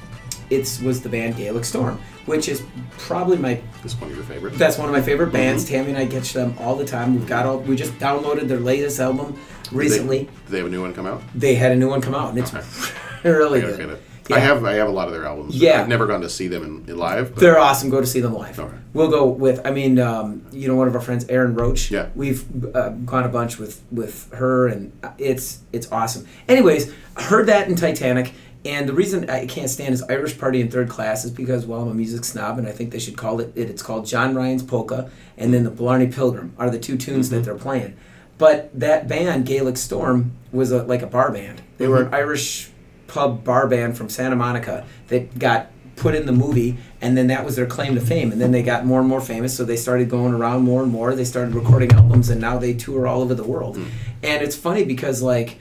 [0.51, 2.63] It was the band Gaelic Storm, which is
[2.99, 4.57] probably my That's one of your favorites.
[4.59, 5.65] that's one of my favorite bands.
[5.65, 5.69] Mhm.
[5.69, 7.15] Tammy and I catch them all the time.
[7.15, 9.39] We've got all we just downloaded their latest album
[9.73, 10.19] recently.
[10.19, 11.23] They, do they have a new one come out?
[11.35, 12.53] They, had a new one come out, and it's
[13.25, 14.03] really I gotta good.
[14.29, 14.37] Yeah.
[14.37, 15.57] I have I have a lot of their albums.
[15.57, 15.81] Yeah.
[15.81, 17.35] I've never gone to see them in, in live.
[17.35, 17.91] But They're awesome.
[17.91, 18.59] Go to see them live.
[18.93, 19.61] We'll go with.
[19.67, 21.91] I mean, um, you know, one of our friends, Erin Roach.
[21.91, 22.09] Yeah.
[22.15, 22.45] We've
[22.75, 26.27] uh, gone a bunch with with her, and it's it's awesome.
[26.49, 28.33] Anyways, I heard that in Titanic,
[28.65, 31.83] and the reason I can't stand is Irish Party in Third Class is because well,
[31.83, 33.53] I'm a music snob, and I think they should call it.
[33.55, 37.29] it it's called John Ryan's Polka, and then the Blarney Pilgrim are the two tunes
[37.31, 37.97] that they're playing.
[38.39, 41.63] But that band, Gaelic Storm, was a, like a bar band.
[41.79, 42.71] They were an Irish
[43.15, 47.45] pub bar band from Santa Monica that got put in the movie, and then that
[47.45, 48.33] was their claim to fame.
[48.33, 50.91] And then they got more and more famous, so they started going around more and
[50.91, 51.15] more.
[51.15, 53.77] They started recording albums, and now they tour all over the world.
[53.77, 53.87] Hmm.
[54.23, 55.59] And it's funny because like.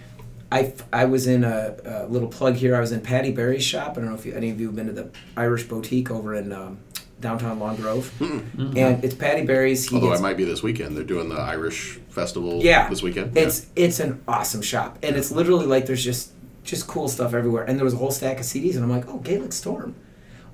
[0.52, 2.76] I, I was in a, a little plug here.
[2.76, 3.94] I was in Patty Berry's shop.
[3.94, 6.36] I don't know if you, any of you have been to the Irish Boutique over
[6.36, 6.78] in um,
[7.20, 8.10] downtown Long Grove.
[8.20, 8.38] Hmm.
[8.38, 8.78] Mm-hmm.
[8.78, 9.90] And it's Patty Berry's.
[9.90, 10.96] He Although gets- I might be this weekend.
[10.96, 13.36] They're doing the Irish festival yeah this weekend.
[13.36, 16.33] it's it's an awesome shop and it's literally like there's just
[16.64, 19.08] just cool stuff everywhere and there was a whole stack of cds and i'm like
[19.08, 19.96] oh gaelic storm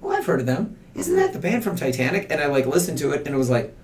[0.02, 0.77] Well, I've heard of them.
[0.95, 2.27] Isn't that the band from Titanic?
[2.31, 3.76] And I like listened to it, and it was like,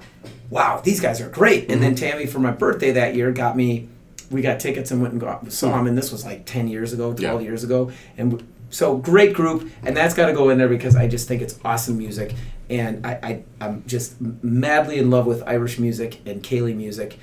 [0.49, 1.69] wow, these guys are great.
[1.69, 2.05] And then mm-hmm.
[2.05, 3.89] Tammy, for my birthday that year, got me.
[4.31, 6.93] We got tickets and went and got, saw them, and this was like ten years
[6.93, 10.67] ago, twelve years ago, and so great group, and that's got to go in there
[10.67, 12.33] because I just think it's awesome music,
[12.69, 17.19] and I, I I'm just madly in love with Irish music and Kaylee music,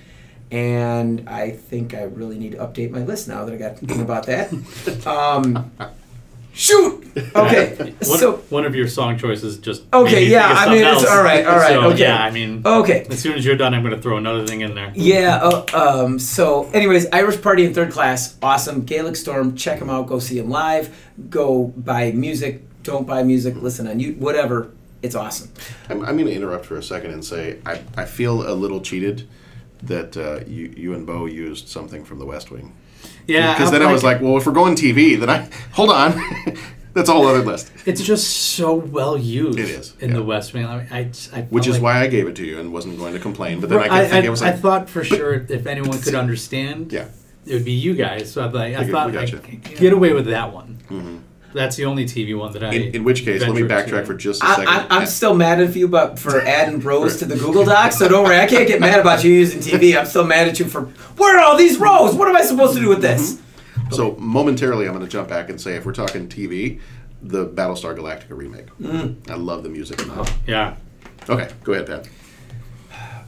[0.53, 4.03] and I think I really need to update my list now that I got thinking
[4.03, 4.53] about that.
[5.07, 5.73] Um,
[6.53, 7.05] shoot.
[7.35, 7.74] Okay.
[8.07, 11.07] one, so one of your song choices just Okay, yeah, I mean, something it's else.
[11.11, 12.01] all right, all right, So, okay.
[12.03, 13.07] Yeah, I mean, Okay.
[13.09, 14.93] As soon as you're done, I'm going to throw another thing in there.
[14.95, 15.37] Yeah.
[15.43, 15.65] Uh,
[16.05, 18.85] um, so, anyways, Irish Party in Third Class, awesome.
[18.85, 20.07] Gaelic Storm, check them out.
[20.07, 20.95] Go see them live.
[21.31, 22.62] Go buy music.
[22.83, 23.57] Don't buy music.
[23.57, 24.12] Listen on you.
[24.15, 24.70] Whatever.
[25.01, 25.51] It's awesome.
[25.89, 28.81] I'm, I'm going to interrupt for a second and say I, I feel a little
[28.81, 29.27] cheated
[29.82, 32.72] that uh, you you and Bo used something from The West Wing.
[33.26, 35.48] Yeah, because I'm then I was like- like, well, if we're going TV, then I
[35.72, 36.12] hold on.
[36.94, 37.72] That's a whole other list.
[37.86, 39.59] It's just so well used.
[39.59, 40.66] It is, in the West Wing.
[40.66, 42.98] I, mean, I, I Which is like- why I gave it to you and wasn't
[42.98, 43.60] going to complain.
[43.60, 46.14] But then I, I, I, think it was I thought for sure if anyone could
[46.14, 47.09] understand, yeah,
[47.46, 48.30] it would be you guys.
[48.30, 50.78] So I, thought- I I get- thought I could get away with that one.
[50.90, 51.22] Mhm.
[51.53, 52.73] That's the only TV one that I.
[52.73, 54.07] in, in which case, let me backtrack to.
[54.07, 54.69] for just a I, second.
[54.69, 57.99] I, I'm still mad at you, but for adding rows to the Google Docs.
[57.99, 59.99] So don't worry, I can't get mad about you using TV.
[59.99, 60.83] I'm still mad at you for
[61.16, 62.15] where are all these rows?
[62.15, 63.41] What am I supposed to do with this?
[63.91, 66.81] So momentarily, I'm going to jump back and say, if we're talking TV,
[67.23, 68.66] the Battlestar Galactica remake.
[68.81, 69.31] Mm.
[69.31, 70.33] I love the music in that.
[70.47, 70.77] Yeah.
[71.29, 72.09] Okay, go ahead, Pat.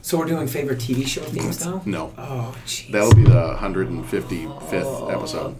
[0.01, 1.81] So we're doing favorite TV show themes now.
[1.85, 2.13] No.
[2.17, 2.91] Oh, jeez.
[2.91, 5.55] That'll be the 155th episode.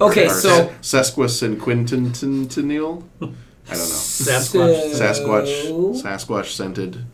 [0.00, 3.02] Okay, Or so- Sesquicentennial.
[3.20, 3.26] I
[3.70, 3.74] don't know.
[3.74, 4.94] Sasquatch.
[4.94, 6.02] Sasquatch.
[6.02, 7.04] Sasquatch scented.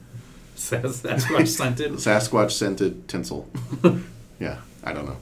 [0.55, 1.93] Sas- Sasquatch scented.
[1.95, 3.49] Sasquatch scented tinsel.
[4.41, 5.17] yeah, I don't know.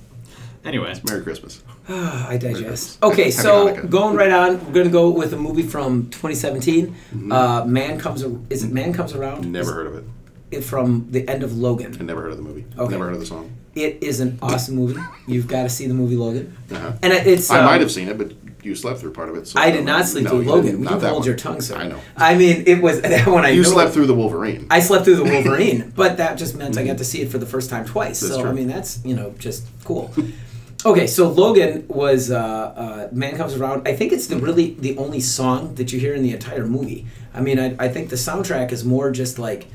[0.65, 1.63] Anyway, Merry Christmas.
[1.89, 2.63] I digest.
[2.65, 2.99] Christmas.
[3.03, 3.91] Okay, Happy so Hanukkah.
[3.91, 6.87] going right on, we're gonna go with a movie from 2017.
[6.89, 7.33] Mm-hmm.
[7.33, 8.23] Uh, Man comes.
[8.23, 9.51] Ar- Is it Man comes around?
[9.51, 10.05] Never heard of it.
[10.51, 11.97] it from the end of Logan.
[11.99, 12.65] I never heard of the movie.
[12.79, 12.93] Okay.
[12.93, 13.51] Never heard of the song.
[13.75, 15.01] It is an awesome movie.
[15.27, 16.57] You've got to see the movie Logan.
[16.71, 16.93] Uh-huh.
[17.03, 17.51] And it- it's.
[17.51, 18.33] I um, might have seen it, but
[18.63, 19.49] you slept through part of it.
[19.49, 20.83] So I did not sleep No, through Logan.
[20.83, 21.23] You hold one.
[21.25, 21.77] your tongue, sir.
[21.77, 21.99] I know.
[22.17, 23.45] I mean, it was that one.
[23.45, 24.67] I You slept through the Wolverine.
[24.71, 27.39] I slept through the Wolverine, but that just meant I got to see it for
[27.39, 28.21] the first time twice.
[28.21, 30.13] That's so I mean, that's you know just cool.
[30.87, 34.97] okay, so Logan was uh, uh, "Man Comes Around." I think it's the really the
[34.99, 37.07] only song that you hear in the entire movie.
[37.35, 39.67] I mean, I, I think the soundtrack is more just like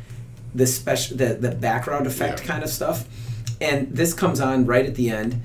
[0.56, 3.06] the special the the background effect kind of stuff,
[3.62, 5.42] and this comes on right at the end,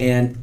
[0.00, 0.36] and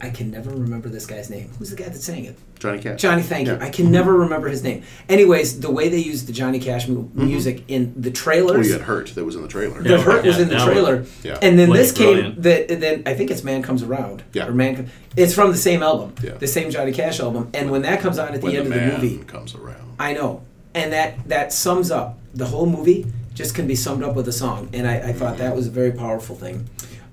[0.00, 1.50] I can never remember this guy's name.
[1.58, 2.36] Who's the guy that sang it?
[2.60, 3.00] Johnny Cash.
[3.00, 3.56] Johnny, thank you.
[3.60, 4.82] I can never remember his name.
[5.08, 7.26] Anyways, the way they used the Johnny Cash mu- mm-hmm.
[7.26, 8.66] music in the Well, trailers.
[8.66, 9.80] you had Hurt that was in the trailer.
[9.80, 11.38] The hurt was in the trailer, Yeah.
[11.40, 12.06] and then Played this came.
[12.14, 12.42] brilliant.
[12.42, 14.48] The, and then I think it's "Man Comes Around." Yeah.
[14.48, 14.86] Or "Man." Com-
[15.16, 16.32] It's from the same album, Yeah.
[16.32, 17.48] the same Johnny Cash album.
[17.54, 19.54] And when that comes on at the when end the of the man movie, comes
[19.54, 19.94] around.
[20.00, 20.42] I know,
[20.74, 23.06] and that that sums up the whole movie.
[23.38, 25.70] Just can be summed up with a song, and I, I thought that was a
[25.70, 26.68] very powerful thing.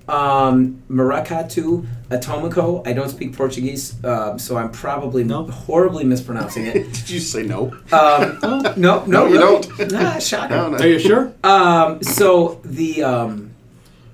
[0.09, 2.81] Um, Maracatu Atomico.
[2.87, 6.73] I don't speak Portuguese, um, so I'm probably horribly mispronouncing it.
[6.93, 7.77] Did you say no?
[7.91, 9.61] Um, no, no, No, you really.
[9.61, 9.91] don't.
[9.91, 10.55] Nah, shocker.
[10.55, 10.77] No, no.
[10.77, 11.31] Are you sure?
[11.43, 13.51] Um, so the um,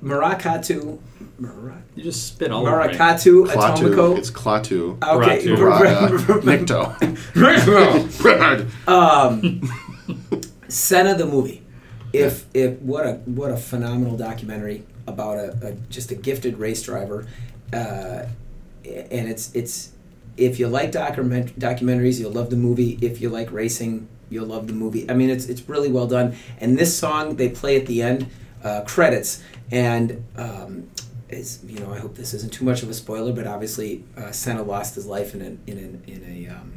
[0.04, 1.00] Maracatu,
[1.40, 2.90] Mara- You just spit all over.
[2.90, 4.18] Maracatu Atomico.
[4.18, 5.02] It's Klaatu.
[5.02, 5.56] Okay.
[5.56, 6.10] Braga.
[6.44, 6.92] Nikto.
[8.90, 9.62] um,
[10.68, 11.62] Senna the movie.
[12.14, 16.82] If if what a what a phenomenal documentary about a, a just a gifted race
[16.84, 17.26] driver,
[17.74, 18.26] uh,
[18.86, 19.92] and it's it's
[20.38, 22.98] if you like document documentaries, you'll love the movie.
[23.02, 25.10] If you like racing, you'll love the movie.
[25.10, 26.36] I mean, it's it's really well done.
[26.60, 28.28] And this song they play at the end,
[28.64, 30.90] uh, credits, and um,
[31.30, 34.32] is you know I hope this isn't too much of a spoiler, but obviously uh,
[34.32, 35.78] Senna lost his life in a in
[36.08, 36.74] a, in a um,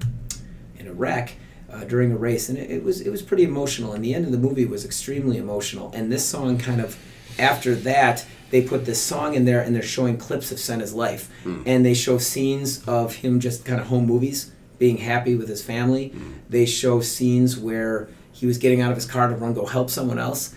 [0.78, 1.34] in a wreck
[1.74, 3.92] uh, during a race, and it, it was it was pretty emotional.
[3.92, 5.90] And the end of the movie was extremely emotional.
[5.94, 6.96] And this song kind of
[7.38, 11.28] after that they put this song in there, and they're showing clips of Senna's life,
[11.66, 15.60] and they show scenes of him just kind of home movies, being happy with his
[15.60, 16.12] family.
[16.48, 19.90] They show scenes where he was getting out of his car to run go help
[19.90, 20.54] someone else.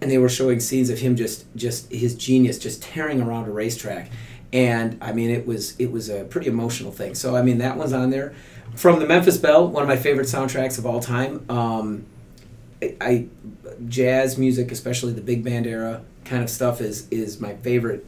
[0.00, 3.50] And they were showing scenes of him just just his genius just tearing around a
[3.50, 4.10] racetrack.
[4.52, 7.16] And i mean it was it was a pretty emotional thing.
[7.16, 8.32] So i mean that one's on there
[8.74, 11.44] from the memphis belle one of my favorite soundtracks of all time.
[11.50, 12.06] Um,
[12.82, 13.26] I, I
[13.88, 18.04] jazz music especially the big band era kind of stuff is is my favorite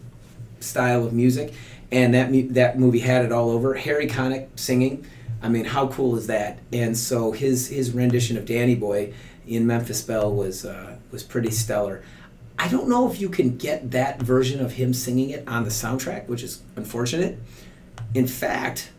[0.61, 1.55] style of music.
[1.91, 3.75] And that mu- that movie had it all over.
[3.75, 5.07] Harry connick singing.
[5.43, 6.59] I mean how cool is that?
[6.73, 9.15] And so his his rendition of danny boy
[9.47, 12.03] in memphis belle was uh, was pretty stellar.
[12.59, 15.71] I don't know if you can get that version of him singing it on the
[15.71, 17.39] soundtrack which is unfortunate.
[18.15, 18.91] In fact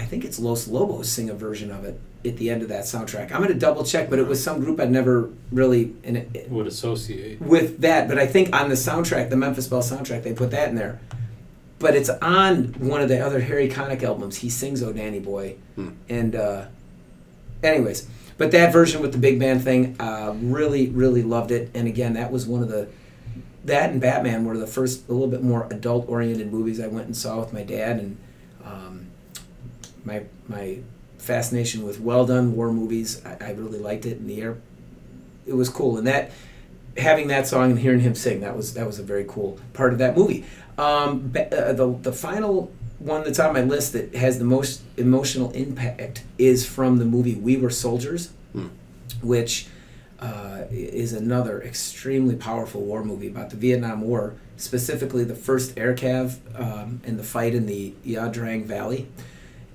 [0.00, 2.84] I think it's Los Lobos sing a version of it at the end of that
[2.84, 3.32] soundtrack.
[3.32, 6.50] I'm gonna double check, but it was some group I'd never really and it, it-
[6.50, 7.40] Would associate.
[7.40, 8.08] with that.
[8.08, 11.00] But I think on the soundtrack, the Memphis Belle soundtrack, they put that in there.
[11.78, 14.36] But it's on one of the other Harry Connick albums.
[14.38, 15.56] He sings "Oh Danny Boy,"
[16.10, 16.66] and uh,
[17.62, 18.06] anyways,
[18.38, 21.70] but that version with the big band thing, uh, really, really loved it.
[21.74, 22.88] And again, that was one of the
[23.64, 27.06] that and Batman were the first a little bit more adult oriented movies I went
[27.06, 28.16] and saw with my dad, and
[28.64, 29.06] um,
[30.04, 30.78] my my
[31.18, 33.22] fascination with well done war movies.
[33.24, 34.56] I, I really liked it, and the air
[35.46, 36.30] it was cool, and that
[36.96, 39.92] having that song and hearing him sing that was that was a very cool part
[39.92, 40.44] of that movie.
[40.78, 45.50] Um, uh, the the final one that's on my list that has the most emotional
[45.52, 48.30] impact is from the movie We Were Soldiers,
[49.22, 49.68] which
[50.20, 55.94] uh, is another extremely powerful war movie about the Vietnam War, specifically the first air
[55.94, 59.08] cav um, and the fight in the Ia Drang Valley,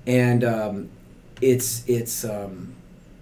[0.06, 0.88] and um,
[1.40, 2.74] it's it's um,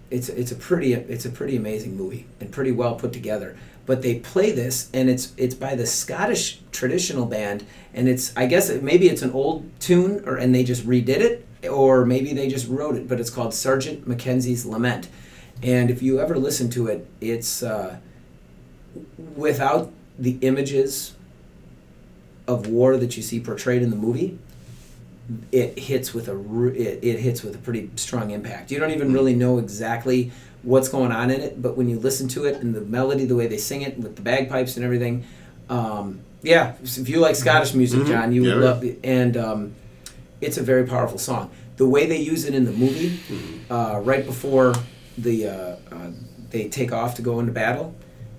[0.09, 3.57] it's it's a pretty it's a pretty amazing movie and pretty well put together.
[3.85, 8.45] But they play this, and it's it's by the Scottish traditional band, and it's I
[8.45, 12.33] guess it, maybe it's an old tune, or and they just redid it, or maybe
[12.33, 13.07] they just wrote it.
[13.07, 15.07] But it's called Sergeant Mackenzie's Lament,
[15.61, 17.97] and if you ever listen to it, it's uh,
[19.35, 21.13] without the images
[22.47, 24.37] of war that you see portrayed in the movie,
[25.51, 26.37] it hits with a
[26.73, 28.71] it, it hits with a pretty strong impact.
[28.71, 30.31] You don't even really know exactly
[30.63, 33.35] what's going on in it, but when you listen to it and the melody, the
[33.35, 35.23] way they sing it with the bagpipes and everything,
[35.69, 36.73] um, yeah.
[36.83, 38.07] If you like Scottish music, Mhm.
[38.07, 38.55] John, you would Yeah.
[38.69, 38.99] love it.
[39.03, 39.71] And um,
[40.41, 41.49] it's a very powerful song.
[41.77, 43.19] The way they use it in the movie,
[43.69, 44.73] uh, right before
[45.17, 45.51] the uh,
[45.91, 46.09] uh,
[46.51, 47.93] they take off to go into battle,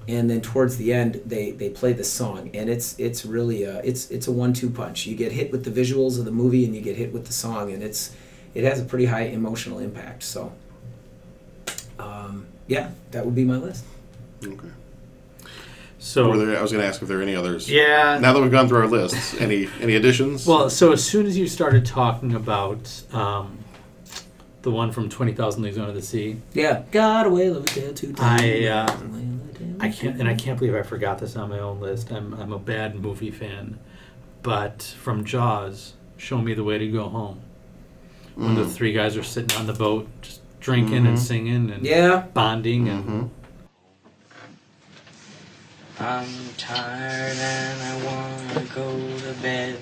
[0.09, 3.81] and then towards the end they, they play the song, and it's it's really uh,
[3.85, 5.07] it's it's a one-two punch.
[5.07, 7.33] You get hit with the visuals of the movie, and you get hit with the
[7.33, 8.15] song, and it's
[8.55, 10.23] it has a pretty high emotional impact.
[10.23, 10.53] So,
[11.99, 13.85] um, yeah, that would be my list.
[14.45, 14.69] Okay.
[15.99, 17.69] So Were there, I was going to ask if there are any others.
[17.69, 18.19] Yeah.
[18.21, 20.47] Now that we've gone through our lists, any any additions?
[20.47, 23.59] Well, so as soon as you started talking about um,
[24.63, 28.15] the one from Twenty Thousand Leagues Under the Sea, Yeah, got away, love it two
[28.19, 28.97] I uh,
[29.81, 32.11] I can't and I can't believe I forgot this on my own list.
[32.11, 33.79] I'm I'm a bad movie fan,
[34.43, 37.41] but from Jaws, Show Me the Way to Go Home,
[38.35, 38.71] when the Mm.
[38.73, 41.21] three guys are sitting on the boat just drinking and Mhm.
[41.21, 42.25] singing and Yeah.
[42.35, 43.31] bonding and
[45.99, 46.27] I'm
[46.59, 49.77] tired and I wanna go to bed.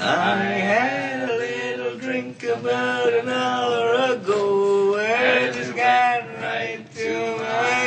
[0.00, 7.36] I had a little drink about an hour ago and it just got right to
[7.38, 7.85] my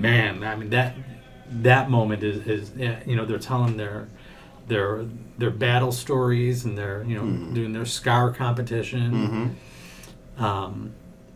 [0.00, 0.94] man, I mean that
[1.50, 2.72] that moment is, is
[3.06, 4.08] you know they're telling their
[4.66, 5.06] their
[5.38, 7.54] their battle stories and they're you know hmm.
[7.54, 9.12] doing their scar competition.
[9.12, 10.44] Mm-hmm.
[10.44, 10.94] Um,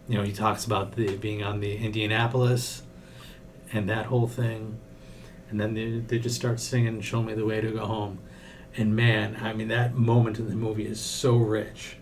[0.09, 2.83] you know he talks about the being on the Indianapolis
[3.73, 4.79] and that whole thing,
[5.51, 8.19] and then they, they just start singing "Show Me the Way to Go Home,"
[8.77, 11.97] and man, I mean that moment in the movie is so rich.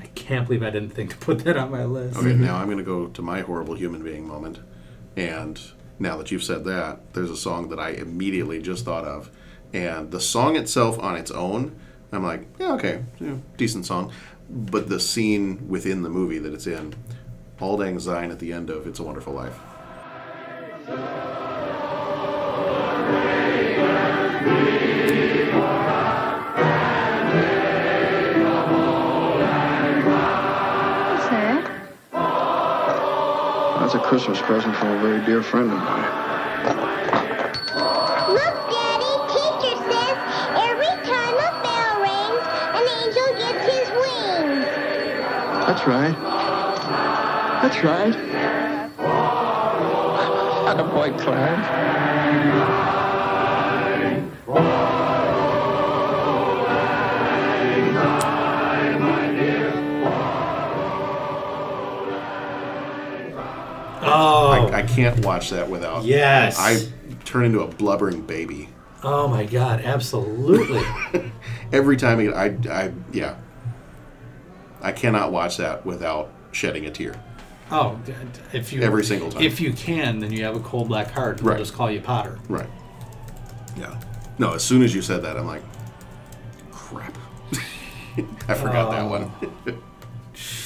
[0.00, 2.16] I can't believe I didn't think to put that on my list.
[2.16, 2.44] Okay, mm-hmm.
[2.44, 4.60] now I'm going to go to my horrible human being moment.
[5.18, 5.60] And
[5.98, 9.32] now that you've said that, there's a song that I immediately just thought of.
[9.72, 11.76] And the song itself on its own,
[12.12, 14.12] I'm like, yeah, okay, yeah, decent song.
[14.48, 16.94] But the scene within the movie that it's in,
[17.60, 19.58] Auld Lang at the end of It's a Wonderful Life.
[33.98, 36.04] A Christmas present from a very dear friend of mine.
[38.28, 40.16] Look, Daddy, teacher says
[40.70, 42.44] every time a bell rings,
[42.78, 44.66] an angel gets his wings.
[45.66, 46.16] That's right.
[47.60, 48.14] That's right.
[50.68, 51.66] Attaboy, Clarence.
[64.78, 66.04] I, can't watch that without.
[66.04, 66.58] Yes.
[66.58, 66.86] I
[67.24, 68.68] turn into a blubbering baby.
[69.02, 70.82] Oh my god, absolutely.
[71.72, 73.36] Every time I, I, I, yeah,
[74.80, 77.14] I cannot watch that without shedding a tear.
[77.70, 78.00] Oh,
[78.52, 79.42] if you Every single time.
[79.42, 81.42] If you can, then you have a cold black heart.
[81.42, 81.58] We'll Right.
[81.58, 82.38] just call you Potter.
[82.48, 82.68] Right.
[83.76, 84.00] Yeah.
[84.38, 85.62] No, as soon as you said that, I'm like,
[86.72, 87.16] crap.
[88.48, 88.90] I forgot oh.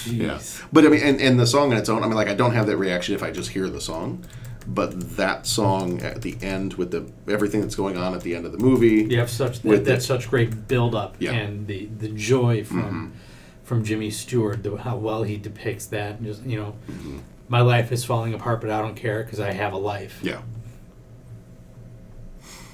[0.05, 0.15] That Oh.
[0.15, 0.39] yeah.
[0.73, 2.53] But I mean, and, and the song on its own, I mean, like, I don't
[2.53, 4.25] have that reaction if I just hear the song.
[4.67, 8.47] But that song at the end with the everything that's going on at the end
[8.47, 11.33] of the movie, You have such with that, that's such great build up Yeah.
[11.33, 13.67] and the the joy from Mhm.
[13.67, 16.19] from Jimmy Stewart, the, how well he depicts that.
[16.19, 17.19] And just you know, Mm-hmm.
[17.49, 20.21] my life is falling apart, but I don't care because I have a life.
[20.23, 20.43] Yeah.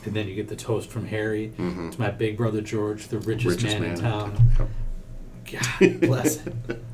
[0.05, 1.92] And then you get the toast from Harry Mhm.
[1.92, 4.48] to my big brother George, the richest, Richest man, in man in town.
[5.80, 6.52] God bless it.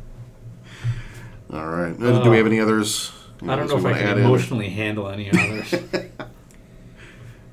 [1.55, 1.95] All right.
[2.03, 3.13] Uh, Do we have any others?
[3.43, 4.25] I don't know if I can add in?
[4.25, 5.71] emotionally handle any others.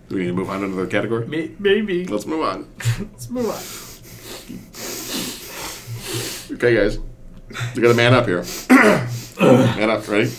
[0.10, 1.28] Do we need to move on to another category?
[1.60, 2.06] Maybe.
[2.06, 2.68] Let's move on.
[3.00, 3.62] Let's move on.
[6.56, 6.98] Okay, guys.
[7.76, 8.44] We got a man up here.
[9.40, 10.32] man up, ready?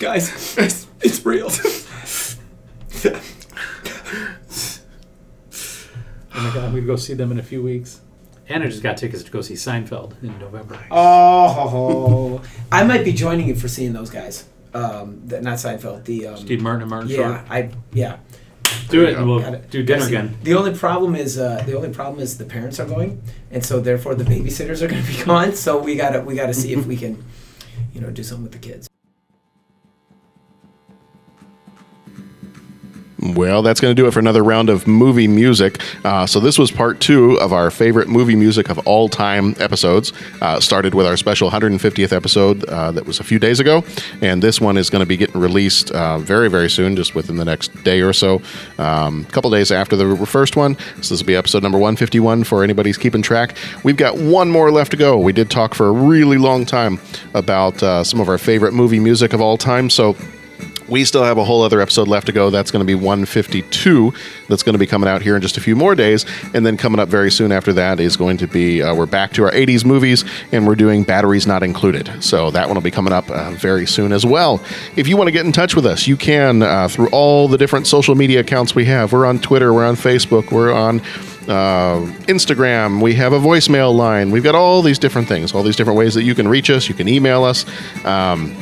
[0.00, 1.48] Guys, it's, it's real.
[6.38, 8.02] Oh my god, I'm gonna go see them in a few weeks.
[8.48, 10.78] And I just got tickets to go see Seinfeld in November.
[10.90, 12.40] Oh,
[12.70, 14.44] I might be joining you for seeing those guys.
[14.72, 16.04] Um, the, not Seinfeld.
[16.04, 17.50] The um, Steve Martin and Martin Yeah, Short.
[17.50, 18.18] I yeah.
[18.88, 20.36] Do it, and we'll Gotta- do dinner again.
[20.44, 23.20] The only problem is uh, the only problem is the parents are going,
[23.50, 25.54] and so therefore the babysitters are going to be gone.
[25.54, 27.24] So we gotta we gotta see if we can,
[27.92, 28.88] you know, do something with the kids.
[33.34, 35.80] Well, that's going to do it for another round of movie music.
[36.04, 40.12] Uh, so, this was part two of our favorite movie music of all time episodes.
[40.40, 43.84] Uh, started with our special 150th episode uh, that was a few days ago.
[44.20, 47.36] And this one is going to be getting released uh, very, very soon, just within
[47.36, 48.42] the next day or so.
[48.78, 50.76] Um, a couple days after the first one.
[51.02, 53.56] So, this will be episode number 151 for anybody's keeping track.
[53.82, 55.18] We've got one more left to go.
[55.18, 57.00] We did talk for a really long time
[57.34, 59.90] about uh, some of our favorite movie music of all time.
[59.90, 60.16] So,
[60.88, 62.50] we still have a whole other episode left to go.
[62.50, 64.12] That's going to be 152.
[64.48, 66.24] That's going to be coming out here in just a few more days.
[66.54, 69.32] And then coming up very soon after that is going to be uh, we're back
[69.32, 72.22] to our 80s movies and we're doing batteries not included.
[72.22, 74.62] So that one will be coming up uh, very soon as well.
[74.96, 77.58] If you want to get in touch with us, you can uh, through all the
[77.58, 79.12] different social media accounts we have.
[79.12, 81.00] We're on Twitter, we're on Facebook, we're on
[81.48, 83.00] uh, Instagram.
[83.00, 84.30] We have a voicemail line.
[84.30, 86.88] We've got all these different things, all these different ways that you can reach us.
[86.88, 87.64] You can email us.
[88.04, 88.56] Um,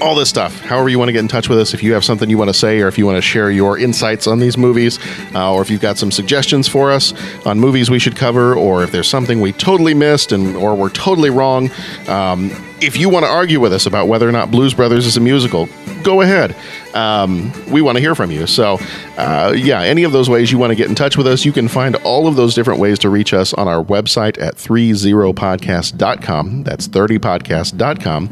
[0.00, 0.60] all this stuff.
[0.60, 2.48] However, you want to get in touch with us, if you have something you want
[2.48, 4.98] to say, or if you want to share your insights on these movies,
[5.34, 7.12] uh, or if you've got some suggestions for us
[7.46, 10.90] on movies we should cover, or if there's something we totally missed and or we're
[10.90, 11.70] totally wrong,
[12.08, 12.50] um,
[12.80, 15.20] if you want to argue with us about whether or not Blues Brothers is a
[15.20, 15.68] musical,
[16.02, 16.54] go ahead.
[16.94, 18.46] Um, we want to hear from you.
[18.46, 18.78] So,
[19.16, 21.52] uh, yeah, any of those ways you want to get in touch with us, you
[21.52, 26.64] can find all of those different ways to reach us on our website at 30podcast.com.
[26.64, 28.30] That's 30podcast.com.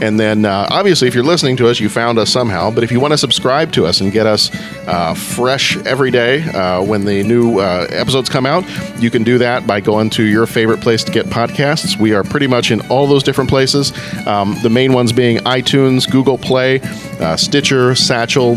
[0.00, 2.70] And then, uh, obviously, if you're listening to us, you found us somehow.
[2.70, 4.50] But if you want to subscribe to us and get us
[4.86, 8.64] uh, fresh every day uh, when the new uh, episodes come out,
[9.00, 11.98] you can do that by going to your favorite place to get podcasts.
[11.98, 13.92] We are pretty much in all those different places.
[14.26, 16.80] Um, the main ones being iTunes, Google Play,
[17.20, 18.56] uh, Stitcher, Satchel.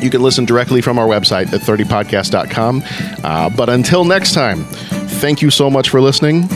[0.00, 2.82] You can listen directly from our website at 30podcast.com.
[3.22, 6.48] Uh, but until next time, thank you so much for listening.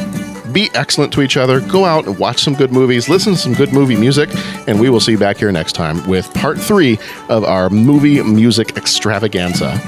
[0.52, 1.60] Be excellent to each other.
[1.60, 4.30] Go out and watch some good movies, listen to some good movie music,
[4.66, 8.22] and we will see you back here next time with part three of our movie
[8.22, 9.78] music extravaganza.